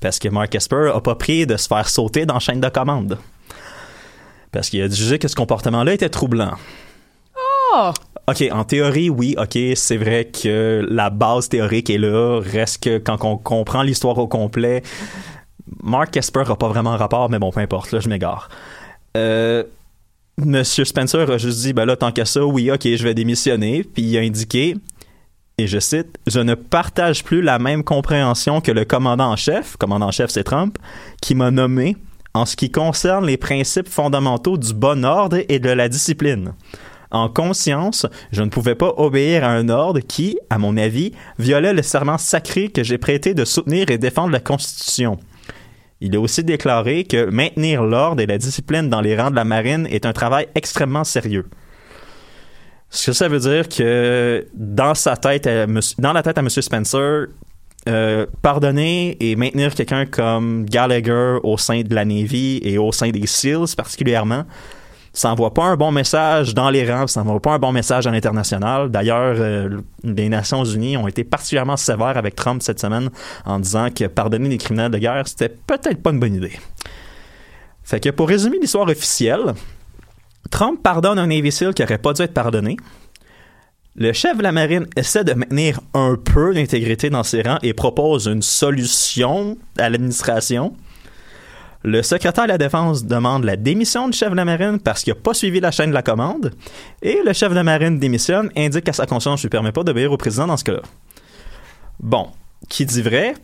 Parce 0.00 0.18
que 0.18 0.28
Mark 0.28 0.54
Esper 0.54 0.90
a 0.94 1.00
pas 1.00 1.14
pris 1.14 1.46
de 1.46 1.56
se 1.58 1.68
faire 1.68 1.88
sauter 1.88 2.24
dans 2.26 2.34
la 2.34 2.40
chaîne 2.40 2.60
de 2.60 2.68
commande. 2.70 3.18
Parce 4.50 4.70
qu'il 4.70 4.80
a 4.82 4.88
jugé 4.88 5.18
que 5.18 5.28
ce 5.28 5.34
comportement-là 5.36 5.92
était 5.92 6.08
troublant. 6.08 6.54
Oh! 7.36 7.90
OK, 8.26 8.42
en 8.50 8.64
théorie, 8.64 9.10
oui, 9.10 9.34
OK, 9.38 9.58
c'est 9.74 9.98
vrai 9.98 10.26
que 10.26 10.86
la 10.88 11.10
base 11.10 11.48
théorique 11.50 11.90
est 11.90 11.98
là. 11.98 12.40
Reste 12.40 12.82
que 12.82 12.98
quand 12.98 13.22
on 13.24 13.36
comprend 13.36 13.82
l'histoire 13.82 14.16
au 14.16 14.26
complet, 14.26 14.82
Mark 15.82 16.16
Esper 16.16 16.44
a 16.48 16.56
pas 16.56 16.68
vraiment 16.68 16.96
rapport, 16.96 17.28
mais 17.28 17.38
bon, 17.38 17.50
peu 17.50 17.60
importe, 17.60 17.92
là, 17.92 18.00
je 18.00 18.08
m'égare. 18.08 18.48
Euh, 19.16 19.64
Monsieur 20.38 20.84
Spencer 20.84 21.30
a 21.30 21.38
juste 21.38 21.60
dit, 21.60 21.72
ben 21.74 21.84
là, 21.84 21.96
tant 21.96 22.12
qu'à 22.12 22.24
ça, 22.24 22.44
oui, 22.44 22.70
OK, 22.70 22.82
je 22.82 23.04
vais 23.04 23.14
démissionner. 23.14 23.84
Puis 23.84 24.02
il 24.02 24.16
a 24.16 24.20
indiqué, 24.20 24.74
et 25.58 25.66
je 25.66 25.78
cite, 25.78 26.18
Je 26.26 26.40
ne 26.40 26.54
partage 26.54 27.22
plus 27.22 27.42
la 27.42 27.58
même 27.58 27.84
compréhension 27.84 28.60
que 28.60 28.72
le 28.72 28.84
commandant 28.84 29.30
en 29.30 29.36
chef, 29.36 29.76
commandant 29.76 30.06
en 30.06 30.10
chef 30.10 30.30
c'est 30.30 30.44
Trump, 30.44 30.78
qui 31.20 31.34
m'a 31.34 31.50
nommé 31.50 31.96
en 32.32 32.46
ce 32.46 32.56
qui 32.56 32.70
concerne 32.70 33.24
les 33.24 33.36
principes 33.36 33.88
fondamentaux 33.88 34.56
du 34.56 34.74
bon 34.74 35.04
ordre 35.04 35.38
et 35.48 35.60
de 35.60 35.70
la 35.70 35.88
discipline. 35.88 36.54
En 37.14 37.28
conscience, 37.28 38.06
je 38.32 38.42
ne 38.42 38.48
pouvais 38.48 38.74
pas 38.74 38.92
obéir 38.96 39.44
à 39.44 39.50
un 39.50 39.68
ordre 39.68 40.00
qui, 40.00 40.36
à 40.50 40.58
mon 40.58 40.76
avis, 40.76 41.12
violait 41.38 41.72
le 41.72 41.82
serment 41.82 42.18
sacré 42.18 42.70
que 42.70 42.82
j'ai 42.82 42.98
prêté 42.98 43.34
de 43.34 43.44
soutenir 43.44 43.88
et 43.92 43.98
défendre 43.98 44.32
la 44.32 44.40
Constitution. 44.40 45.20
Il 46.00 46.16
a 46.16 46.20
aussi 46.20 46.42
déclaré 46.42 47.04
que 47.04 47.30
maintenir 47.30 47.84
l'ordre 47.84 48.20
et 48.20 48.26
la 48.26 48.36
discipline 48.36 48.90
dans 48.90 49.00
les 49.00 49.16
rangs 49.16 49.30
de 49.30 49.36
la 49.36 49.44
marine 49.44 49.86
est 49.92 50.06
un 50.06 50.12
travail 50.12 50.48
extrêmement 50.56 51.04
sérieux. 51.04 51.46
Ce 52.90 53.12
que 53.12 53.12
ça 53.12 53.28
veut 53.28 53.38
dire 53.38 53.68
que 53.68 54.48
dans 54.52 54.96
sa 54.96 55.16
tête, 55.16 55.46
à 55.46 55.66
dans 55.66 56.12
la 56.12 56.22
tête 56.24 56.36
à 56.36 56.40
M. 56.40 56.48
Spencer, 56.48 57.28
euh, 57.88 58.26
pardonner 58.42 59.16
et 59.20 59.36
maintenir 59.36 59.72
quelqu'un 59.72 60.04
comme 60.06 60.64
Gallagher 60.64 61.38
au 61.44 61.58
sein 61.58 61.82
de 61.82 61.94
la 61.94 62.04
Navy 62.04 62.58
et 62.64 62.76
au 62.76 62.90
sein 62.90 63.10
des 63.10 63.28
SEALs 63.28 63.76
particulièrement, 63.76 64.46
ça 65.14 65.30
envoie 65.30 65.54
pas 65.54 65.64
un 65.64 65.76
bon 65.76 65.92
message 65.92 66.54
dans 66.54 66.70
les 66.70 66.90
rangs, 66.90 67.06
ça 67.06 67.20
envoie 67.20 67.40
pas 67.40 67.52
un 67.52 67.58
bon 67.60 67.70
message 67.70 68.06
à 68.08 68.10
l'international. 68.10 68.90
D'ailleurs, 68.90 69.36
euh, 69.38 69.80
les 70.02 70.28
Nations 70.28 70.64
Unies 70.64 70.96
ont 70.96 71.06
été 71.06 71.22
particulièrement 71.22 71.76
sévères 71.76 72.18
avec 72.18 72.34
Trump 72.34 72.60
cette 72.62 72.80
semaine 72.80 73.10
en 73.46 73.60
disant 73.60 73.90
que 73.90 74.06
pardonner 74.06 74.48
les 74.48 74.58
criminels 74.58 74.90
de 74.90 74.98
guerre, 74.98 75.26
c'était 75.26 75.48
peut-être 75.48 76.02
pas 76.02 76.10
une 76.10 76.18
bonne 76.18 76.34
idée. 76.34 76.58
Fait 77.84 78.00
que 78.00 78.10
pour 78.10 78.28
résumer 78.28 78.58
l'histoire 78.60 78.88
officielle, 78.88 79.54
Trump 80.50 80.82
pardonne 80.82 81.18
un 81.18 81.50
SEAL 81.50 81.74
qui 81.74 81.84
aurait 81.84 81.98
pas 81.98 82.12
dû 82.12 82.22
être 82.22 82.34
pardonné. 82.34 82.76
Le 83.94 84.12
chef 84.12 84.36
de 84.36 84.42
la 84.42 84.50
marine 84.50 84.86
essaie 84.96 85.22
de 85.22 85.34
maintenir 85.34 85.80
un 85.94 86.16
peu 86.16 86.52
d'intégrité 86.52 87.08
dans 87.08 87.22
ses 87.22 87.42
rangs 87.42 87.58
et 87.62 87.72
propose 87.72 88.26
une 88.26 88.42
solution 88.42 89.56
à 89.78 89.88
l'administration. 89.88 90.74
Le 91.86 92.02
secrétaire 92.02 92.44
de 92.44 92.48
la 92.48 92.56
Défense 92.56 93.04
demande 93.04 93.44
la 93.44 93.56
démission 93.56 94.08
du 94.08 94.16
chef 94.16 94.30
de 94.30 94.36
la 94.36 94.46
marine 94.46 94.80
parce 94.80 95.04
qu'il 95.04 95.12
n'a 95.12 95.20
pas 95.20 95.34
suivi 95.34 95.60
la 95.60 95.70
chaîne 95.70 95.90
de 95.90 95.94
la 95.94 96.02
commande. 96.02 96.54
Et 97.02 97.20
le 97.22 97.34
chef 97.34 97.52
de 97.52 97.60
marine 97.60 97.98
démissionne, 97.98 98.50
indique 98.56 98.84
qu'à 98.84 98.94
sa 98.94 99.04
conscience 99.04 99.40
ne 99.40 99.42
lui 99.42 99.50
permet 99.50 99.70
pas 99.70 99.84
d'obéir 99.84 100.10
au 100.10 100.16
président 100.16 100.46
dans 100.46 100.56
ce 100.56 100.64
cas-là. 100.64 100.80
Bon, 102.00 102.28
qui 102.70 102.86
dit 102.86 103.02
vrai? 103.02 103.34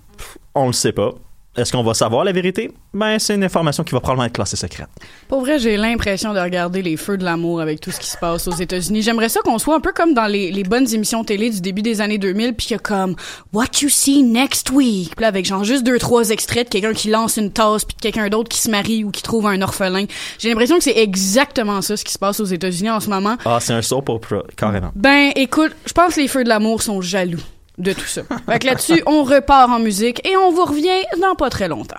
On 0.54 0.68
le 0.68 0.72
sait 0.72 0.92
pas. 0.92 1.12
Est-ce 1.56 1.72
qu'on 1.72 1.82
va 1.82 1.94
savoir 1.94 2.22
la 2.22 2.30
vérité? 2.30 2.70
Ben, 2.94 3.18
c'est 3.18 3.34
une 3.34 3.42
information 3.42 3.82
qui 3.82 3.90
va 3.90 3.98
probablement 3.98 4.26
être 4.26 4.32
classée 4.32 4.56
secrète. 4.56 4.86
Pour 5.26 5.40
vrai, 5.40 5.58
j'ai 5.58 5.76
l'impression 5.76 6.32
de 6.32 6.38
regarder 6.38 6.80
les 6.80 6.96
feux 6.96 7.18
de 7.18 7.24
l'amour 7.24 7.60
avec 7.60 7.80
tout 7.80 7.90
ce 7.90 7.98
qui 7.98 8.06
se 8.06 8.16
passe 8.16 8.46
aux 8.46 8.54
États-Unis. 8.54 9.02
J'aimerais 9.02 9.28
ça 9.28 9.40
qu'on 9.40 9.58
soit 9.58 9.74
un 9.74 9.80
peu 9.80 9.92
comme 9.92 10.14
dans 10.14 10.26
les, 10.26 10.52
les 10.52 10.62
bonnes 10.62 10.86
émissions 10.94 11.24
télé 11.24 11.50
du 11.50 11.60
début 11.60 11.82
des 11.82 12.00
années 12.00 12.18
2000, 12.18 12.54
puis 12.54 12.68
qu'il 12.68 12.74
y 12.76 12.78
a 12.78 12.80
comme 12.80 13.16
What 13.52 13.66
you 13.82 13.88
see 13.88 14.22
next 14.22 14.70
week? 14.70 15.16
Puis 15.16 15.24
avec 15.24 15.44
genre 15.44 15.64
juste 15.64 15.82
deux, 15.82 15.98
trois 15.98 16.30
extraits 16.30 16.66
de 16.66 16.70
quelqu'un 16.70 16.92
qui 16.92 17.10
lance 17.10 17.36
une 17.36 17.50
tasse, 17.50 17.84
puis 17.84 17.96
de 17.96 18.00
quelqu'un 18.00 18.28
d'autre 18.28 18.48
qui 18.48 18.60
se 18.60 18.70
marie 18.70 19.02
ou 19.02 19.10
qui 19.10 19.22
trouve 19.22 19.48
un 19.48 19.60
orphelin. 19.60 20.04
J'ai 20.38 20.50
l'impression 20.50 20.78
que 20.78 20.84
c'est 20.84 20.98
exactement 20.98 21.82
ça 21.82 21.96
ce 21.96 22.04
qui 22.04 22.12
se 22.12 22.18
passe 22.18 22.38
aux 22.38 22.44
États-Unis 22.44 22.90
en 22.90 23.00
ce 23.00 23.10
moment. 23.10 23.36
Ah, 23.44 23.58
c'est 23.60 23.72
un 23.72 23.82
soap 23.82 24.08
opera, 24.08 24.44
carrément. 24.56 24.92
Ben, 24.94 25.32
écoute, 25.34 25.72
je 25.84 25.92
pense 25.92 26.14
que 26.14 26.20
les 26.20 26.28
feux 26.28 26.44
de 26.44 26.48
l'amour 26.48 26.80
sont 26.82 27.00
jaloux 27.00 27.40
de 27.80 27.92
tout 27.92 28.06
ça. 28.06 28.22
Fait 28.46 28.58
que 28.58 28.66
là-dessus, 28.66 29.02
on 29.06 29.24
repart 29.24 29.70
en 29.70 29.78
musique 29.78 30.26
et 30.28 30.36
on 30.36 30.50
vous 30.52 30.64
revient 30.64 31.02
dans 31.20 31.34
pas 31.34 31.50
très 31.50 31.68
longtemps. 31.68 31.96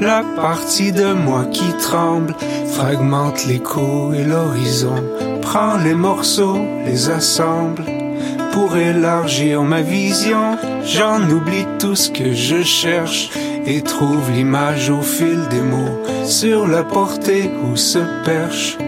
La 0.00 0.22
partie 0.34 0.92
de 0.92 1.12
moi 1.12 1.44
qui 1.52 1.76
tremble 1.78 2.34
fragmente 2.72 3.46
l'écho 3.46 4.14
et 4.14 4.24
l'horizon. 4.24 5.04
Prends 5.42 5.76
les 5.76 5.94
morceaux, 5.94 6.58
les 6.86 7.10
assemble 7.10 7.84
pour 8.52 8.78
élargir 8.78 9.62
ma 9.62 9.82
vision. 9.82 10.56
J'en 10.86 11.20
oublie 11.28 11.66
tout 11.78 11.96
ce 11.96 12.08
que 12.10 12.32
je 12.32 12.62
cherche 12.62 13.28
et 13.66 13.82
trouve 13.82 14.30
l'image 14.32 14.88
au 14.88 15.02
fil 15.02 15.46
des 15.50 15.60
mots. 15.60 16.02
Sur 16.24 16.66
la 16.66 16.82
portée 16.82 17.50
où 17.62 17.76
se 17.76 17.98
perche 18.24 18.78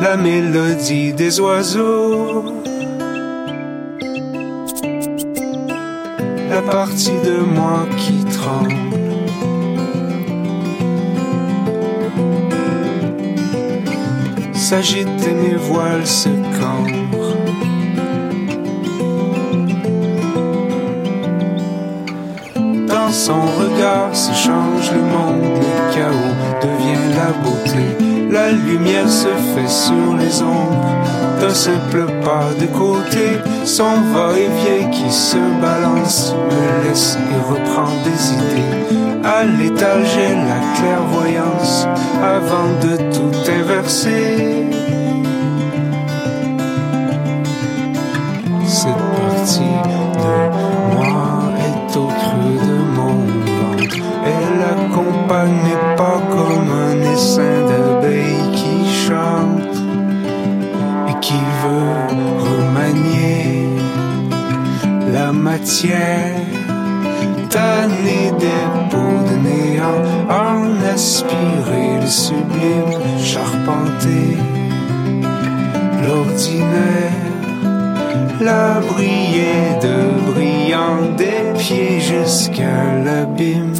la 0.00 0.16
mélodie 0.16 1.12
des 1.12 1.38
oiseaux. 1.38 2.44
La 6.48 6.62
partie 6.62 7.20
de 7.26 7.44
moi 7.44 7.86
qui 7.98 8.24
tremble. 8.24 8.85
S'agitent 14.68 15.22
et 15.28 15.32
mes 15.32 15.54
voiles 15.54 16.04
se 16.04 16.28
cambrent. 16.58 17.36
Dans 22.88 23.12
son 23.12 23.42
regard 23.60 24.12
se 24.12 24.32
change 24.34 24.90
le 24.90 25.02
monde, 25.02 25.56
le 25.60 25.94
chaos 25.94 26.34
devient 26.62 27.06
la 27.14 27.30
beauté. 27.44 27.84
La 28.28 28.50
lumière 28.50 29.08
se 29.08 29.28
fait 29.54 29.68
sur 29.68 30.16
les 30.18 30.42
ombres 30.42 31.05
d'un 31.40 31.54
simple 31.54 32.06
pas 32.24 32.48
de 32.60 32.66
côté. 32.66 33.38
Son 33.64 34.00
va-et-vient 34.12 34.90
qui 34.90 35.10
se 35.10 35.38
balance 35.60 36.34
me 36.50 36.88
laisse 36.88 37.16
et 37.16 37.50
reprend 37.50 37.90
des 38.04 38.32
idées. 38.32 38.96
À 39.24 39.44
l'étagère, 39.44 40.38
la 40.46 40.60
clairvoyance 40.78 41.86
avant 42.22 42.70
de 42.80 42.96
tout 43.12 43.50
inverser. 43.50 44.85
La 78.46 78.80
briller 78.80 79.74
de 79.82 79.96
brillant 80.30 81.16
des 81.16 81.58
pieds 81.58 82.00
jusqu'à 82.00 82.78
l'abîme. 83.04 83.74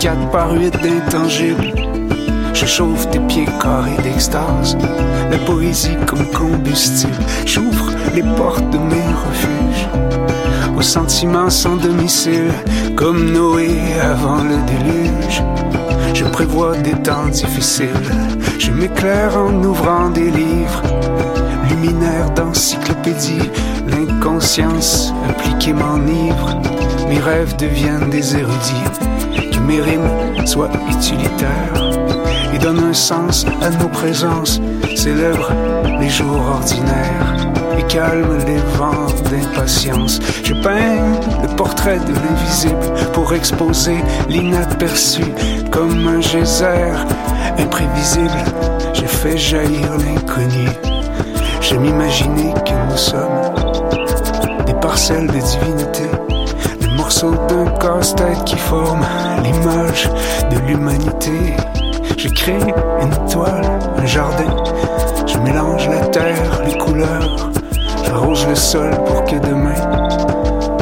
4 0.00 0.30
par 0.30 0.52
8 0.52 0.80
d'intangible. 0.80 1.74
Je 2.54 2.64
chauffe 2.64 3.10
tes 3.10 3.20
pieds 3.20 3.46
carrés 3.60 4.02
d'extase, 4.02 4.78
la 5.30 5.36
poésie 5.38 5.96
comme 6.06 6.24
combustible. 6.30 7.12
J'ouvre 7.44 7.90
les 8.14 8.22
portes 8.22 8.70
de 8.70 8.78
mes 8.78 9.10
refuges, 9.26 9.88
aux 10.74 10.82
sentiments 10.82 11.50
sans 11.50 11.76
domicile, 11.76 12.50
comme 12.96 13.30
Noé 13.30 13.68
avant 14.02 14.42
le 14.42 14.56
déluge. 14.66 15.42
Je 16.14 16.24
prévois 16.24 16.78
des 16.78 16.96
temps 17.02 17.26
difficiles, 17.26 17.88
je 18.58 18.70
m'éclaire 18.70 19.36
en 19.36 19.52
ouvrant 19.62 20.08
des 20.08 20.30
livres, 20.30 20.82
luminaires 21.68 22.30
d'encyclopédie, 22.30 23.50
l'inconscience 23.86 25.12
impliquée 25.28 25.74
m'enivre, 25.74 26.58
mes 27.06 27.20
rêves 27.20 27.54
deviennent 27.56 28.08
des 28.08 28.34
érudits. 28.34 29.09
Mes 29.66 29.80
rimes 29.80 30.46
soient 30.46 30.70
utilitaires 30.90 31.74
et 32.52 32.58
donne 32.58 32.78
un 32.78 32.92
sens 32.92 33.46
à 33.62 33.70
nos 33.70 33.88
présences, 33.88 34.60
célèbre 34.96 35.50
les 36.00 36.08
jours 36.08 36.40
ordinaires 36.54 37.48
et 37.78 37.82
calme 37.84 38.38
les 38.46 38.58
vents 38.76 39.06
d'impatience. 39.30 40.20
Je 40.42 40.54
peins 40.54 41.20
le 41.42 41.48
portrait 41.56 41.98
de 41.98 42.12
l'invisible 42.12 43.10
pour 43.12 43.32
exposer 43.32 43.98
l'inaperçu 44.28 45.22
comme 45.70 46.08
un 46.08 46.20
geyser 46.20 46.92
imprévisible. 47.58 48.44
Je 48.94 49.06
fais 49.06 49.38
jaillir 49.38 49.96
l'inconnu. 49.98 50.68
J'aime 51.60 51.84
imaginer 51.84 52.52
que 52.66 52.90
nous 52.90 52.96
sommes 52.96 53.54
des 54.66 54.74
parcelles 54.74 55.28
de 55.28 55.38
divinité, 55.38 56.09
morceaux 57.10 57.34
d'un 57.48 57.66
casse-tête 57.80 58.44
qui 58.44 58.54
l'image 59.42 60.08
de 60.48 60.58
l'humanité. 60.68 61.56
Crée 62.36 62.72
une 63.02 63.28
toile, 63.28 63.68
un 63.98 64.06
jardin. 64.06 64.54
Je 65.26 65.36
mélange 65.38 65.88
la 65.88 66.06
terre, 66.06 66.62
les 66.64 66.78
couleurs. 66.78 67.50
J'arrose 68.04 68.46
le 68.46 68.54
sol 68.54 68.90
pour 69.06 69.24
que 69.24 69.34
demain 69.36 69.74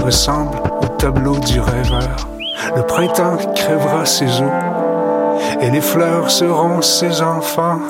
ressemble 0.04 0.58
au 0.82 0.86
tableau 0.98 1.38
du 1.38 1.60
rêveur. 1.60 2.28
Le 2.76 2.82
printemps 2.82 3.38
crèvera 3.54 4.04
ses 4.04 4.42
eaux 4.42 5.38
et 5.62 5.70
les 5.70 5.80
fleurs 5.80 6.30
seront 6.30 6.82
ses 6.82 7.22
enfants. 7.22 7.80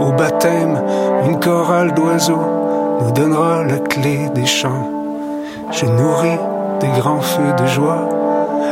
Au 0.00 0.10
baptême, 0.12 0.82
une 1.26 1.38
chorale 1.38 1.92
d'oiseaux 1.92 2.46
nous 3.02 3.12
donnera 3.12 3.62
la 3.64 3.78
clé 3.78 4.30
des 4.34 4.46
champs. 4.46 4.90
Je 5.70 5.84
nourris 5.84 6.38
des 6.84 7.00
grands 7.00 7.20
feux 7.20 7.52
de 7.58 7.66
joie 7.66 8.08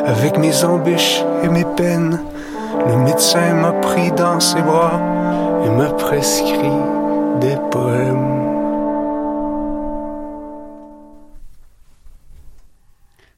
avec 0.06 0.36
mes 0.38 0.64
embûches 0.64 1.22
et 1.44 1.48
mes 1.48 1.64
peines. 1.64 2.20
Le 2.86 2.96
médecin 2.96 3.54
m'a 3.54 3.72
pris 3.72 4.10
dans 4.12 4.40
ses 4.40 4.60
bras 4.62 5.00
et 5.64 5.70
m'a 5.70 5.90
prescrit 5.90 6.80
des 7.40 7.56
poèmes. 7.70 8.28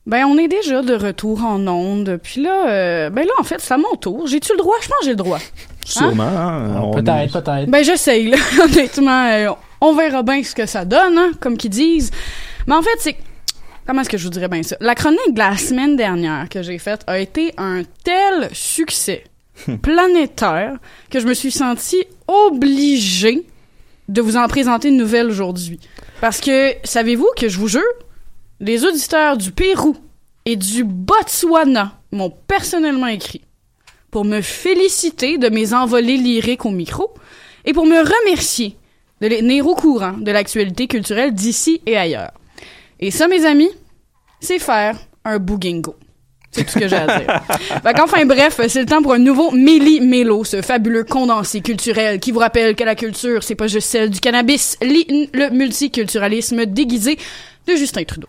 Ben, 0.06 0.24
on 0.26 0.36
est 0.36 0.48
déjà 0.48 0.82
de 0.82 0.94
retour 0.94 1.42
en 1.44 1.66
onde. 1.66 2.18
Puis 2.22 2.42
là, 2.42 2.68
euh, 2.68 3.10
ben 3.10 3.24
là, 3.24 3.32
en 3.40 3.42
fait, 3.42 3.60
c'est 3.60 3.72
à 3.72 3.78
mon 3.78 3.94
tour. 3.98 4.26
J'ai-tu 4.26 4.52
le 4.52 4.58
droit? 4.58 4.74
Je 4.82 4.88
pense 4.88 4.98
que 4.98 5.04
j'ai 5.06 5.10
le 5.12 5.16
droit. 5.16 5.38
Sûrement. 5.84 6.24
hein, 6.24 6.90
Peut-être, 6.94 7.36
est- 7.36 7.42
peut-être. 7.42 7.70
Ben, 7.70 7.82
j'essaye, 7.82 8.28
là. 8.28 8.36
Honnêtement, 8.64 9.26
euh, 9.30 9.48
on 9.80 9.94
verra 9.94 10.22
bien 10.22 10.42
ce 10.42 10.54
que 10.54 10.66
ça 10.66 10.84
donne, 10.84 11.16
hein, 11.16 11.30
comme 11.40 11.56
qu'ils 11.56 11.70
disent. 11.70 12.10
Mais 12.66 12.74
en 12.74 12.82
fait, 12.82 12.96
c'est... 12.98 13.16
Comment 13.86 14.00
est-ce 14.00 14.08
que 14.08 14.16
je 14.16 14.24
vous 14.24 14.30
dirais 14.30 14.48
bien 14.48 14.62
ça? 14.62 14.76
La 14.80 14.94
chronique 14.94 15.34
de 15.34 15.38
la 15.38 15.58
semaine 15.58 15.94
dernière 15.94 16.48
que 16.48 16.62
j'ai 16.62 16.78
faite 16.78 17.02
a 17.06 17.18
été 17.18 17.52
un 17.58 17.82
tel 18.02 18.48
succès 18.52 19.24
planétaire 19.82 20.78
que 21.10 21.20
je 21.20 21.26
me 21.26 21.34
suis 21.34 21.50
sentie 21.50 22.04
obligée 22.26 23.42
de 24.08 24.22
vous 24.22 24.38
en 24.38 24.48
présenter 24.48 24.88
une 24.88 24.96
nouvelle 24.96 25.26
aujourd'hui. 25.26 25.80
Parce 26.22 26.40
que, 26.40 26.72
savez-vous 26.82 27.28
que 27.36 27.48
je 27.50 27.58
vous 27.58 27.68
jure, 27.68 27.82
les 28.58 28.86
auditeurs 28.86 29.36
du 29.36 29.52
Pérou 29.52 29.96
et 30.46 30.56
du 30.56 30.82
Botswana 30.82 32.00
m'ont 32.10 32.32
personnellement 32.48 33.08
écrit 33.08 33.42
pour 34.10 34.24
me 34.24 34.40
féliciter 34.40 35.36
de 35.36 35.50
mes 35.50 35.74
envolées 35.74 36.16
lyriques 36.16 36.64
au 36.64 36.70
micro 36.70 37.12
et 37.66 37.74
pour 37.74 37.84
me 37.84 37.98
remercier 37.98 38.78
de 39.20 39.26
les 39.26 39.38
tenir 39.38 39.66
au 39.66 39.74
courant 39.74 40.12
de 40.12 40.30
l'actualité 40.30 40.86
culturelle 40.86 41.34
d'ici 41.34 41.82
et 41.84 41.98
ailleurs. 41.98 42.32
Et 43.04 43.10
ça, 43.10 43.28
mes 43.28 43.44
amis, 43.44 43.68
c'est 44.40 44.58
faire 44.58 44.96
un 45.26 45.38
bougingo. 45.38 45.94
C'est 46.50 46.64
tout 46.64 46.70
ce 46.70 46.78
que 46.78 46.88
j'ai 46.88 46.96
à 46.96 47.18
dire. 47.18 47.42
fait 47.82 47.92
qu'enfin, 47.92 48.24
bref, 48.24 48.58
c'est 48.66 48.80
le 48.80 48.86
temps 48.86 49.02
pour 49.02 49.12
un 49.12 49.18
nouveau 49.18 49.50
Méli 49.50 50.00
Mélo, 50.00 50.42
ce 50.42 50.62
fabuleux 50.62 51.04
condensé 51.04 51.60
culturel 51.60 52.18
qui 52.18 52.32
vous 52.32 52.38
rappelle 52.38 52.74
que 52.74 52.82
la 52.82 52.94
culture, 52.94 53.42
c'est 53.42 53.56
pas 53.56 53.66
juste 53.66 53.88
celle 53.88 54.08
du 54.08 54.20
cannabis, 54.20 54.78
le 54.80 55.50
multiculturalisme 55.50 56.64
déguisé 56.64 57.18
de 57.66 57.74
Justin 57.74 58.04
Trudeau. 58.04 58.28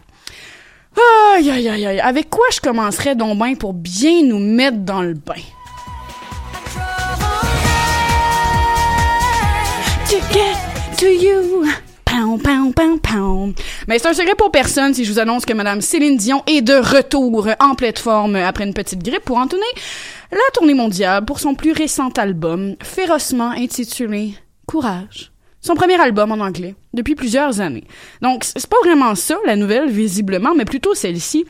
Aïe, 1.35 1.49
aïe, 1.49 1.69
aïe, 1.69 1.85
aïe. 1.85 1.99
Avec 2.01 2.29
quoi 2.29 2.45
je 2.51 2.59
commencerais 2.59 3.15
donc 3.15 3.41
bien 3.41 3.55
pour 3.55 3.73
bien 3.73 4.23
nous 4.23 4.39
mettre 4.39 4.79
dans 4.79 5.03
le 5.03 5.13
bain? 5.13 5.35
To 10.09 10.17
get 10.33 10.57
to 10.97 11.07
you. 11.07 11.65
Pow, 12.37 12.71
pow, 12.75 12.97
pow. 13.01 13.53
Mais 13.87 13.99
c'est 13.99 14.07
un 14.07 14.13
secret 14.13 14.35
pour 14.35 14.51
personne 14.51 14.93
si 14.93 15.05
je 15.05 15.11
vous 15.11 15.19
annonce 15.19 15.45
que 15.45 15.53
Madame 15.53 15.81
Céline 15.81 16.17
Dion 16.17 16.43
est 16.47 16.61
de 16.61 16.73
retour 16.73 17.47
en 17.59 17.75
pleine 17.75 17.95
forme 17.95 18.35
après 18.35 18.65
une 18.65 18.73
petite 18.73 19.03
grippe 19.03 19.25
pour 19.25 19.37
entonner 19.37 19.63
la 20.31 20.37
tournée 20.53 20.73
mondiale 20.73 21.23
pour 21.23 21.39
son 21.39 21.55
plus 21.55 21.71
récent 21.71 22.09
album, 22.17 22.75
férocement 22.81 23.51
intitulé 23.51 24.33
Courage. 24.65 25.31
Son 25.61 25.75
premier 25.75 25.99
album 25.99 26.31
en 26.31 26.43
anglais, 26.43 26.75
depuis 26.93 27.15
plusieurs 27.15 27.61
années. 27.61 27.85
Donc, 28.21 28.43
c'est 28.43 28.67
pas 28.67 28.77
vraiment 28.83 29.15
ça, 29.15 29.37
la 29.45 29.55
nouvelle, 29.55 29.89
visiblement, 29.89 30.53
mais 30.55 30.65
plutôt 30.65 30.93
celle-ci. 30.93 31.45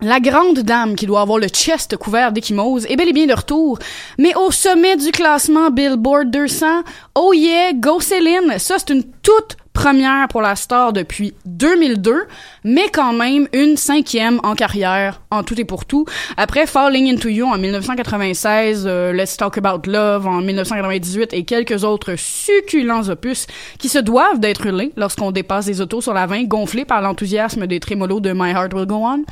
La 0.00 0.20
grande 0.20 0.58
dame 0.60 0.96
qui 0.96 1.06
doit 1.06 1.20
avoir 1.20 1.38
le 1.38 1.48
chest 1.48 1.96
couvert 1.96 2.32
d'échymose 2.32 2.86
est 2.86 2.96
bel 2.96 3.08
et 3.08 3.12
bien 3.12 3.26
de 3.26 3.34
retour, 3.34 3.78
mais 4.18 4.34
au 4.34 4.50
sommet 4.50 4.96
du 4.96 5.12
classement 5.12 5.70
Billboard 5.70 6.30
200. 6.30 6.82
Oh 7.14 7.32
yeah, 7.32 7.72
go 7.72 8.00
Céline! 8.00 8.58
Ça, 8.58 8.76
c'est 8.78 8.92
une 8.92 9.04
toute 9.22 9.56
première 9.72 10.28
pour 10.28 10.42
la 10.42 10.56
star 10.56 10.92
depuis 10.92 11.34
2002, 11.46 12.24
mais 12.64 12.88
quand 12.92 13.12
même 13.12 13.48
une 13.52 13.76
cinquième 13.76 14.40
en 14.42 14.54
carrière, 14.54 15.20
en 15.30 15.42
tout 15.42 15.60
et 15.60 15.64
pour 15.64 15.84
tout. 15.84 16.04
Après 16.36 16.66
Falling 16.66 17.12
Into 17.12 17.28
You 17.28 17.46
en 17.46 17.58
1996, 17.58 18.84
euh, 18.86 19.12
Let's 19.12 19.36
Talk 19.36 19.58
About 19.58 19.90
Love 19.90 20.26
en 20.26 20.40
1998 20.40 21.32
et 21.32 21.44
quelques 21.44 21.84
autres 21.84 22.14
succulents 22.16 23.08
opus 23.08 23.46
qui 23.78 23.88
se 23.88 23.98
doivent 23.98 24.40
d'être 24.40 24.66
hurlés 24.66 24.92
lorsqu'on 24.96 25.30
dépasse 25.30 25.66
des 25.66 25.80
autos 25.80 26.00
sur 26.00 26.14
la 26.14 26.26
20 26.26 26.44
gonflés 26.44 26.84
par 26.84 27.00
l'enthousiasme 27.00 27.66
des 27.66 27.80
trémolos 27.80 28.20
de 28.20 28.32
My 28.32 28.50
Heart 28.50 28.74
Will 28.74 28.86
Go 28.86 29.02
On. 29.02 29.24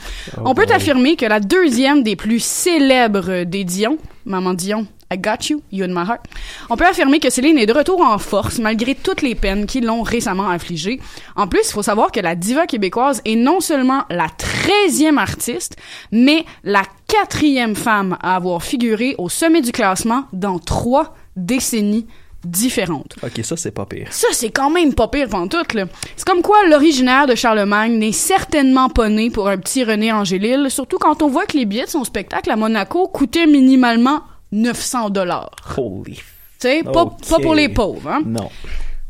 On 0.45 0.55
peut 0.55 0.67
affirmer 0.73 1.17
que 1.17 1.27
la 1.27 1.41
deuxième 1.41 2.03
des 2.03 2.17
plus 2.17 2.43
célèbres 2.43 3.45
des 3.45 3.65
Dion, 3.65 3.99
Maman 4.25 4.55
Dion, 4.55 4.87
I 5.13 5.19
got 5.19 5.51
you, 5.51 5.61
you 5.73 5.85
in 5.85 5.89
my 5.89 6.09
heart. 6.09 6.27
On 6.69 6.77
peut 6.77 6.87
affirmer 6.87 7.19
que 7.19 7.31
Céline 7.31 7.59
est 7.59 7.67
de 7.67 7.73
retour 7.73 8.01
en 8.01 8.17
force 8.19 8.61
malgré 8.61 8.95
toutes 8.95 9.23
les 9.23 9.35
peines 9.35 9.67
qui 9.67 9.81
l'ont 9.81 10.03
récemment 10.03 10.49
affligée. 10.49 11.01
En 11.35 11.49
plus, 11.49 11.69
il 11.69 11.73
faut 11.73 11.83
savoir 11.83 12.13
que 12.13 12.21
la 12.21 12.37
diva 12.37 12.69
québécoise 12.69 13.21
est 13.25 13.35
non 13.35 13.59
seulement 13.59 14.05
la 14.09 14.29
treizième 14.29 15.19
artiste, 15.19 15.77
mais 16.13 16.45
la 16.63 16.83
quatrième 17.09 17.75
femme 17.75 18.19
à 18.23 18.37
avoir 18.37 18.63
figuré 18.63 19.17
au 19.19 19.29
sommet 19.29 19.63
du 19.63 19.73
classement 19.73 20.27
dans 20.33 20.61
trois 20.61 21.17
décennies 21.35 22.07
différentes. 22.45 23.17
Ok, 23.25 23.41
ça, 23.43 23.57
c'est 23.57 23.73
pas 23.73 23.87
pire. 23.87 24.07
Ça, 24.11 24.29
c'est 24.31 24.51
quand 24.51 24.71
même 24.71 24.95
pas 24.95 25.09
pire 25.09 25.29
pantoute, 25.29 25.75
là. 25.75 25.87
C'est 26.17 26.27
comme 26.27 26.41
quoi 26.41 26.67
l'originaire 26.69 27.27
de 27.27 27.35
Charlemagne 27.35 27.99
n'est 27.99 28.13
certainement 28.13 28.89
pas 28.89 29.09
né 29.09 29.29
pour 29.29 29.49
un 29.49 29.59
petit 29.59 29.83
René 29.83 30.13
Angélil, 30.13 30.69
surtout 30.71 30.99
quand 30.99 31.21
on 31.21 31.29
voit 31.29 31.47
que 31.47 31.57
les 31.57 31.65
billets 31.65 31.87
de 31.87 31.91
son 31.91 32.05
spectacle 32.05 32.51
à 32.51 32.57
Monaco 32.57 33.09
coûtaient 33.09 33.47
minimalement 33.47 34.23
900 34.53 35.11
dollars. 35.11 35.51
Holy. 35.77 36.15
Tu 36.17 36.23
sais, 36.59 36.83
pas, 36.83 37.07
pas 37.29 37.39
pour 37.41 37.55
les 37.55 37.69
pauvres, 37.69 38.09
hein. 38.11 38.23
Non. 38.27 38.51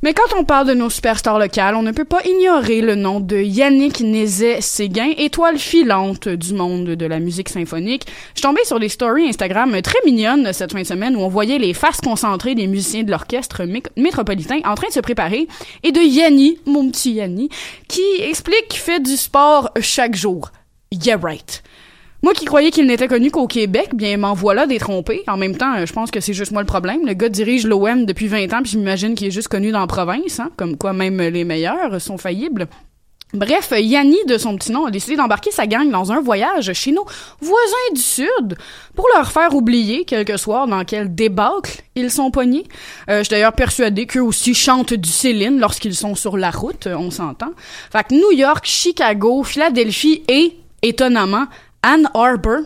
Mais 0.02 0.14
quand 0.14 0.34
on 0.38 0.44
parle 0.44 0.66
de 0.66 0.72
nos 0.72 0.88
superstars 0.88 1.38
locales, 1.38 1.74
on 1.74 1.82
ne 1.82 1.92
peut 1.92 2.06
pas 2.06 2.22
ignorer 2.24 2.80
le 2.80 2.94
nom 2.94 3.20
de 3.20 3.36
Yannick 3.36 4.00
Nézet-Séguin, 4.00 5.10
étoile 5.18 5.58
filante 5.58 6.26
du 6.26 6.54
monde 6.54 6.86
de 6.86 7.06
la 7.06 7.18
musique 7.18 7.50
symphonique. 7.50 8.04
Je 8.34 8.40
suis 8.40 8.48
tombée 8.48 8.64
sur 8.64 8.80
des 8.80 8.88
stories 8.88 9.28
Instagram 9.28 9.82
très 9.82 9.98
mignonnes 10.06 10.54
cette 10.54 10.72
fin 10.72 10.80
de 10.80 10.86
semaine 10.86 11.16
où 11.16 11.20
on 11.20 11.28
voyait 11.28 11.58
les 11.58 11.74
faces 11.74 12.00
concentrées 12.00 12.54
des 12.54 12.66
musiciens 12.66 13.02
de 13.02 13.10
l'orchestre 13.10 13.64
mé- 13.64 13.84
métropolitain 13.98 14.60
en 14.64 14.74
train 14.74 14.88
de 14.88 14.92
se 14.94 15.00
préparer 15.00 15.46
et 15.82 15.92
de 15.92 16.00
Yanni, 16.00 16.56
mon 16.64 16.88
petit 16.90 17.12
Yanni, 17.12 17.50
qui 17.86 18.00
explique 18.22 18.68
qu'il 18.68 18.80
fait 18.80 19.00
du 19.00 19.18
sport 19.18 19.70
chaque 19.82 20.16
jour. 20.16 20.50
Yeah 20.92 21.18
right. 21.22 21.62
Moi 22.22 22.34
qui 22.34 22.44
croyais 22.44 22.70
qu'il 22.70 22.86
n'était 22.86 23.08
connu 23.08 23.30
qu'au 23.30 23.46
Québec, 23.46 23.90
bien 23.94 24.16
m'en 24.18 24.34
voilà 24.34 24.66
détrompé. 24.66 25.22
En 25.26 25.36
même 25.36 25.56
temps, 25.56 25.74
euh, 25.76 25.86
je 25.86 25.92
pense 25.92 26.10
que 26.10 26.20
c'est 26.20 26.34
juste 26.34 26.52
moi 26.52 26.62
le 26.62 26.66
problème. 26.66 27.06
Le 27.06 27.14
gars 27.14 27.28
dirige 27.28 27.66
l'OM 27.66 28.04
depuis 28.04 28.26
20 28.26 28.52
ans, 28.52 28.62
puis 28.62 28.72
j'imagine 28.72 29.14
qu'il 29.14 29.28
est 29.28 29.32
juste 29.32 29.48
connu 29.48 29.72
dans 29.72 29.80
la 29.80 29.86
province, 29.86 30.38
hein, 30.38 30.50
comme 30.56 30.76
quoi 30.76 30.92
même 30.92 31.20
les 31.20 31.44
meilleurs 31.44 32.00
sont 32.00 32.18
faillibles. 32.18 32.68
Bref, 33.32 33.72
Yanni, 33.76 34.18
de 34.26 34.38
son 34.38 34.56
petit 34.56 34.72
nom, 34.72 34.86
a 34.86 34.90
décidé 34.90 35.14
d'embarquer 35.14 35.52
sa 35.52 35.66
gang 35.68 35.88
dans 35.88 36.10
un 36.10 36.20
voyage 36.20 36.72
chez 36.72 36.90
nos 36.90 37.04
voisins 37.40 37.94
du 37.94 38.00
Sud 38.00 38.58
pour 38.96 39.06
leur 39.14 39.30
faire 39.30 39.54
oublier 39.54 40.04
quelques 40.04 40.36
soirs 40.36 40.66
dans 40.66 40.84
quel 40.84 41.14
débâcle 41.14 41.82
ils 41.94 42.10
sont 42.10 42.32
pognés. 42.32 42.64
Euh, 43.08 43.18
je 43.18 43.24
suis 43.24 43.30
d'ailleurs 43.30 43.52
persuadée 43.52 44.06
qu'eux 44.06 44.22
aussi 44.22 44.52
chantent 44.52 44.94
du 44.94 45.08
Céline 45.08 45.60
lorsqu'ils 45.60 45.94
sont 45.94 46.16
sur 46.16 46.36
la 46.36 46.50
route, 46.50 46.88
euh, 46.88 46.96
on 46.96 47.12
s'entend. 47.12 47.52
Fait 47.92 48.02
que 48.02 48.14
New 48.14 48.32
York, 48.32 48.64
Chicago, 48.64 49.44
Philadelphie 49.44 50.24
et, 50.26 50.56
étonnamment, 50.82 51.46
Ann 51.82 52.08
Arbor, 52.14 52.60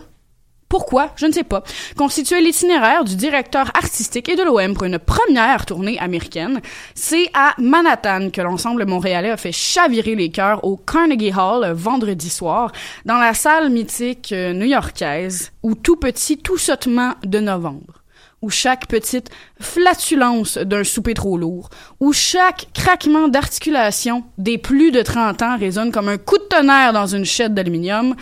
pourquoi? 0.69 1.13
Je 1.15 1.27
ne 1.27 1.33
sais 1.33 1.45
pas. 1.45 1.63
Constituait 1.97 2.41
l'itinéraire 2.41 3.05
du 3.05 3.15
directeur 3.15 3.71
artistique 3.75 4.29
et 4.29 4.35
de 4.35 4.43
l'OM 4.43 4.75
pour 4.75 4.83
une 4.83 4.99
première 4.99 5.67
tournée 5.67 6.01
américaine. 6.01 6.61
C'est 6.97 7.31
à 7.33 7.55
Manhattan 7.59 8.31
que 8.31 8.41
l'ensemble 8.41 8.85
montréalais 8.85 9.31
a 9.31 9.37
fait 9.37 9.53
chavirer 9.53 10.17
les 10.17 10.31
cœurs 10.31 10.65
au 10.65 10.77
Carnegie 10.77 11.33
Hall 11.33 11.71
vendredi 11.75 12.29
soir, 12.29 12.73
dans 13.05 13.19
la 13.19 13.35
salle 13.35 13.71
mythique 13.71 14.33
euh, 14.33 14.53
new-yorkaise, 14.53 15.53
où 15.63 15.77
tout 15.77 15.95
petit 15.95 16.39
tout 16.39 16.59
sautement 16.59 17.15
de 17.23 17.39
novembre 17.39 18.01
où 18.43 18.51
chaque 18.51 18.89
petite 18.89 19.31
flatulence 19.59 20.59
d'un 20.59 20.85
souper 20.85 21.15
trop 21.15 21.39
lourd, 21.39 21.71
où 21.99 22.13
chaque 22.13 22.67
craquement 22.75 23.27
d'articulation 23.27 24.23
des 24.37 24.59
plus 24.59 24.91
de 24.91 25.01
30 25.01 25.41
ans 25.41 25.57
résonne 25.57 25.91
comme 25.91 26.11
un 26.11 26.19
coup 26.19 26.37
de 26.37 26.43
tonnerre 26.43 26.93
dans 26.93 27.07
une 27.07 27.25
chaîne 27.25 27.55
d'aluminium, 27.55 28.15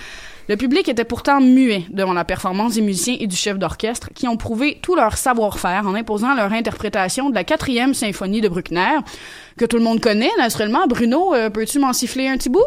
le 0.49 0.57
public 0.57 0.89
était 0.89 1.05
pourtant 1.05 1.41
muet 1.41 1.85
devant 1.91 2.13
la 2.13 2.25
performance 2.25 2.75
des 2.75 2.83
musiciens 2.83 3.17
et 3.19 3.27
du 3.27 3.37
chef 3.37 3.59
d'orchestre 3.59 4.11
qui 4.15 4.29
ont 4.29 4.37
prouvé 4.37 4.79
tout 4.83 4.95
leur 4.95 5.17
savoir-faire 5.17 5.87
en 5.87 5.95
imposant 5.95 6.35
leur 6.35 6.53
interprétation 6.53 7.31
de 7.31 7.35
la 7.35 7.45
quatrième 7.45 7.95
symphonie 7.95 8.41
de 8.41 8.49
Bruckner, 8.49 8.99
que 9.57 9.65
tout 9.65 9.77
le 9.77 9.85
monde 9.85 10.01
connaît, 10.01 10.31
naturellement. 10.39 10.87
Bruno, 10.89 11.35
euh, 11.35 11.51
peux-tu 11.51 11.79
m'en 11.79 11.93
siffler 11.93 12.29
un 12.29 12.37
petit 12.37 12.49
bout? 12.49 12.65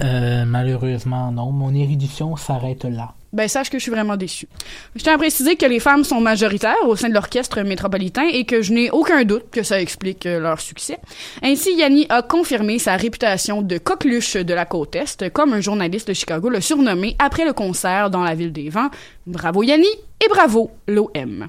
Euh, 0.00 0.44
malheureusement, 0.46 1.32
non. 1.32 1.52
Mon 1.52 1.74
érudition 1.74 2.36
s'arrête 2.36 2.84
là. 2.84 3.14
Ben, 3.32 3.46
sache 3.46 3.68
que 3.68 3.78
je 3.78 3.82
suis 3.82 3.90
vraiment 3.90 4.16
déçue. 4.16 4.48
Je 4.96 5.02
tiens 5.02 5.14
à 5.14 5.18
préciser 5.18 5.56
que 5.56 5.66
les 5.66 5.80
femmes 5.80 6.04
sont 6.04 6.20
majoritaires 6.20 6.76
au 6.86 6.96
sein 6.96 7.08
de 7.08 7.14
l'orchestre 7.14 7.60
métropolitain 7.60 8.26
et 8.32 8.44
que 8.44 8.62
je 8.62 8.72
n'ai 8.72 8.90
aucun 8.90 9.24
doute 9.24 9.50
que 9.50 9.62
ça 9.62 9.80
explique 9.80 10.24
euh, 10.24 10.40
leur 10.40 10.60
succès. 10.60 10.98
Ainsi, 11.42 11.74
Yanni 11.74 12.06
a 12.08 12.22
confirmé 12.22 12.78
sa 12.78 12.96
réputation 12.96 13.60
de 13.60 13.76
coqueluche 13.76 14.36
de 14.36 14.54
la 14.54 14.64
côte 14.64 14.96
Est, 14.96 15.30
comme 15.30 15.52
un 15.52 15.60
journaliste 15.60 16.08
de 16.08 16.14
Chicago 16.14 16.48
l'a 16.48 16.62
surnommé 16.62 17.16
après 17.18 17.44
le 17.44 17.52
concert 17.52 18.08
dans 18.08 18.22
la 18.22 18.34
ville 18.34 18.52
des 18.52 18.70
vents. 18.70 18.90
Bravo 19.26 19.62
Yanni 19.62 19.88
et 20.24 20.28
bravo 20.28 20.70
l'OM. 20.86 21.48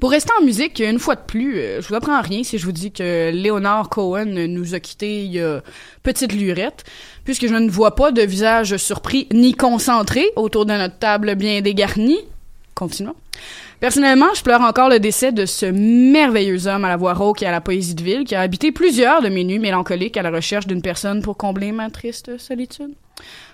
Pour 0.00 0.10
rester 0.10 0.30
en 0.40 0.44
musique, 0.44 0.80
une 0.80 0.98
fois 0.98 1.14
de 1.14 1.20
plus, 1.20 1.58
euh, 1.58 1.80
je 1.80 1.88
vous 1.88 1.94
apprends 1.94 2.20
rien 2.20 2.42
si 2.42 2.58
je 2.58 2.64
vous 2.64 2.72
dis 2.72 2.90
que 2.90 3.30
Leonard 3.32 3.88
Cohen 3.88 4.46
nous 4.48 4.74
a 4.74 4.80
quittés 4.80 5.24
il 5.24 5.32
y 5.32 5.40
a 5.40 5.62
petite 6.02 6.32
lurette, 6.32 6.84
puisque 7.24 7.46
je 7.46 7.54
ne 7.54 7.70
vois 7.70 7.94
pas 7.94 8.10
de 8.10 8.22
visage 8.22 8.76
surpris 8.78 9.28
ni 9.32 9.54
concentré 9.54 10.32
autour 10.36 10.66
de 10.66 10.72
notre 10.72 10.98
table 10.98 11.34
bien 11.36 11.60
dégarnie. 11.60 12.18
Continuons. 12.74 13.14
Personnellement, 13.82 14.32
je 14.32 14.44
pleure 14.44 14.60
encore 14.60 14.88
le 14.88 15.00
décès 15.00 15.32
de 15.32 15.44
ce 15.44 15.66
merveilleux 15.66 16.68
homme 16.68 16.84
à 16.84 16.88
la 16.88 16.96
voix 16.96 17.14
rauque 17.14 17.42
et 17.42 17.46
à 17.46 17.50
la 17.50 17.60
poésie 17.60 17.96
de 17.96 18.02
ville 18.04 18.22
qui 18.22 18.36
a 18.36 18.40
habité 18.40 18.70
plusieurs 18.70 19.22
de 19.22 19.28
mes 19.28 19.42
nuits 19.42 19.58
mélancoliques 19.58 20.16
à 20.16 20.22
la 20.22 20.30
recherche 20.30 20.68
d'une 20.68 20.82
personne 20.82 21.20
pour 21.20 21.36
combler 21.36 21.72
ma 21.72 21.90
triste 21.90 22.38
solitude. 22.38 22.94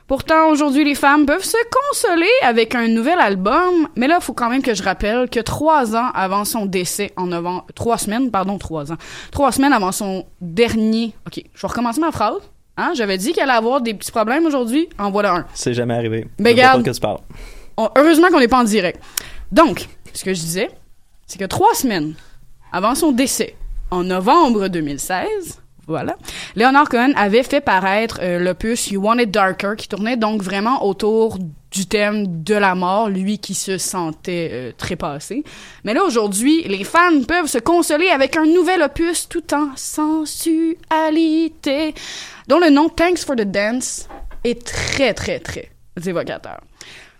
Pourtant, 0.06 0.50
aujourd'hui, 0.50 0.84
les 0.84 0.94
femmes 0.94 1.24
peuvent 1.24 1.42
se 1.42 1.56
consoler 1.70 2.28
avec 2.42 2.74
un 2.74 2.88
nouvel 2.88 3.18
album, 3.18 3.88
mais 3.96 4.06
là, 4.06 4.18
il 4.20 4.22
faut 4.22 4.34
quand 4.34 4.50
même 4.50 4.60
que 4.60 4.74
je 4.74 4.82
rappelle 4.82 5.30
que 5.30 5.40
trois 5.40 5.96
ans 5.96 6.10
avant 6.12 6.44
son 6.44 6.66
décès 6.66 7.10
en 7.16 7.28
novembre, 7.28 7.64
trois 7.74 7.96
semaines, 7.96 8.30
pardon, 8.30 8.58
trois 8.58 8.92
ans, 8.92 8.98
trois 9.32 9.50
semaines 9.50 9.72
avant 9.72 9.92
son 9.92 10.26
dernier, 10.42 11.14
ok, 11.26 11.42
je 11.54 11.62
vais 11.62 11.68
recommencer 11.68 12.02
ma 12.02 12.12
phrase, 12.12 12.42
hein, 12.76 12.90
j'avais 12.94 13.16
dit 13.16 13.32
qu'elle 13.32 13.44
allait 13.48 13.56
avoir 13.56 13.80
des 13.80 13.94
petits 13.94 14.12
problèmes 14.12 14.44
aujourd'hui, 14.44 14.90
en 14.98 15.10
voilà 15.10 15.32
un. 15.36 15.46
C'est 15.54 15.72
jamais 15.72 15.94
arrivé. 15.94 16.28
Mais 16.38 16.54
que 16.54 16.90
tu 16.90 17.00
parles. 17.00 17.20
On- 17.78 17.88
heureusement 17.96 18.28
qu'on 18.28 18.40
n'est 18.40 18.48
pas 18.48 18.58
en 18.60 18.64
direct. 18.64 19.00
Donc, 19.50 19.88
ce 20.12 20.24
que 20.24 20.34
je 20.34 20.40
disais, 20.40 20.70
c'est 21.26 21.38
que 21.38 21.44
trois 21.44 21.74
semaines 21.74 22.14
avant 22.72 22.94
son 22.94 23.12
décès, 23.12 23.56
en 23.90 24.04
novembre 24.04 24.68
2016, 24.68 25.60
voilà, 25.86 26.16
Leonard 26.54 26.88
Cohen 26.90 27.12
avait 27.16 27.42
fait 27.42 27.62
paraître 27.62 28.20
euh, 28.22 28.38
l'opus 28.38 28.90
You 28.90 29.00
Want 29.00 29.18
It 29.20 29.30
Darker, 29.30 29.72
qui 29.76 29.88
tournait 29.88 30.18
donc 30.18 30.42
vraiment 30.42 30.84
autour 30.84 31.38
du 31.70 31.86
thème 31.86 32.42
de 32.42 32.54
la 32.54 32.74
mort, 32.74 33.08
lui 33.08 33.38
qui 33.38 33.54
se 33.54 33.78
sentait 33.78 34.50
euh, 34.52 34.72
trépassé. 34.76 35.44
Mais 35.84 35.94
là, 35.94 36.04
aujourd'hui, 36.04 36.62
les 36.64 36.84
fans 36.84 37.22
peuvent 37.26 37.46
se 37.46 37.56
consoler 37.56 38.08
avec 38.08 38.36
un 38.36 38.44
nouvel 38.44 38.82
opus 38.82 39.30
tout 39.30 39.54
en 39.54 39.70
sensualité, 39.76 40.34
dont 42.48 42.58
le 42.58 42.68
nom 42.68 42.90
Thanks 42.90 43.24
for 43.24 43.34
the 43.34 43.50
Dance 43.50 44.08
est 44.44 44.62
très, 44.66 45.14
très, 45.14 45.40
très 45.40 45.70
évocateur. 46.06 46.60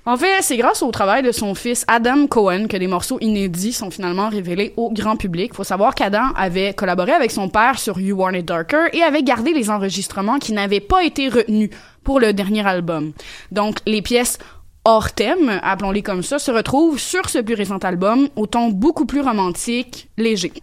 En 0.08 0.16
fait, 0.16 0.40
c'est 0.40 0.56
grâce 0.56 0.82
au 0.82 0.90
travail 0.90 1.22
de 1.22 1.32
son 1.32 1.54
fils 1.54 1.84
Adam 1.86 2.28
Cohen 2.28 2.66
que 2.66 2.78
des 2.78 2.86
morceaux 2.86 3.18
inédits 3.20 3.74
sont 3.74 3.90
finalement 3.90 4.30
révélés 4.30 4.72
au 4.78 4.90
grand 4.90 5.16
public. 5.16 5.52
Faut 5.52 5.64
savoir 5.64 5.94
qu'Adam 5.94 6.32
avait 6.34 6.72
collaboré 6.72 7.12
avec 7.12 7.30
son 7.30 7.50
père 7.50 7.78
sur 7.78 8.00
You 8.00 8.16
Want 8.16 8.32
It 8.32 8.46
Darker 8.46 8.86
et 8.94 9.02
avait 9.02 9.22
gardé 9.22 9.52
les 9.52 9.68
enregistrements 9.68 10.38
qui 10.38 10.54
n'avaient 10.54 10.80
pas 10.80 11.04
été 11.04 11.28
retenus 11.28 11.68
pour 12.04 12.20
le 12.20 12.32
dernier 12.32 12.66
album. 12.66 13.12
Donc, 13.52 13.80
les 13.84 14.00
pièces 14.00 14.38
hors 14.86 15.12
thème, 15.12 15.60
appelons-les 15.62 16.02
comme 16.02 16.22
ça, 16.22 16.38
se 16.38 16.50
retrouvent 16.50 16.98
sur 16.98 17.28
ce 17.28 17.40
plus 17.40 17.52
récent 17.52 17.76
album 17.76 18.30
au 18.34 18.46
ton 18.46 18.70
beaucoup 18.70 19.04
plus 19.04 19.20
romantique, 19.20 20.08
léger. 20.16 20.54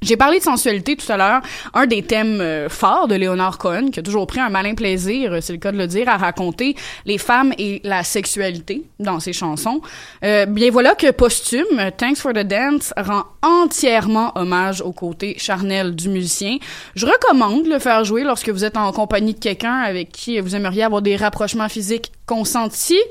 J'ai 0.00 0.16
parlé 0.16 0.38
de 0.38 0.44
sensualité 0.44 0.94
tout 0.94 1.10
à 1.10 1.16
l'heure, 1.16 1.40
un 1.74 1.86
des 1.86 2.02
thèmes 2.02 2.40
euh, 2.40 2.68
forts 2.68 3.08
de 3.08 3.16
Léonard 3.16 3.58
Cohen, 3.58 3.90
qui 3.90 3.98
a 3.98 4.02
toujours 4.02 4.28
pris 4.28 4.38
un 4.38 4.48
malin 4.48 4.74
plaisir, 4.74 5.32
euh, 5.32 5.40
c'est 5.40 5.52
le 5.52 5.58
cas 5.58 5.72
de 5.72 5.76
le 5.76 5.88
dire, 5.88 6.08
à 6.08 6.16
raconter 6.16 6.76
les 7.04 7.18
femmes 7.18 7.52
et 7.58 7.80
la 7.82 8.04
sexualité 8.04 8.84
dans 9.00 9.18
ses 9.18 9.32
chansons. 9.32 9.80
Euh, 10.24 10.46
bien 10.46 10.70
voilà 10.70 10.94
que 10.94 11.10
posthume, 11.10 11.90
Thanks 11.96 12.18
for 12.18 12.32
the 12.32 12.46
Dance 12.46 12.94
rend 12.96 13.24
entièrement 13.42 14.30
hommage 14.36 14.82
au 14.82 14.92
côté 14.92 15.34
charnel 15.36 15.96
du 15.96 16.08
musicien. 16.08 16.58
Je 16.94 17.04
recommande 17.04 17.64
de 17.64 17.70
le 17.70 17.80
faire 17.80 18.04
jouer 18.04 18.22
lorsque 18.22 18.50
vous 18.50 18.64
êtes 18.64 18.76
en 18.76 18.92
compagnie 18.92 19.34
de 19.34 19.40
quelqu'un 19.40 19.78
avec 19.78 20.12
qui 20.12 20.38
vous 20.38 20.54
aimeriez 20.54 20.84
avoir 20.84 21.02
des 21.02 21.16
rapprochements 21.16 21.68
physiques 21.68 22.12
consentis. 22.24 23.02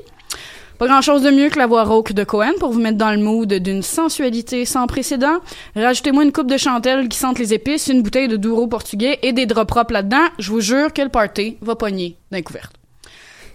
Pas 0.78 0.86
grand 0.86 1.02
chose 1.02 1.22
de 1.22 1.30
mieux 1.30 1.48
que 1.48 1.58
la 1.58 1.66
voix 1.66 1.82
rauque 1.82 2.12
de 2.12 2.22
Cohen 2.22 2.52
pour 2.60 2.70
vous 2.70 2.78
mettre 2.78 2.98
dans 2.98 3.10
le 3.10 3.18
mood 3.18 3.52
d'une 3.52 3.82
sensualité 3.82 4.64
sans 4.64 4.86
précédent. 4.86 5.40
Rajoutez-moi 5.74 6.22
une 6.22 6.30
coupe 6.30 6.48
de 6.48 6.56
chantelle 6.56 7.08
qui 7.08 7.18
sente 7.18 7.40
les 7.40 7.52
épices, 7.52 7.88
une 7.88 8.02
bouteille 8.02 8.28
de 8.28 8.36
Douro 8.36 8.68
portugais 8.68 9.18
et 9.22 9.32
des 9.32 9.46
draps 9.46 9.66
propres 9.66 9.92
là-dedans. 9.92 10.28
Je 10.38 10.52
vous 10.52 10.60
jure 10.60 10.92
que 10.92 11.02
le 11.02 11.08
party 11.08 11.56
va 11.62 11.74
pogner 11.74 12.16
d'un 12.30 12.42
couvert. 12.42 12.70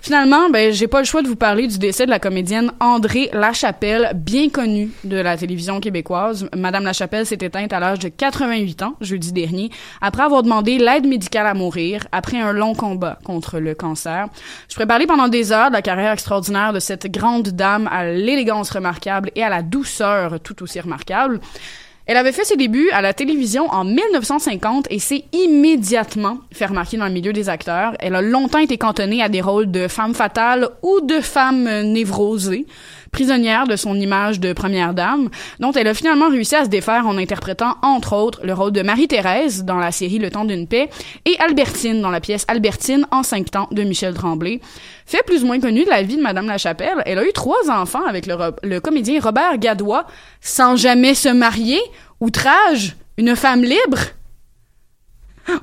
Finalement, 0.03 0.49
ben, 0.49 0.73
j'ai 0.73 0.89
pas 0.89 0.99
le 0.99 1.05
choix 1.05 1.21
de 1.21 1.29
vous 1.29 1.37
parler 1.37 1.65
du 1.65 1.77
décès 1.77 2.05
de 2.05 2.09
la 2.09 2.19
comédienne 2.19 2.73
André 2.81 3.29
Lachapelle, 3.31 4.11
bien 4.13 4.49
connue 4.49 4.91
de 5.05 5.15
la 5.15 5.37
télévision 5.37 5.79
québécoise. 5.79 6.49
Madame 6.53 6.83
Lachapelle 6.83 7.25
s'est 7.25 7.37
éteinte 7.39 7.71
à 7.71 7.79
l'âge 7.79 7.99
de 7.99 8.09
88 8.09 8.81
ans, 8.81 8.95
jeudi 8.99 9.31
dernier, 9.31 9.69
après 10.01 10.23
avoir 10.23 10.43
demandé 10.43 10.77
l'aide 10.77 11.07
médicale 11.07 11.47
à 11.47 11.53
mourir, 11.53 12.05
après 12.11 12.37
un 12.37 12.51
long 12.51 12.75
combat 12.75 13.17
contre 13.23 13.59
le 13.59 13.75
cancer. 13.75 14.27
Je 14.67 14.73
pourrais 14.73 14.87
parler 14.87 15.07
pendant 15.07 15.29
des 15.29 15.53
heures 15.53 15.69
de 15.69 15.73
la 15.75 15.81
carrière 15.81 16.11
extraordinaire 16.11 16.73
de 16.73 16.81
cette 16.81 17.09
grande 17.09 17.47
dame 17.47 17.87
à 17.89 18.03
l'élégance 18.03 18.71
remarquable 18.71 19.31
et 19.37 19.43
à 19.43 19.47
la 19.47 19.61
douceur 19.61 20.41
tout 20.41 20.63
aussi 20.63 20.81
remarquable. 20.81 21.39
Elle 22.05 22.17
avait 22.17 22.33
fait 22.33 22.43
ses 22.43 22.57
débuts 22.57 22.89
à 22.91 23.01
la 23.01 23.13
télévision 23.13 23.67
en 23.69 23.85
1950 23.85 24.87
et 24.89 24.99
s'est 24.99 25.23
immédiatement 25.31 26.39
fait 26.51 26.65
remarquer 26.65 26.97
dans 26.97 27.05
le 27.05 27.13
milieu 27.13 27.31
des 27.31 27.47
acteurs. 27.47 27.93
Elle 27.99 28.15
a 28.15 28.21
longtemps 28.21 28.59
été 28.59 28.77
cantonnée 28.77 29.23
à 29.23 29.29
des 29.29 29.39
rôles 29.39 29.71
de 29.71 29.87
femme 29.87 30.13
fatale 30.13 30.67
ou 30.81 30.99
de 30.99 31.21
femme 31.21 31.63
névrosée, 31.83 32.65
prisonnière 33.13 33.65
de 33.65 33.77
son 33.77 33.95
image 33.95 34.41
de 34.41 34.51
première 34.51 34.93
dame, 34.93 35.29
dont 35.59 35.71
elle 35.71 35.87
a 35.87 35.93
finalement 35.93 36.27
réussi 36.27 36.55
à 36.55 36.65
se 36.65 36.69
défaire 36.69 37.07
en 37.07 37.17
interprétant 37.17 37.75
entre 37.81 38.13
autres 38.13 38.41
le 38.43 38.53
rôle 38.53 38.73
de 38.73 38.81
Marie-Thérèse 38.81 39.63
dans 39.63 39.77
la 39.77 39.93
série 39.93 40.19
Le 40.19 40.29
temps 40.29 40.43
d'une 40.43 40.67
paix 40.67 40.89
et 41.23 41.37
Albertine 41.39 42.01
dans 42.01 42.09
la 42.09 42.19
pièce 42.19 42.43
Albertine 42.49 43.07
en 43.11 43.23
cinq 43.23 43.51
temps 43.51 43.69
de 43.71 43.83
Michel 43.83 44.13
Tremblay. 44.13 44.59
Fait 45.05 45.23
plus 45.25 45.43
ou 45.43 45.47
moins 45.47 45.61
connu 45.61 45.85
de 45.85 45.89
la 45.89 46.01
vie 46.01 46.17
de 46.17 46.21
Madame 46.21 46.47
Lachapelle, 46.47 47.01
elle 47.05 47.19
a 47.19 47.25
eu 47.25 47.31
trois 47.31 47.69
enfants 47.69 48.05
avec 48.05 48.25
le, 48.25 48.35
le 48.63 48.79
comédien 48.79 49.21
Robert 49.21 49.57
Gadois, 49.59 50.05
sans 50.41 50.75
jamais 50.75 51.13
se 51.13 51.29
marier. 51.29 51.79
Outrage, 52.19 52.95
une 53.17 53.35
femme 53.35 53.61
libre. 53.61 53.99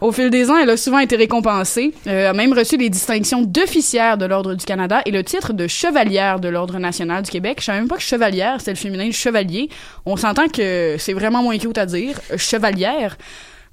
Au 0.00 0.12
fil 0.12 0.30
des 0.30 0.50
ans, 0.50 0.56
elle 0.58 0.70
a 0.70 0.76
souvent 0.76 0.98
été 0.98 1.16
récompensée, 1.16 1.94
euh, 2.06 2.30
a 2.30 2.32
même 2.32 2.52
reçu 2.52 2.76
les 2.76 2.90
distinctions 2.90 3.42
d'officière 3.42 4.18
de 4.18 4.26
l'Ordre 4.26 4.54
du 4.54 4.64
Canada 4.64 5.00
et 5.06 5.10
le 5.10 5.24
titre 5.24 5.52
de 5.52 5.66
chevalière 5.66 6.38
de 6.38 6.48
l'Ordre 6.48 6.78
national 6.78 7.22
du 7.22 7.30
Québec. 7.30 7.58
Je 7.60 7.64
savais 7.64 7.78
même 7.78 7.88
pas 7.88 7.96
que 7.96 8.02
chevalière, 8.02 8.56
c'était 8.58 8.72
le 8.72 8.76
féminin 8.76 9.10
chevalier. 9.10 9.68
On 10.04 10.16
s'entend 10.16 10.48
que 10.48 10.96
c'est 10.98 11.14
vraiment 11.14 11.42
moins 11.42 11.56
cute 11.58 11.78
à 11.78 11.86
dire. 11.86 12.18
Chevalière. 12.36 13.16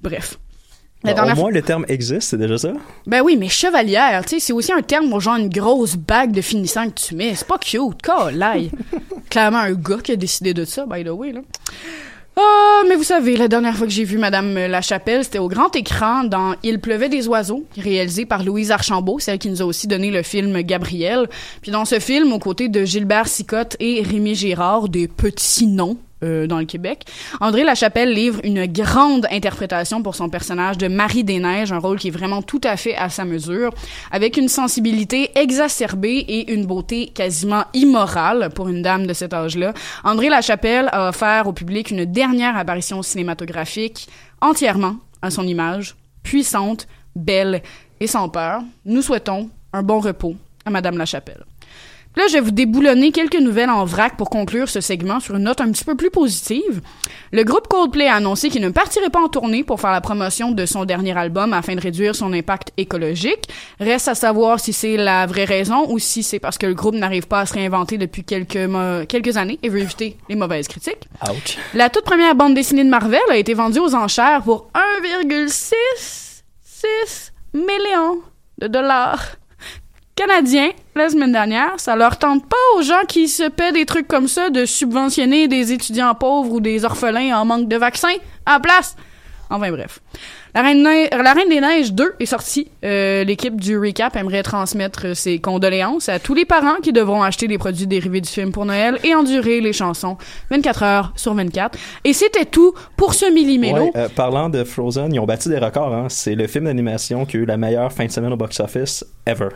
Bref. 0.00 0.38
La 1.04 1.12
Bon, 1.12 1.16
dernière 1.16 1.38
Au 1.38 1.42
moins, 1.42 1.50
le 1.52 1.62
terme 1.62 1.84
existe, 1.88 2.30
c'est 2.30 2.38
déjà 2.38 2.58
ça? 2.58 2.72
ben 3.06 3.22
oui, 3.22 3.36
mais 3.36 3.48
chevalière, 3.48 4.24
tu 4.24 4.30
sais, 4.30 4.40
c'est 4.40 4.52
aussi 4.52 4.72
un 4.72 4.82
terme 4.82 5.08
pour 5.10 5.20
genre 5.20 5.36
une 5.36 5.48
grosse 5.48 5.94
bague 5.94 6.32
de 6.32 6.40
finissant 6.40 6.88
que 6.90 6.98
tu 6.98 7.14
mets. 7.14 7.34
C'est 7.36 7.46
pas 7.46 7.58
cute, 7.58 8.02
colaille. 8.02 8.72
Clairement 9.30 9.58
un 9.58 9.74
gars 9.74 9.98
qui 10.02 10.12
a 10.12 10.16
décidé 10.16 10.54
de 10.54 10.64
ça, 10.64 10.86
by 10.86 11.04
the 11.04 11.10
way, 11.10 11.32
là. 11.32 11.40
Ah, 12.40 12.82
mais 12.88 12.94
vous 12.94 13.02
savez, 13.02 13.36
la 13.36 13.48
dernière 13.48 13.76
fois 13.76 13.88
que 13.88 13.92
j'ai 13.92 14.04
vu 14.04 14.16
Madame 14.16 14.54
Lachapelle, 14.54 15.24
c'était 15.24 15.40
au 15.40 15.48
grand 15.48 15.74
écran 15.74 16.22
dans 16.22 16.54
Il 16.62 16.78
pleuvait 16.78 17.08
des 17.08 17.26
oiseaux, 17.26 17.64
réalisé 17.76 18.26
par 18.26 18.44
Louise 18.44 18.70
Archambault, 18.70 19.18
celle 19.18 19.40
qui 19.40 19.50
nous 19.50 19.60
a 19.60 19.64
aussi 19.64 19.88
donné 19.88 20.12
le 20.12 20.22
film 20.22 20.62
Gabriel. 20.62 21.28
Puis 21.62 21.72
dans 21.72 21.84
ce 21.84 21.98
film, 21.98 22.32
aux 22.32 22.38
côtés 22.38 22.68
de 22.68 22.84
Gilbert 22.84 23.26
Sicotte 23.26 23.76
et 23.80 24.02
Rémi 24.02 24.36
Girard, 24.36 24.88
des 24.88 25.08
petits 25.08 25.66
noms 25.66 25.96
euh, 26.22 26.46
dans 26.46 26.58
le 26.58 26.64
Québec. 26.64 27.04
André 27.40 27.64
Lachapelle 27.64 28.12
livre 28.12 28.40
une 28.44 28.66
grande 28.66 29.26
interprétation 29.30 30.02
pour 30.02 30.14
son 30.14 30.28
personnage 30.28 30.78
de 30.78 30.88
Marie 30.88 31.24
des 31.24 31.38
Neiges, 31.38 31.72
un 31.72 31.78
rôle 31.78 31.98
qui 31.98 32.08
est 32.08 32.12
vraiment 32.12 32.42
tout 32.42 32.60
à 32.64 32.76
fait 32.76 32.96
à 32.96 33.08
sa 33.08 33.24
mesure, 33.24 33.72
avec 34.10 34.36
une 34.36 34.48
sensibilité 34.48 35.30
exacerbée 35.38 36.24
et 36.28 36.52
une 36.52 36.66
beauté 36.66 37.06
quasiment 37.06 37.64
immorale 37.74 38.50
pour 38.54 38.68
une 38.68 38.82
dame 38.82 39.06
de 39.06 39.12
cet 39.12 39.32
âge-là. 39.32 39.72
André 40.04 40.28
Lachapelle 40.28 40.88
a 40.92 41.08
offert 41.08 41.46
au 41.46 41.52
public 41.52 41.90
une 41.90 42.04
dernière 42.04 42.56
apparition 42.56 43.02
cinématographique 43.02 44.08
entièrement 44.40 44.96
à 45.22 45.30
son 45.30 45.46
image, 45.46 45.96
puissante, 46.22 46.86
belle 47.14 47.62
et 48.00 48.06
sans 48.06 48.28
peur. 48.28 48.62
Nous 48.84 49.02
souhaitons 49.02 49.50
un 49.72 49.82
bon 49.82 50.00
repos 50.00 50.36
à 50.64 50.70
Madame 50.70 50.98
Lachapelle. 50.98 51.44
Là, 52.16 52.24
je 52.28 52.34
vais 52.34 52.40
vous 52.40 52.50
déboulonner 52.50 53.12
quelques 53.12 53.38
nouvelles 53.38 53.70
en 53.70 53.84
vrac 53.84 54.16
pour 54.16 54.28
conclure 54.28 54.68
ce 54.68 54.80
segment 54.80 55.20
sur 55.20 55.36
une 55.36 55.44
note 55.44 55.60
un 55.60 55.70
petit 55.70 55.84
peu 55.84 55.94
plus 55.94 56.10
positive. 56.10 56.80
Le 57.30 57.44
groupe 57.44 57.68
Coldplay 57.68 58.08
a 58.08 58.16
annoncé 58.16 58.48
qu'il 58.48 58.62
ne 58.62 58.70
partirait 58.70 59.10
pas 59.10 59.20
en 59.20 59.28
tournée 59.28 59.62
pour 59.62 59.80
faire 59.80 59.92
la 59.92 60.00
promotion 60.00 60.50
de 60.50 60.66
son 60.66 60.84
dernier 60.84 61.16
album 61.16 61.52
afin 61.52 61.76
de 61.76 61.80
réduire 61.80 62.16
son 62.16 62.32
impact 62.32 62.72
écologique. 62.76 63.48
Reste 63.78 64.08
à 64.08 64.16
savoir 64.16 64.58
si 64.58 64.72
c'est 64.72 64.96
la 64.96 65.26
vraie 65.26 65.44
raison 65.44 65.86
ou 65.90 65.98
si 65.98 66.22
c'est 66.22 66.40
parce 66.40 66.58
que 66.58 66.66
le 66.66 66.74
groupe 66.74 66.94
n'arrive 66.94 67.28
pas 67.28 67.40
à 67.40 67.46
se 67.46 67.54
réinventer 67.54 67.98
depuis 67.98 68.24
quelques, 68.24 68.68
quelques 69.08 69.36
années 69.36 69.58
et 69.62 69.68
veut 69.68 69.80
éviter 69.80 70.16
les 70.28 70.34
mauvaises 70.34 70.66
critiques. 70.66 71.08
Ouch. 71.30 71.58
La 71.74 71.88
toute 71.88 72.04
première 72.04 72.34
bande 72.34 72.54
dessinée 72.54 72.84
de 72.84 72.90
Marvel 72.90 73.20
a 73.30 73.36
été 73.36 73.54
vendue 73.54 73.78
aux 73.78 73.94
enchères 73.94 74.42
pour 74.42 74.70
1,66 75.02 77.30
millions 77.54 78.18
de 78.58 78.66
dollars 78.66 79.36
canadiens 80.18 80.70
la 80.96 81.08
semaine 81.08 81.30
dernière. 81.30 81.74
Ça 81.76 81.94
leur 81.94 82.18
tente 82.18 82.44
pas 82.48 82.56
aux 82.76 82.82
gens 82.82 83.04
qui 83.06 83.28
se 83.28 83.48
paient 83.48 83.70
des 83.70 83.86
trucs 83.86 84.08
comme 84.08 84.26
ça 84.26 84.50
de 84.50 84.64
subventionner 84.64 85.46
des 85.46 85.72
étudiants 85.72 86.14
pauvres 86.16 86.54
ou 86.54 86.60
des 86.60 86.84
orphelins 86.84 87.38
en 87.38 87.44
manque 87.44 87.68
de 87.68 87.76
vaccins 87.76 88.16
à 88.44 88.54
la 88.54 88.60
place. 88.60 88.96
Enfin 89.48 89.70
bref. 89.70 90.00
La 90.54 90.62
Reine, 90.62 90.82
la 90.82 91.32
Reine 91.32 91.48
des 91.48 91.60
Neiges 91.60 91.92
2 91.92 92.16
est 92.18 92.26
sortie. 92.26 92.68
Euh, 92.84 93.22
L'équipe 93.22 93.58
du 93.60 93.78
Recap 93.78 94.16
aimerait 94.16 94.42
transmettre 94.42 95.06
euh, 95.06 95.14
ses 95.14 95.38
condoléances 95.38 96.08
à 96.08 96.18
tous 96.18 96.34
les 96.34 96.44
parents 96.44 96.76
qui 96.82 96.92
devront 96.92 97.22
acheter 97.22 97.46
des 97.46 97.56
produits 97.56 97.86
dérivés 97.86 98.20
du 98.20 98.28
film 98.28 98.50
pour 98.50 98.64
Noël 98.66 98.98
et 99.04 99.14
endurer 99.14 99.60
les 99.60 99.72
chansons 99.72 100.16
24 100.50 100.82
heures 100.82 101.12
sur 101.14 101.32
24. 101.34 101.78
Et 102.04 102.12
c'était 102.12 102.44
tout 102.44 102.74
pour 102.96 103.14
ce 103.14 103.32
millimélo. 103.32 103.84
Ouais, 103.84 103.92
euh, 103.96 104.08
parlant 104.08 104.48
de 104.48 104.64
Frozen, 104.64 105.14
ils 105.14 105.20
ont 105.20 105.26
battu 105.26 105.48
des 105.48 105.58
records. 105.58 105.94
Hein. 105.94 106.06
C'est 106.08 106.34
le 106.34 106.46
film 106.46 106.64
d'animation 106.64 107.24
qui 107.24 107.36
a 107.36 107.40
eu 107.40 107.46
la 107.46 107.56
meilleure 107.56 107.92
fin 107.92 108.06
de 108.06 108.10
semaine 108.10 108.32
au 108.32 108.36
box-office 108.36 109.04
ever. 109.26 109.50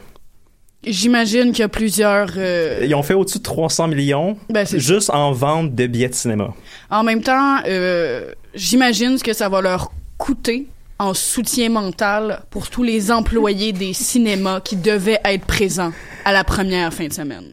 J'imagine 0.84 1.52
qu'il 1.52 1.60
y 1.60 1.62
a 1.62 1.68
plusieurs... 1.68 2.30
euh, 2.36 2.80
Ils 2.84 2.94
ont 2.94 3.02
fait 3.02 3.14
au-dessus 3.14 3.38
de 3.38 3.42
300 3.44 3.88
millions 3.88 4.36
Ben, 4.50 4.66
juste 4.66 5.10
en 5.10 5.30
vente 5.32 5.74
de 5.74 5.86
billets 5.86 6.08
de 6.08 6.14
cinéma. 6.14 6.52
En 6.90 7.04
même 7.04 7.22
temps, 7.22 7.58
euh, 7.66 8.32
j'imagine 8.54 9.16
ce 9.16 9.22
que 9.24 9.32
ça 9.32 9.48
va 9.48 9.60
leur 9.60 9.92
coûter 10.18 10.66
en 10.98 11.14
soutien 11.14 11.68
mental 11.68 12.42
pour 12.50 12.68
tous 12.68 12.82
les 12.82 13.10
employés 13.12 13.72
des 13.72 13.92
cinémas 13.92 14.60
qui 14.60 14.76
devaient 14.76 15.20
être 15.24 15.44
présents 15.46 15.92
à 16.24 16.32
la 16.32 16.44
première 16.44 16.92
fin 16.92 17.06
de 17.06 17.12
semaine. 17.12 17.52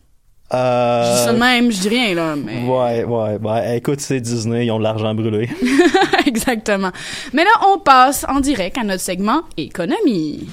Euh, 0.51 1.03
Je 1.03 1.17
dis 1.19 1.23
ça 1.25 1.33
de 1.33 1.37
même, 1.39 1.71
je 1.71 1.79
dis 1.79 1.89
rien, 1.89 2.15
là, 2.15 2.35
mais... 2.35 2.63
Ouais, 2.63 3.03
ouais, 3.03 3.37
ouais. 3.39 3.77
Écoute, 3.77 3.99
c'est 4.01 4.19
Disney, 4.19 4.65
ils 4.65 4.71
ont 4.71 4.79
de 4.79 4.83
l'argent 4.83 5.13
brûlé. 5.13 5.47
Exactement. 6.25 6.91
Mais 7.33 7.43
là, 7.43 7.51
on 7.71 7.77
passe 7.79 8.25
en 8.27 8.39
direct 8.39 8.75
à 8.79 8.83
notre 8.83 9.01
segment 9.01 9.41
économie. 9.57 10.47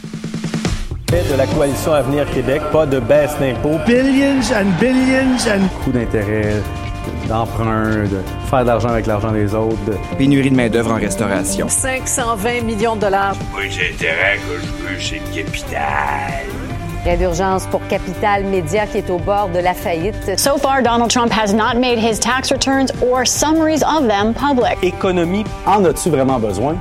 De 1.12 1.36
la 1.36 1.46
coalition 1.46 1.92
Avenir 1.92 2.28
Québec, 2.32 2.60
pas 2.72 2.84
de 2.84 2.98
baisse 2.98 3.36
d'impôts. 3.38 3.78
Billions 3.86 4.52
and 4.52 4.66
billions 4.80 5.46
and... 5.46 5.68
Coût 5.84 5.92
d'intérêt, 5.92 6.54
d'emprunt, 7.28 8.04
de 8.04 8.20
faire 8.50 8.62
de 8.62 8.66
l'argent 8.66 8.88
avec 8.88 9.06
l'argent 9.06 9.30
des 9.30 9.54
autres. 9.54 9.76
Pénurie 10.18 10.50
de 10.50 10.56
main-d'œuvre 10.56 10.92
en 10.92 10.96
restauration. 10.96 11.68
520 11.68 12.62
millions 12.62 12.96
de 12.96 13.02
dollars. 13.02 13.36
Moi, 13.52 13.62
j'ai 13.70 13.92
intérêt 13.94 14.38
que 14.38 14.60
je 14.60 14.66
veux, 14.82 15.00
c'est 15.00 15.20
le 15.36 15.44
capital. 15.44 16.44
Aide 17.06 17.20
d'urgence 17.20 17.66
pour 17.66 17.86
Capital 17.86 18.42
Média 18.44 18.84
qui 18.84 18.98
est 18.98 19.08
au 19.08 19.18
bord 19.18 19.48
de 19.50 19.60
la 19.60 19.74
faillite. 19.74 20.36
So 20.36 20.58
far, 20.58 20.82
Donald 20.82 21.08
Trump 21.08 21.30
has 21.30 21.54
not 21.54 21.78
made 21.78 21.98
his 22.00 22.18
tax 22.18 22.50
returns 22.50 22.90
or 23.00 23.24
summaries 23.24 23.84
of 23.84 24.08
them 24.08 24.34
public. 24.34 24.76
Économie, 24.82 25.44
en 25.66 25.84
as-tu 25.84 26.10
vraiment 26.10 26.40
besoin? 26.40 26.76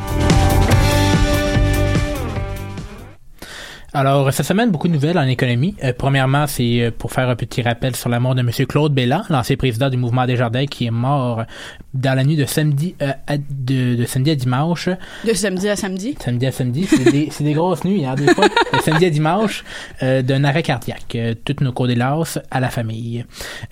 Alors, 3.96 4.34
cette 4.34 4.46
semaine, 4.46 4.72
beaucoup 4.72 4.90
de 4.90 4.94
nouvelles 4.94 5.18
en 5.18 5.26
économie. 5.26 5.74
Euh, 5.82 5.94
premièrement, 5.98 6.48
c'est 6.48 6.82
euh, 6.82 6.92
pour 6.92 7.14
faire 7.14 7.30
un 7.30 7.36
petit 7.38 7.62
rappel 7.62 7.96
sur 7.96 8.10
la 8.10 8.20
mort 8.20 8.36
de 8.36 8.42
M. 8.42 8.52
Claude 8.68 8.94
Bélan, 8.94 9.22
l'ancien 9.30 9.56
président 9.56 9.90
du 9.90 9.96
mouvement 9.96 10.26
Desjardins, 10.26 10.66
qui 10.66 10.86
est 10.86 10.92
mort 10.92 11.46
dans 11.94 12.14
la 12.14 12.26
nuit 12.26 12.36
de 12.36 12.44
samedi, 12.46 12.94
euh, 13.02 13.12
à, 13.26 13.38
de, 13.38 13.96
de 13.96 14.06
samedi 14.06 14.32
à 14.32 14.36
dimanche. 14.36 14.90
De 15.26 15.34
samedi 15.34 15.70
à 15.70 15.78
samedi. 15.78 16.16
Samedi 16.20 16.46
à 16.46 16.52
samedi. 16.52 16.86
C'est 16.86 17.10
des, 17.10 17.30
des 17.40 17.54
grosses 17.54 17.86
nuits, 17.86 18.06
hein, 18.06 18.16
des 18.16 18.28
fois. 18.34 18.48
De 18.74 18.80
samedi 18.82 19.06
à 19.06 19.10
dimanche, 19.10 19.64
euh, 20.04 20.22
d'un 20.22 20.44
arrêt 20.44 20.62
cardiaque. 20.62 21.16
Euh, 21.16 21.34
toutes 21.46 21.62
nos 21.62 21.72
condoléances 21.72 22.38
à 22.52 22.60
la 22.60 22.70
famille. 22.70 23.26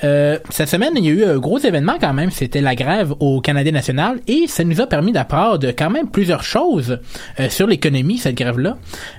Euh, 0.05 0.39
cette 0.49 0.69
semaine, 0.69 0.93
il 0.95 1.05
y 1.05 1.09
a 1.09 1.11
eu 1.11 1.25
un 1.25 1.37
gros 1.37 1.59
événement 1.59 1.97
quand 1.99 2.13
même. 2.13 2.31
C'était 2.31 2.61
la 2.61 2.75
grève 2.75 3.13
au 3.19 3.41
Canada 3.41 3.71
national 3.71 4.19
et 4.27 4.45
ça 4.47 4.63
nous 4.63 4.79
a 4.79 4.87
permis 4.87 5.11
d'apprendre 5.11 5.67
quand 5.77 5.89
même 5.89 6.09
plusieurs 6.09 6.43
choses 6.43 6.99
euh, 7.39 7.49
sur 7.49 7.67
l'économie, 7.67 8.17
cette 8.17 8.35
grève-là. 8.35 8.77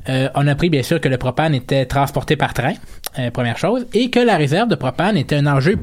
Euh, 0.09 0.28
on 0.34 0.46
a 0.46 0.52
appris 0.52 0.70
bien 0.70 0.82
sûr 0.82 0.93
que 0.99 1.09
le 1.09 1.18
propane 1.18 1.55
était 1.55 1.86
transporté 1.86 2.36
par 2.36 2.55
train, 2.55 2.74
euh, 3.18 3.30
première 3.30 3.59
chose, 3.59 3.86
et 3.92 4.11
que 4.11 4.20
la 4.20 4.36
réserve 4.36 4.68
de 4.68 4.74
propane 4.74 5.16
était 5.16 5.36
un 5.36 5.47
enjeu 5.47 5.78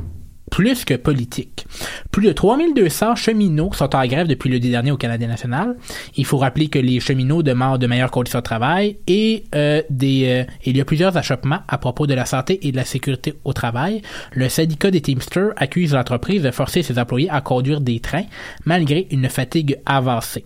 plus 0.51 0.86
que 0.86 0.93
politique. 0.93 1.66
Plus 2.12 2.28
de 2.28 2.34
3200 2.34 3.16
cheminots 3.16 3.72
sont 3.74 3.95
en 3.95 4.05
grève 4.05 4.28
depuis 4.28 4.49
le 4.49 4.59
dernier 4.59 4.91
au 4.91 4.97
Canada 4.97 5.26
national. 5.26 5.78
Il 6.18 6.26
faut 6.26 6.38
rappeler 6.38 6.68
que 6.68 6.78
les 6.78 6.99
cheminots 6.99 7.41
demandent 7.41 7.82
de 7.82 7.88
meilleures 7.88 8.12
conditions 8.12 8.39
de 8.39 8.43
travail 8.43 8.97
et 9.07 9.45
euh, 9.55 9.82
euh, 10.03 10.43
il 10.66 10.78
y 10.78 10.82
a 10.82 10.86
plusieurs 10.86 11.18
achoppements 11.18 11.62
à 11.68 11.78
propos 11.78 12.05
de 12.05 12.14
la 12.14 12.26
santé 12.26 12.68
et 12.68 12.72
de 12.72 12.78
la 12.78 12.86
sécurité 12.86 13.34
au 13.45 13.53
travail. 13.53 14.01
Le 14.34 14.49
syndicat 14.49 14.91
des 14.91 15.01
Teamsters 15.01 15.53
accuse 15.55 15.93
l'entreprise 15.93 16.43
de 16.43 16.51
forcer 16.51 16.84
ses 16.84 16.99
employés 16.99 17.30
à 17.30 17.39
conduire 17.39 17.80
des 17.80 18.01
trains 18.01 18.26
malgré 18.66 19.07
une 19.09 19.30
fatigue 19.30 19.78
avancée. 19.86 20.43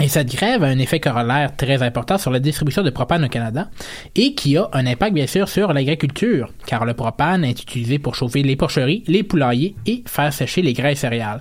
Et 0.00 0.08
cette 0.08 0.34
grève 0.34 0.64
a 0.64 0.66
un 0.66 0.78
effet 0.78 0.98
corollaire 0.98 1.54
très 1.56 1.80
important 1.82 2.18
sur 2.18 2.32
la 2.32 2.40
distribution 2.40 2.82
de 2.82 2.90
propane 2.90 3.24
au 3.24 3.28
Canada 3.28 3.68
et 4.16 4.34
qui 4.34 4.56
a 4.56 4.68
un 4.72 4.86
impact 4.86 5.14
bien 5.14 5.28
sûr 5.28 5.48
sur 5.48 5.72
l'agriculture, 5.72 6.52
car 6.66 6.84
le 6.84 6.94
propane 6.94 7.44
est 7.44 7.62
utilisé 7.62 8.00
pour 8.00 8.16
chauffer 8.16 8.42
les 8.42 8.56
porcheries, 8.56 9.04
les 9.06 9.22
poulaillers 9.22 9.76
et 9.86 10.02
faire 10.06 10.32
sécher 10.32 10.62
les 10.62 10.72
grains 10.72 10.96
céréales. 10.96 11.40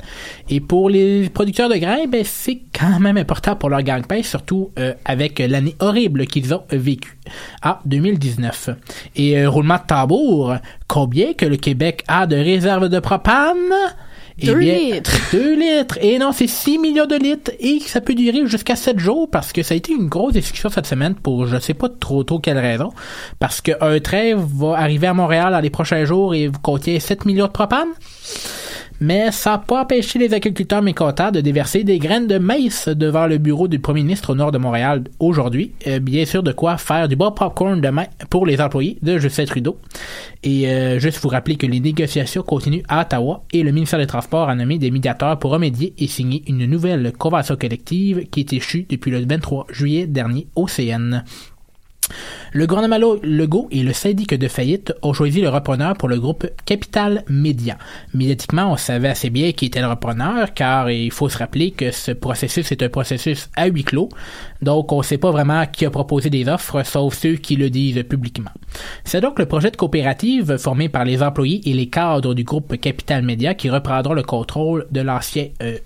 Et 0.49 0.59
pour 0.59 0.91
les 0.91 1.29
producteurs 1.29 1.67
de 1.67 1.77
grains, 1.77 2.05
ben, 2.07 2.23
c'est 2.23 2.61
quand 2.77 2.99
même 2.99 3.17
important 3.17 3.55
pour 3.55 3.69
leur 3.69 3.81
gagne-pain, 3.81 4.21
surtout 4.21 4.71
euh, 4.77 4.93
avec 5.03 5.39
l'année 5.39 5.75
horrible 5.79 6.27
qu'ils 6.27 6.53
ont 6.53 6.63
vécue. 6.69 7.17
Ah, 7.63 7.79
2019. 7.85 8.69
Et 9.15 9.39
euh, 9.39 9.49
roulement 9.49 9.77
de 9.77 9.87
tambour, 9.87 10.55
combien 10.87 11.33
que 11.33 11.47
le 11.47 11.57
Québec 11.57 12.03
a 12.07 12.27
de 12.27 12.35
réserves 12.35 12.89
de 12.89 12.99
propane? 12.99 13.73
Eh 14.39 14.47
Deux 14.47 14.55
bien, 14.55 14.75
litres. 14.75 15.11
2 15.31 15.55
litres. 15.55 15.97
Et 16.01 16.17
non, 16.17 16.31
c'est 16.31 16.47
6 16.47 16.79
millions 16.79 17.05
de 17.05 17.15
litres 17.15 17.51
et 17.59 17.79
ça 17.79 18.01
peut 18.01 18.15
durer 18.15 18.45
jusqu'à 18.47 18.75
7 18.75 18.99
jours 18.99 19.29
parce 19.29 19.53
que 19.53 19.61
ça 19.63 19.73
a 19.73 19.77
été 19.77 19.91
une 19.93 20.07
grosse 20.07 20.33
discussion 20.33 20.69
cette 20.69 20.87
semaine 20.87 21.15
pour 21.15 21.45
je 21.45 21.59
sais 21.59 21.73
pas 21.73 21.89
trop 21.89 22.23
tôt 22.23 22.39
quelle 22.39 22.57
raison. 22.57 22.91
Parce 23.39 23.61
qu'un 23.61 23.99
train 23.99 24.35
va 24.35 24.77
arriver 24.77 25.07
à 25.07 25.13
Montréal 25.13 25.51
dans 25.53 25.59
les 25.59 25.69
prochains 25.69 26.05
jours 26.05 26.33
et 26.33 26.49
contient 26.61 26.99
7 26.99 27.25
millions 27.25 27.47
de 27.47 27.51
propane. 27.51 27.89
Mais 29.05 29.31
ça 29.31 29.51
n'a 29.51 29.57
pas 29.57 29.81
empêché 29.81 30.17
les 30.17 30.33
agriculteurs 30.33 30.81
mécontents 30.81 31.29
de 31.29 31.41
déverser 31.41 31.83
des 31.83 31.99
graines 31.99 32.25
de 32.25 32.37
maïs 32.37 32.87
devant 32.87 33.27
le 33.27 33.37
bureau 33.37 33.67
du 33.67 33.77
premier 33.77 34.01
ministre 34.01 34.29
au 34.29 34.35
nord 34.35 34.53
de 34.53 34.57
Montréal 34.57 35.03
aujourd'hui. 35.19 35.73
Euh, 35.87 35.99
bien 35.99 36.23
sûr, 36.23 36.41
de 36.41 36.53
quoi 36.53 36.77
faire 36.77 37.09
du 37.09 37.17
bon 37.17 37.29
popcorn 37.29 37.81
demain 37.81 38.05
pour 38.29 38.45
les 38.45 38.61
employés 38.61 38.97
de 39.01 39.17
Justin 39.17 39.43
Trudeau. 39.43 39.77
Et 40.41 40.69
euh, 40.69 40.99
juste 40.99 41.19
vous 41.21 41.27
rappeler 41.27 41.57
que 41.57 41.65
les 41.65 41.81
négociations 41.81 42.43
continuent 42.43 42.83
à 42.87 43.01
Ottawa 43.01 43.43
et 43.51 43.61
le 43.61 43.73
ministère 43.73 43.99
des 43.99 44.07
Transports 44.07 44.47
a 44.47 44.55
nommé 44.55 44.77
des 44.77 44.89
médiateurs 44.89 45.37
pour 45.37 45.51
remédier 45.51 45.93
et 45.97 46.07
signer 46.07 46.41
une 46.47 46.65
nouvelle 46.65 47.11
convention 47.11 47.57
collective 47.57 48.29
qui 48.29 48.39
est 48.39 48.53
échue 48.53 48.85
depuis 48.89 49.11
le 49.11 49.25
23 49.25 49.67
juillet 49.69 50.07
dernier 50.07 50.47
au 50.55 50.65
CN. 50.67 51.23
Le 52.51 52.67
gouvernement 52.67 52.97
Legault 53.23 53.67
et 53.71 53.81
le 53.81 53.93
syndic 53.93 54.33
de 54.33 54.47
faillite 54.47 54.93
ont 55.01 55.13
choisi 55.13 55.41
le 55.41 55.49
repreneur 55.49 55.95
pour 55.95 56.07
le 56.07 56.19
groupe 56.19 56.45
Capital 56.65 57.23
Média. 57.27 57.77
Médiatiquement, 58.13 58.71
on 58.71 58.77
savait 58.77 59.09
assez 59.09 59.29
bien 59.29 59.51
qui 59.51 59.65
était 59.65 59.81
le 59.81 59.87
repreneur, 59.87 60.53
car 60.53 60.91
il 60.91 61.11
faut 61.11 61.29
se 61.29 61.37
rappeler 61.37 61.71
que 61.71 61.91
ce 61.91 62.11
processus 62.11 62.71
est 62.71 62.83
un 62.83 62.89
processus 62.89 63.49
à 63.55 63.67
huis 63.67 63.83
clos, 63.83 64.09
donc 64.61 64.91
on 64.91 64.99
ne 64.99 65.03
sait 65.03 65.17
pas 65.17 65.31
vraiment 65.31 65.65
qui 65.65 65.85
a 65.85 65.89
proposé 65.89 66.29
des 66.29 66.47
offres, 66.47 66.83
sauf 66.83 67.15
ceux 67.15 67.35
qui 67.35 67.55
le 67.55 67.69
disent 67.69 68.03
publiquement. 68.03 68.51
C'est 69.03 69.21
donc 69.21 69.39
le 69.39 69.45
projet 69.45 69.71
de 69.71 69.77
coopérative 69.77 70.57
formé 70.57 70.89
par 70.89 71.05
les 71.05 71.23
employés 71.23 71.61
et 71.65 71.73
les 71.73 71.87
cadres 71.87 72.33
du 72.33 72.43
groupe 72.43 72.77
Capital 72.77 73.23
Média 73.23 73.53
qui 73.53 73.69
reprendront 73.69 74.13
le 74.13 74.23
contrôle 74.23 74.87
de 74.91 75.01
l'ancien 75.01 75.47
euh, 75.61 75.77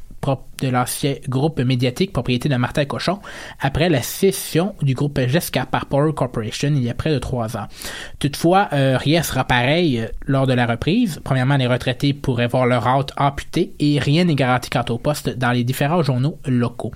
de 0.62 0.70
l'ancien 0.70 1.16
groupe 1.30 1.60
médiatique 1.60 2.12
propriété 2.12 2.50
de 2.50 2.56
Martin 2.56 2.86
Cochon 2.86 3.20
après 3.60 3.90
la 3.90 4.02
cession 4.02 4.76
du 4.82 4.94
groupe 4.94 5.20
Jessica 5.28 5.66
par 5.66 5.86
Power 5.86 6.14
Corporation 6.14 6.70
il 6.70 6.84
y 6.84 6.90
a 6.90 6.94
près 6.94 7.12
de 7.12 7.20
trois 7.20 7.58
ans. 7.58 7.68
Toutefois, 8.20 8.70
euh, 8.74 8.98
rien 8.98 9.24
sera 9.24 9.44
pareil 9.44 10.00
euh, 10.00 10.08
lors 10.26 10.48
de 10.48 10.54
la 10.54 10.66
reprise. 10.66 11.20
Premièrement, 11.24 11.58
les 11.58 11.68
retraités 11.68 12.14
pourraient 12.14 12.48
voir 12.48 12.66
leur 12.66 12.84
rente 12.84 13.14
amputée 13.18 13.74
et 13.80 14.00
rien 14.00 14.26
n'est 14.26 14.36
garanti 14.36 14.70
quant 14.70 14.86
au 14.90 14.98
poste 14.98 15.30
dans 15.30 15.52
les 15.52 15.64
différents 15.64 16.04
journaux 16.04 16.40
locaux. 16.46 16.92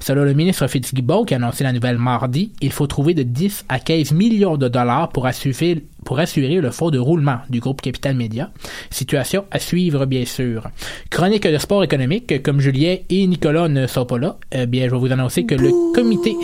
Selon 0.00 0.24
le 0.24 0.34
ministre 0.34 0.66
Fitzgibbon 0.66 1.24
qui 1.24 1.34
a 1.34 1.36
annoncé 1.36 1.64
la 1.64 1.72
nouvelle 1.72 1.98
mardi, 1.98 2.52
il 2.60 2.72
faut 2.72 2.86
trouver 2.86 3.14
de 3.14 3.22
10 3.22 3.66
à 3.68 3.78
15 3.78 4.12
millions 4.12 4.56
de 4.56 4.68
dollars 4.68 5.08
pour 5.10 5.26
assurer 5.26 5.84
pour 6.04 6.18
assurer 6.18 6.60
le 6.60 6.70
fonds 6.70 6.90
de 6.90 6.98
roulement 6.98 7.38
du 7.48 7.60
groupe 7.60 7.80
Capital 7.80 8.14
Média. 8.14 8.50
Situation 8.90 9.44
à 9.50 9.58
suivre, 9.58 10.06
bien 10.06 10.24
sûr. 10.24 10.68
Chronique 11.10 11.46
de 11.46 11.58
sport 11.58 11.82
économique, 11.84 12.42
comme 12.42 12.60
Julien 12.60 12.96
et 13.08 13.26
Nicolas 13.26 13.68
ne 13.68 13.86
sont 13.86 14.06
pas 14.06 14.18
là, 14.18 14.36
eh 14.52 14.66
bien, 14.66 14.86
je 14.86 14.90
vais 14.92 14.98
vous 14.98 15.12
annoncer 15.12 15.44
que 15.44 15.54
le 15.54 15.70
comité, 15.94 16.34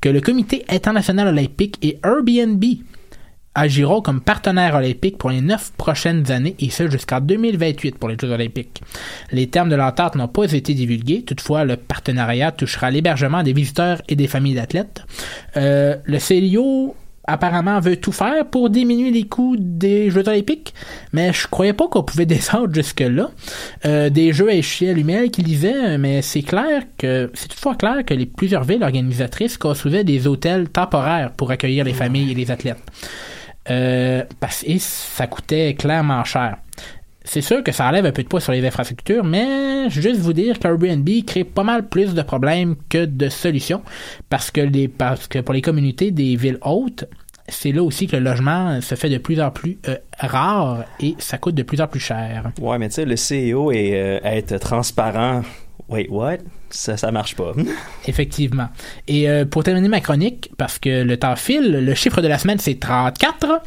que 0.00 0.08
le 0.08 0.20
comité 0.20 0.64
international 0.68 1.28
olympique 1.28 1.78
et 1.82 1.98
Airbnb 2.04 2.64
agiront 3.54 4.00
comme 4.00 4.20
partenaires 4.20 4.74
olympiques 4.74 5.18
pour 5.18 5.30
les 5.30 5.40
neuf 5.40 5.72
prochaines 5.76 6.30
années 6.30 6.56
et 6.58 6.70
ce 6.70 6.88
jusqu'en 6.88 7.20
2028 7.20 7.98
pour 7.98 8.08
les 8.08 8.16
Jeux 8.20 8.30
olympiques. 8.30 8.82
Les 9.30 9.48
termes 9.48 9.68
de 9.68 9.76
l'entente 9.76 10.14
n'ont 10.14 10.28
pas 10.28 10.50
été 10.52 10.74
divulgués. 10.74 11.22
Toutefois, 11.22 11.64
le 11.64 11.76
partenariat 11.76 12.52
touchera 12.52 12.90
l'hébergement 12.90 13.42
des 13.42 13.52
visiteurs 13.52 14.00
et 14.08 14.16
des 14.16 14.26
familles 14.26 14.54
d'athlètes. 14.54 15.02
Euh, 15.56 15.96
le 16.04 16.18
CIO 16.18 16.94
apparemment 17.24 17.78
veut 17.80 17.96
tout 17.96 18.12
faire 18.12 18.46
pour 18.46 18.70
diminuer 18.70 19.10
les 19.10 19.24
coûts 19.24 19.56
des 19.58 20.10
Jeux 20.10 20.28
olympiques, 20.28 20.74
mais 21.12 21.32
je 21.32 21.46
croyais 21.46 21.72
pas 21.72 21.88
qu'on 21.88 22.02
pouvait 22.02 22.26
descendre 22.26 22.74
jusque-là. 22.74 23.30
Euh, 23.84 24.10
des 24.10 24.32
jeux 24.32 24.48
à 24.48 24.54
échelle 24.54 24.98
humaine 24.98 25.30
qui 25.30 25.42
disaient, 25.42 25.98
mais 25.98 26.22
c'est 26.22 26.42
clair 26.42 26.82
que 26.98 27.30
c'est 27.34 27.48
toutefois 27.48 27.74
clair 27.74 28.04
que 28.04 28.14
les 28.14 28.26
plusieurs 28.26 28.64
villes 28.64 28.82
organisatrices 28.82 29.58
construisaient 29.58 30.04
des 30.04 30.26
hôtels 30.26 30.68
temporaires 30.68 31.32
pour 31.32 31.50
accueillir 31.50 31.84
les 31.84 31.94
familles 31.94 32.32
et 32.32 32.34
les 32.34 32.50
athlètes. 32.50 32.82
Euh, 33.70 34.24
parce 34.40 34.64
et 34.64 34.78
ça 34.78 35.26
coûtait 35.26 35.74
clairement 35.74 36.24
cher. 36.24 36.56
C'est 37.24 37.40
sûr 37.40 37.62
que 37.62 37.72
ça 37.72 37.86
enlève 37.86 38.06
un 38.06 38.12
peu 38.12 38.22
de 38.22 38.28
poids 38.28 38.40
sur 38.40 38.52
les 38.52 38.66
infrastructures, 38.66 39.24
mais 39.24 39.88
juste 39.90 40.20
vous 40.20 40.32
dire 40.32 40.58
qu'Airbnb 40.58 41.08
crée 41.26 41.44
pas 41.44 41.62
mal 41.62 41.88
plus 41.88 42.14
de 42.14 42.22
problèmes 42.22 42.76
que 42.88 43.04
de 43.04 43.28
solutions, 43.28 43.82
parce 44.28 44.50
que, 44.50 44.60
les, 44.60 44.88
parce 44.88 45.28
que 45.28 45.38
pour 45.38 45.54
les 45.54 45.62
communautés 45.62 46.10
des 46.10 46.36
villes 46.36 46.58
hautes, 46.62 47.04
c'est 47.48 47.72
là 47.72 47.82
aussi 47.82 48.06
que 48.06 48.16
le 48.16 48.22
logement 48.22 48.80
se 48.80 48.94
fait 48.94 49.08
de 49.08 49.18
plus 49.18 49.40
en 49.40 49.50
plus 49.50 49.78
euh, 49.88 49.96
rare 50.18 50.84
et 51.00 51.14
ça 51.18 51.38
coûte 51.38 51.54
de 51.54 51.62
plus 51.62 51.80
en 51.80 51.86
plus 51.86 52.00
cher. 52.00 52.52
Ouais, 52.60 52.78
mais 52.78 52.88
tu 52.88 52.94
sais, 52.94 53.04
le 53.04 53.16
CEO 53.16 53.72
est 53.72 53.94
euh, 53.94 54.20
être 54.24 54.58
transparent. 54.58 55.42
Wait, 55.88 56.06
what? 56.08 56.38
Ça, 56.70 56.96
ça 56.96 57.10
marche 57.10 57.36
pas. 57.36 57.52
Effectivement. 58.06 58.68
Et 59.08 59.28
euh, 59.28 59.44
pour 59.44 59.64
terminer 59.64 59.88
ma 59.88 60.00
chronique, 60.00 60.50
parce 60.56 60.78
que 60.78 61.02
le 61.02 61.16
temps 61.18 61.36
file, 61.36 61.84
le 61.84 61.94
chiffre 61.94 62.22
de 62.22 62.28
la 62.28 62.38
semaine 62.38 62.58
c'est 62.58 62.78
34, 62.78 63.60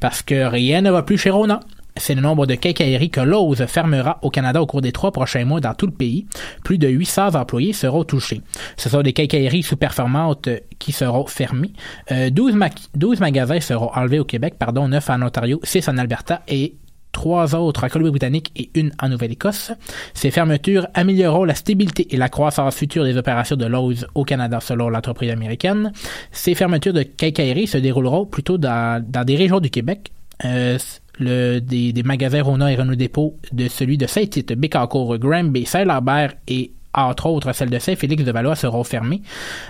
parce 0.00 0.22
que 0.22 0.46
rien 0.46 0.80
ne 0.80 0.90
va 0.90 1.02
plus 1.02 1.18
chez 1.18 1.30
Rona. 1.30 1.60
C'est 1.98 2.14
le 2.14 2.20
nombre 2.20 2.46
de 2.46 2.54
quincailleries 2.54 3.10
que 3.10 3.20
Lowe's 3.20 3.64
fermera 3.66 4.18
au 4.22 4.30
Canada 4.30 4.62
au 4.62 4.66
cours 4.66 4.80
des 4.80 4.92
trois 4.92 5.12
prochains 5.12 5.44
mois 5.44 5.60
dans 5.60 5.74
tout 5.74 5.86
le 5.86 5.92
pays. 5.92 6.26
Plus 6.64 6.78
de 6.78 6.88
800 6.88 7.34
employés 7.34 7.72
seront 7.72 8.04
touchés. 8.04 8.40
Ce 8.76 8.88
sont 8.88 9.02
des 9.02 9.12
quincailleries 9.12 9.62
sous-performantes 9.62 10.48
euh, 10.48 10.58
qui 10.78 10.92
seront 10.92 11.26
fermées. 11.26 11.72
Euh, 12.12 12.30
12, 12.30 12.54
ma- 12.54 12.70
12 12.94 13.20
magasins 13.20 13.60
seront 13.60 13.90
enlevés 13.94 14.18
au 14.20 14.24
Québec, 14.24 14.54
pardon, 14.58 14.88
9 14.88 15.10
en 15.10 15.22
Ontario, 15.22 15.60
6 15.62 15.88
en 15.88 15.98
Alberta 15.98 16.42
et 16.48 16.74
trois 17.10 17.54
autres 17.56 17.84
en 17.84 17.88
Colombie-Britannique 17.88 18.52
et 18.54 18.70
une 18.78 18.92
en 19.02 19.08
Nouvelle-Écosse. 19.08 19.72
Ces 20.14 20.30
fermetures 20.30 20.86
amélioreront 20.94 21.44
la 21.44 21.54
stabilité 21.56 22.06
et 22.14 22.16
la 22.16 22.28
croissance 22.28 22.76
future 22.76 23.02
des 23.02 23.16
opérations 23.16 23.56
de 23.56 23.66
Lowe's 23.66 24.06
au 24.14 24.24
Canada 24.24 24.60
selon 24.60 24.88
l'entreprise 24.88 25.30
américaine. 25.30 25.92
Ces 26.30 26.54
fermetures 26.54 26.92
de 26.92 27.02
quincailleries 27.02 27.66
se 27.66 27.78
dérouleront 27.78 28.24
plutôt 28.26 28.56
dans, 28.58 29.02
dans 29.04 29.24
des 29.24 29.34
régions 29.36 29.58
du 29.58 29.70
Québec. 29.70 30.12
Euh, 30.44 30.78
le, 31.18 31.60
des, 31.60 31.92
des 31.92 32.02
magasins 32.02 32.42
Rona 32.42 32.72
et 32.72 32.76
Renault 32.76 32.94
Dépôt 32.94 33.36
de 33.52 33.68
celui 33.68 33.98
de 33.98 34.06
Saint-Tite, 34.06 34.52
Bécancour, 34.52 35.18
Granby, 35.18 35.66
Saint-Lambert 35.66 36.34
et 36.46 36.72
entre 36.94 37.26
autres 37.26 37.52
celle 37.52 37.70
de 37.70 37.78
Saint-Félix 37.78 38.24
de 38.24 38.32
Valois 38.32 38.56
seront 38.56 38.84
fermées. 38.84 39.22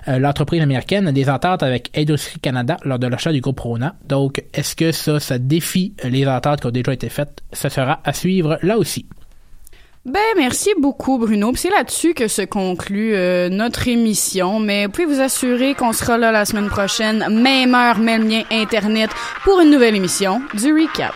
Euh, 0.07 0.19
L'entreprise 0.19 0.63
américaine 0.63 1.09
a 1.09 1.13
des 1.13 1.29
ententes 1.29 1.63
avec 1.63 1.91
Industrie 1.97 2.41
Canada 2.41 2.77
lors 2.85 2.99
de 2.99 3.07
l'achat 3.07 3.33
du 3.33 3.41
groupe 3.41 3.61
Rona. 3.61 3.97
Donc, 4.09 4.43
est-ce 4.55 4.77
que 4.77 4.93
ça, 4.93 5.21
ça 5.21 5.39
défie 5.39 5.95
les 6.05 6.27
ententes 6.27 6.61
qui 6.61 6.67
ont 6.67 6.71
déjà 6.71 6.93
été 6.93 7.09
faites? 7.09 7.43
Ce 7.53 7.69
sera 7.69 8.01
à 8.05 8.13
suivre 8.13 8.59
là 8.63 8.79
aussi. 8.79 9.07
Ben 10.09 10.21
merci 10.37 10.71
beaucoup 10.79 11.19
Bruno. 11.19 11.53
Puis 11.53 11.61
C'est 11.61 11.71
là-dessus 11.71 12.15
que 12.15 12.29
se 12.29 12.41
conclut 12.41 13.15
euh, 13.15 13.51
notre 13.51 13.89
émission. 13.89 14.59
Mais 14.59 14.89
pouvez 14.89 15.05
vous 15.05 15.21
assurer 15.21 15.75
qu'on 15.75 15.93
sera 15.93 16.17
là 16.17 16.33
la 16.33 16.47
semaine 16.47 16.69
prochaine, 16.69 17.27
même 17.29 17.75
heure, 17.75 17.99
même 17.99 18.27
lien 18.27 18.43
internet, 18.51 19.11
pour 19.45 19.61
une 19.61 19.71
nouvelle 19.71 19.97
émission 19.97 20.41
du 20.55 20.73
recap. 20.73 21.15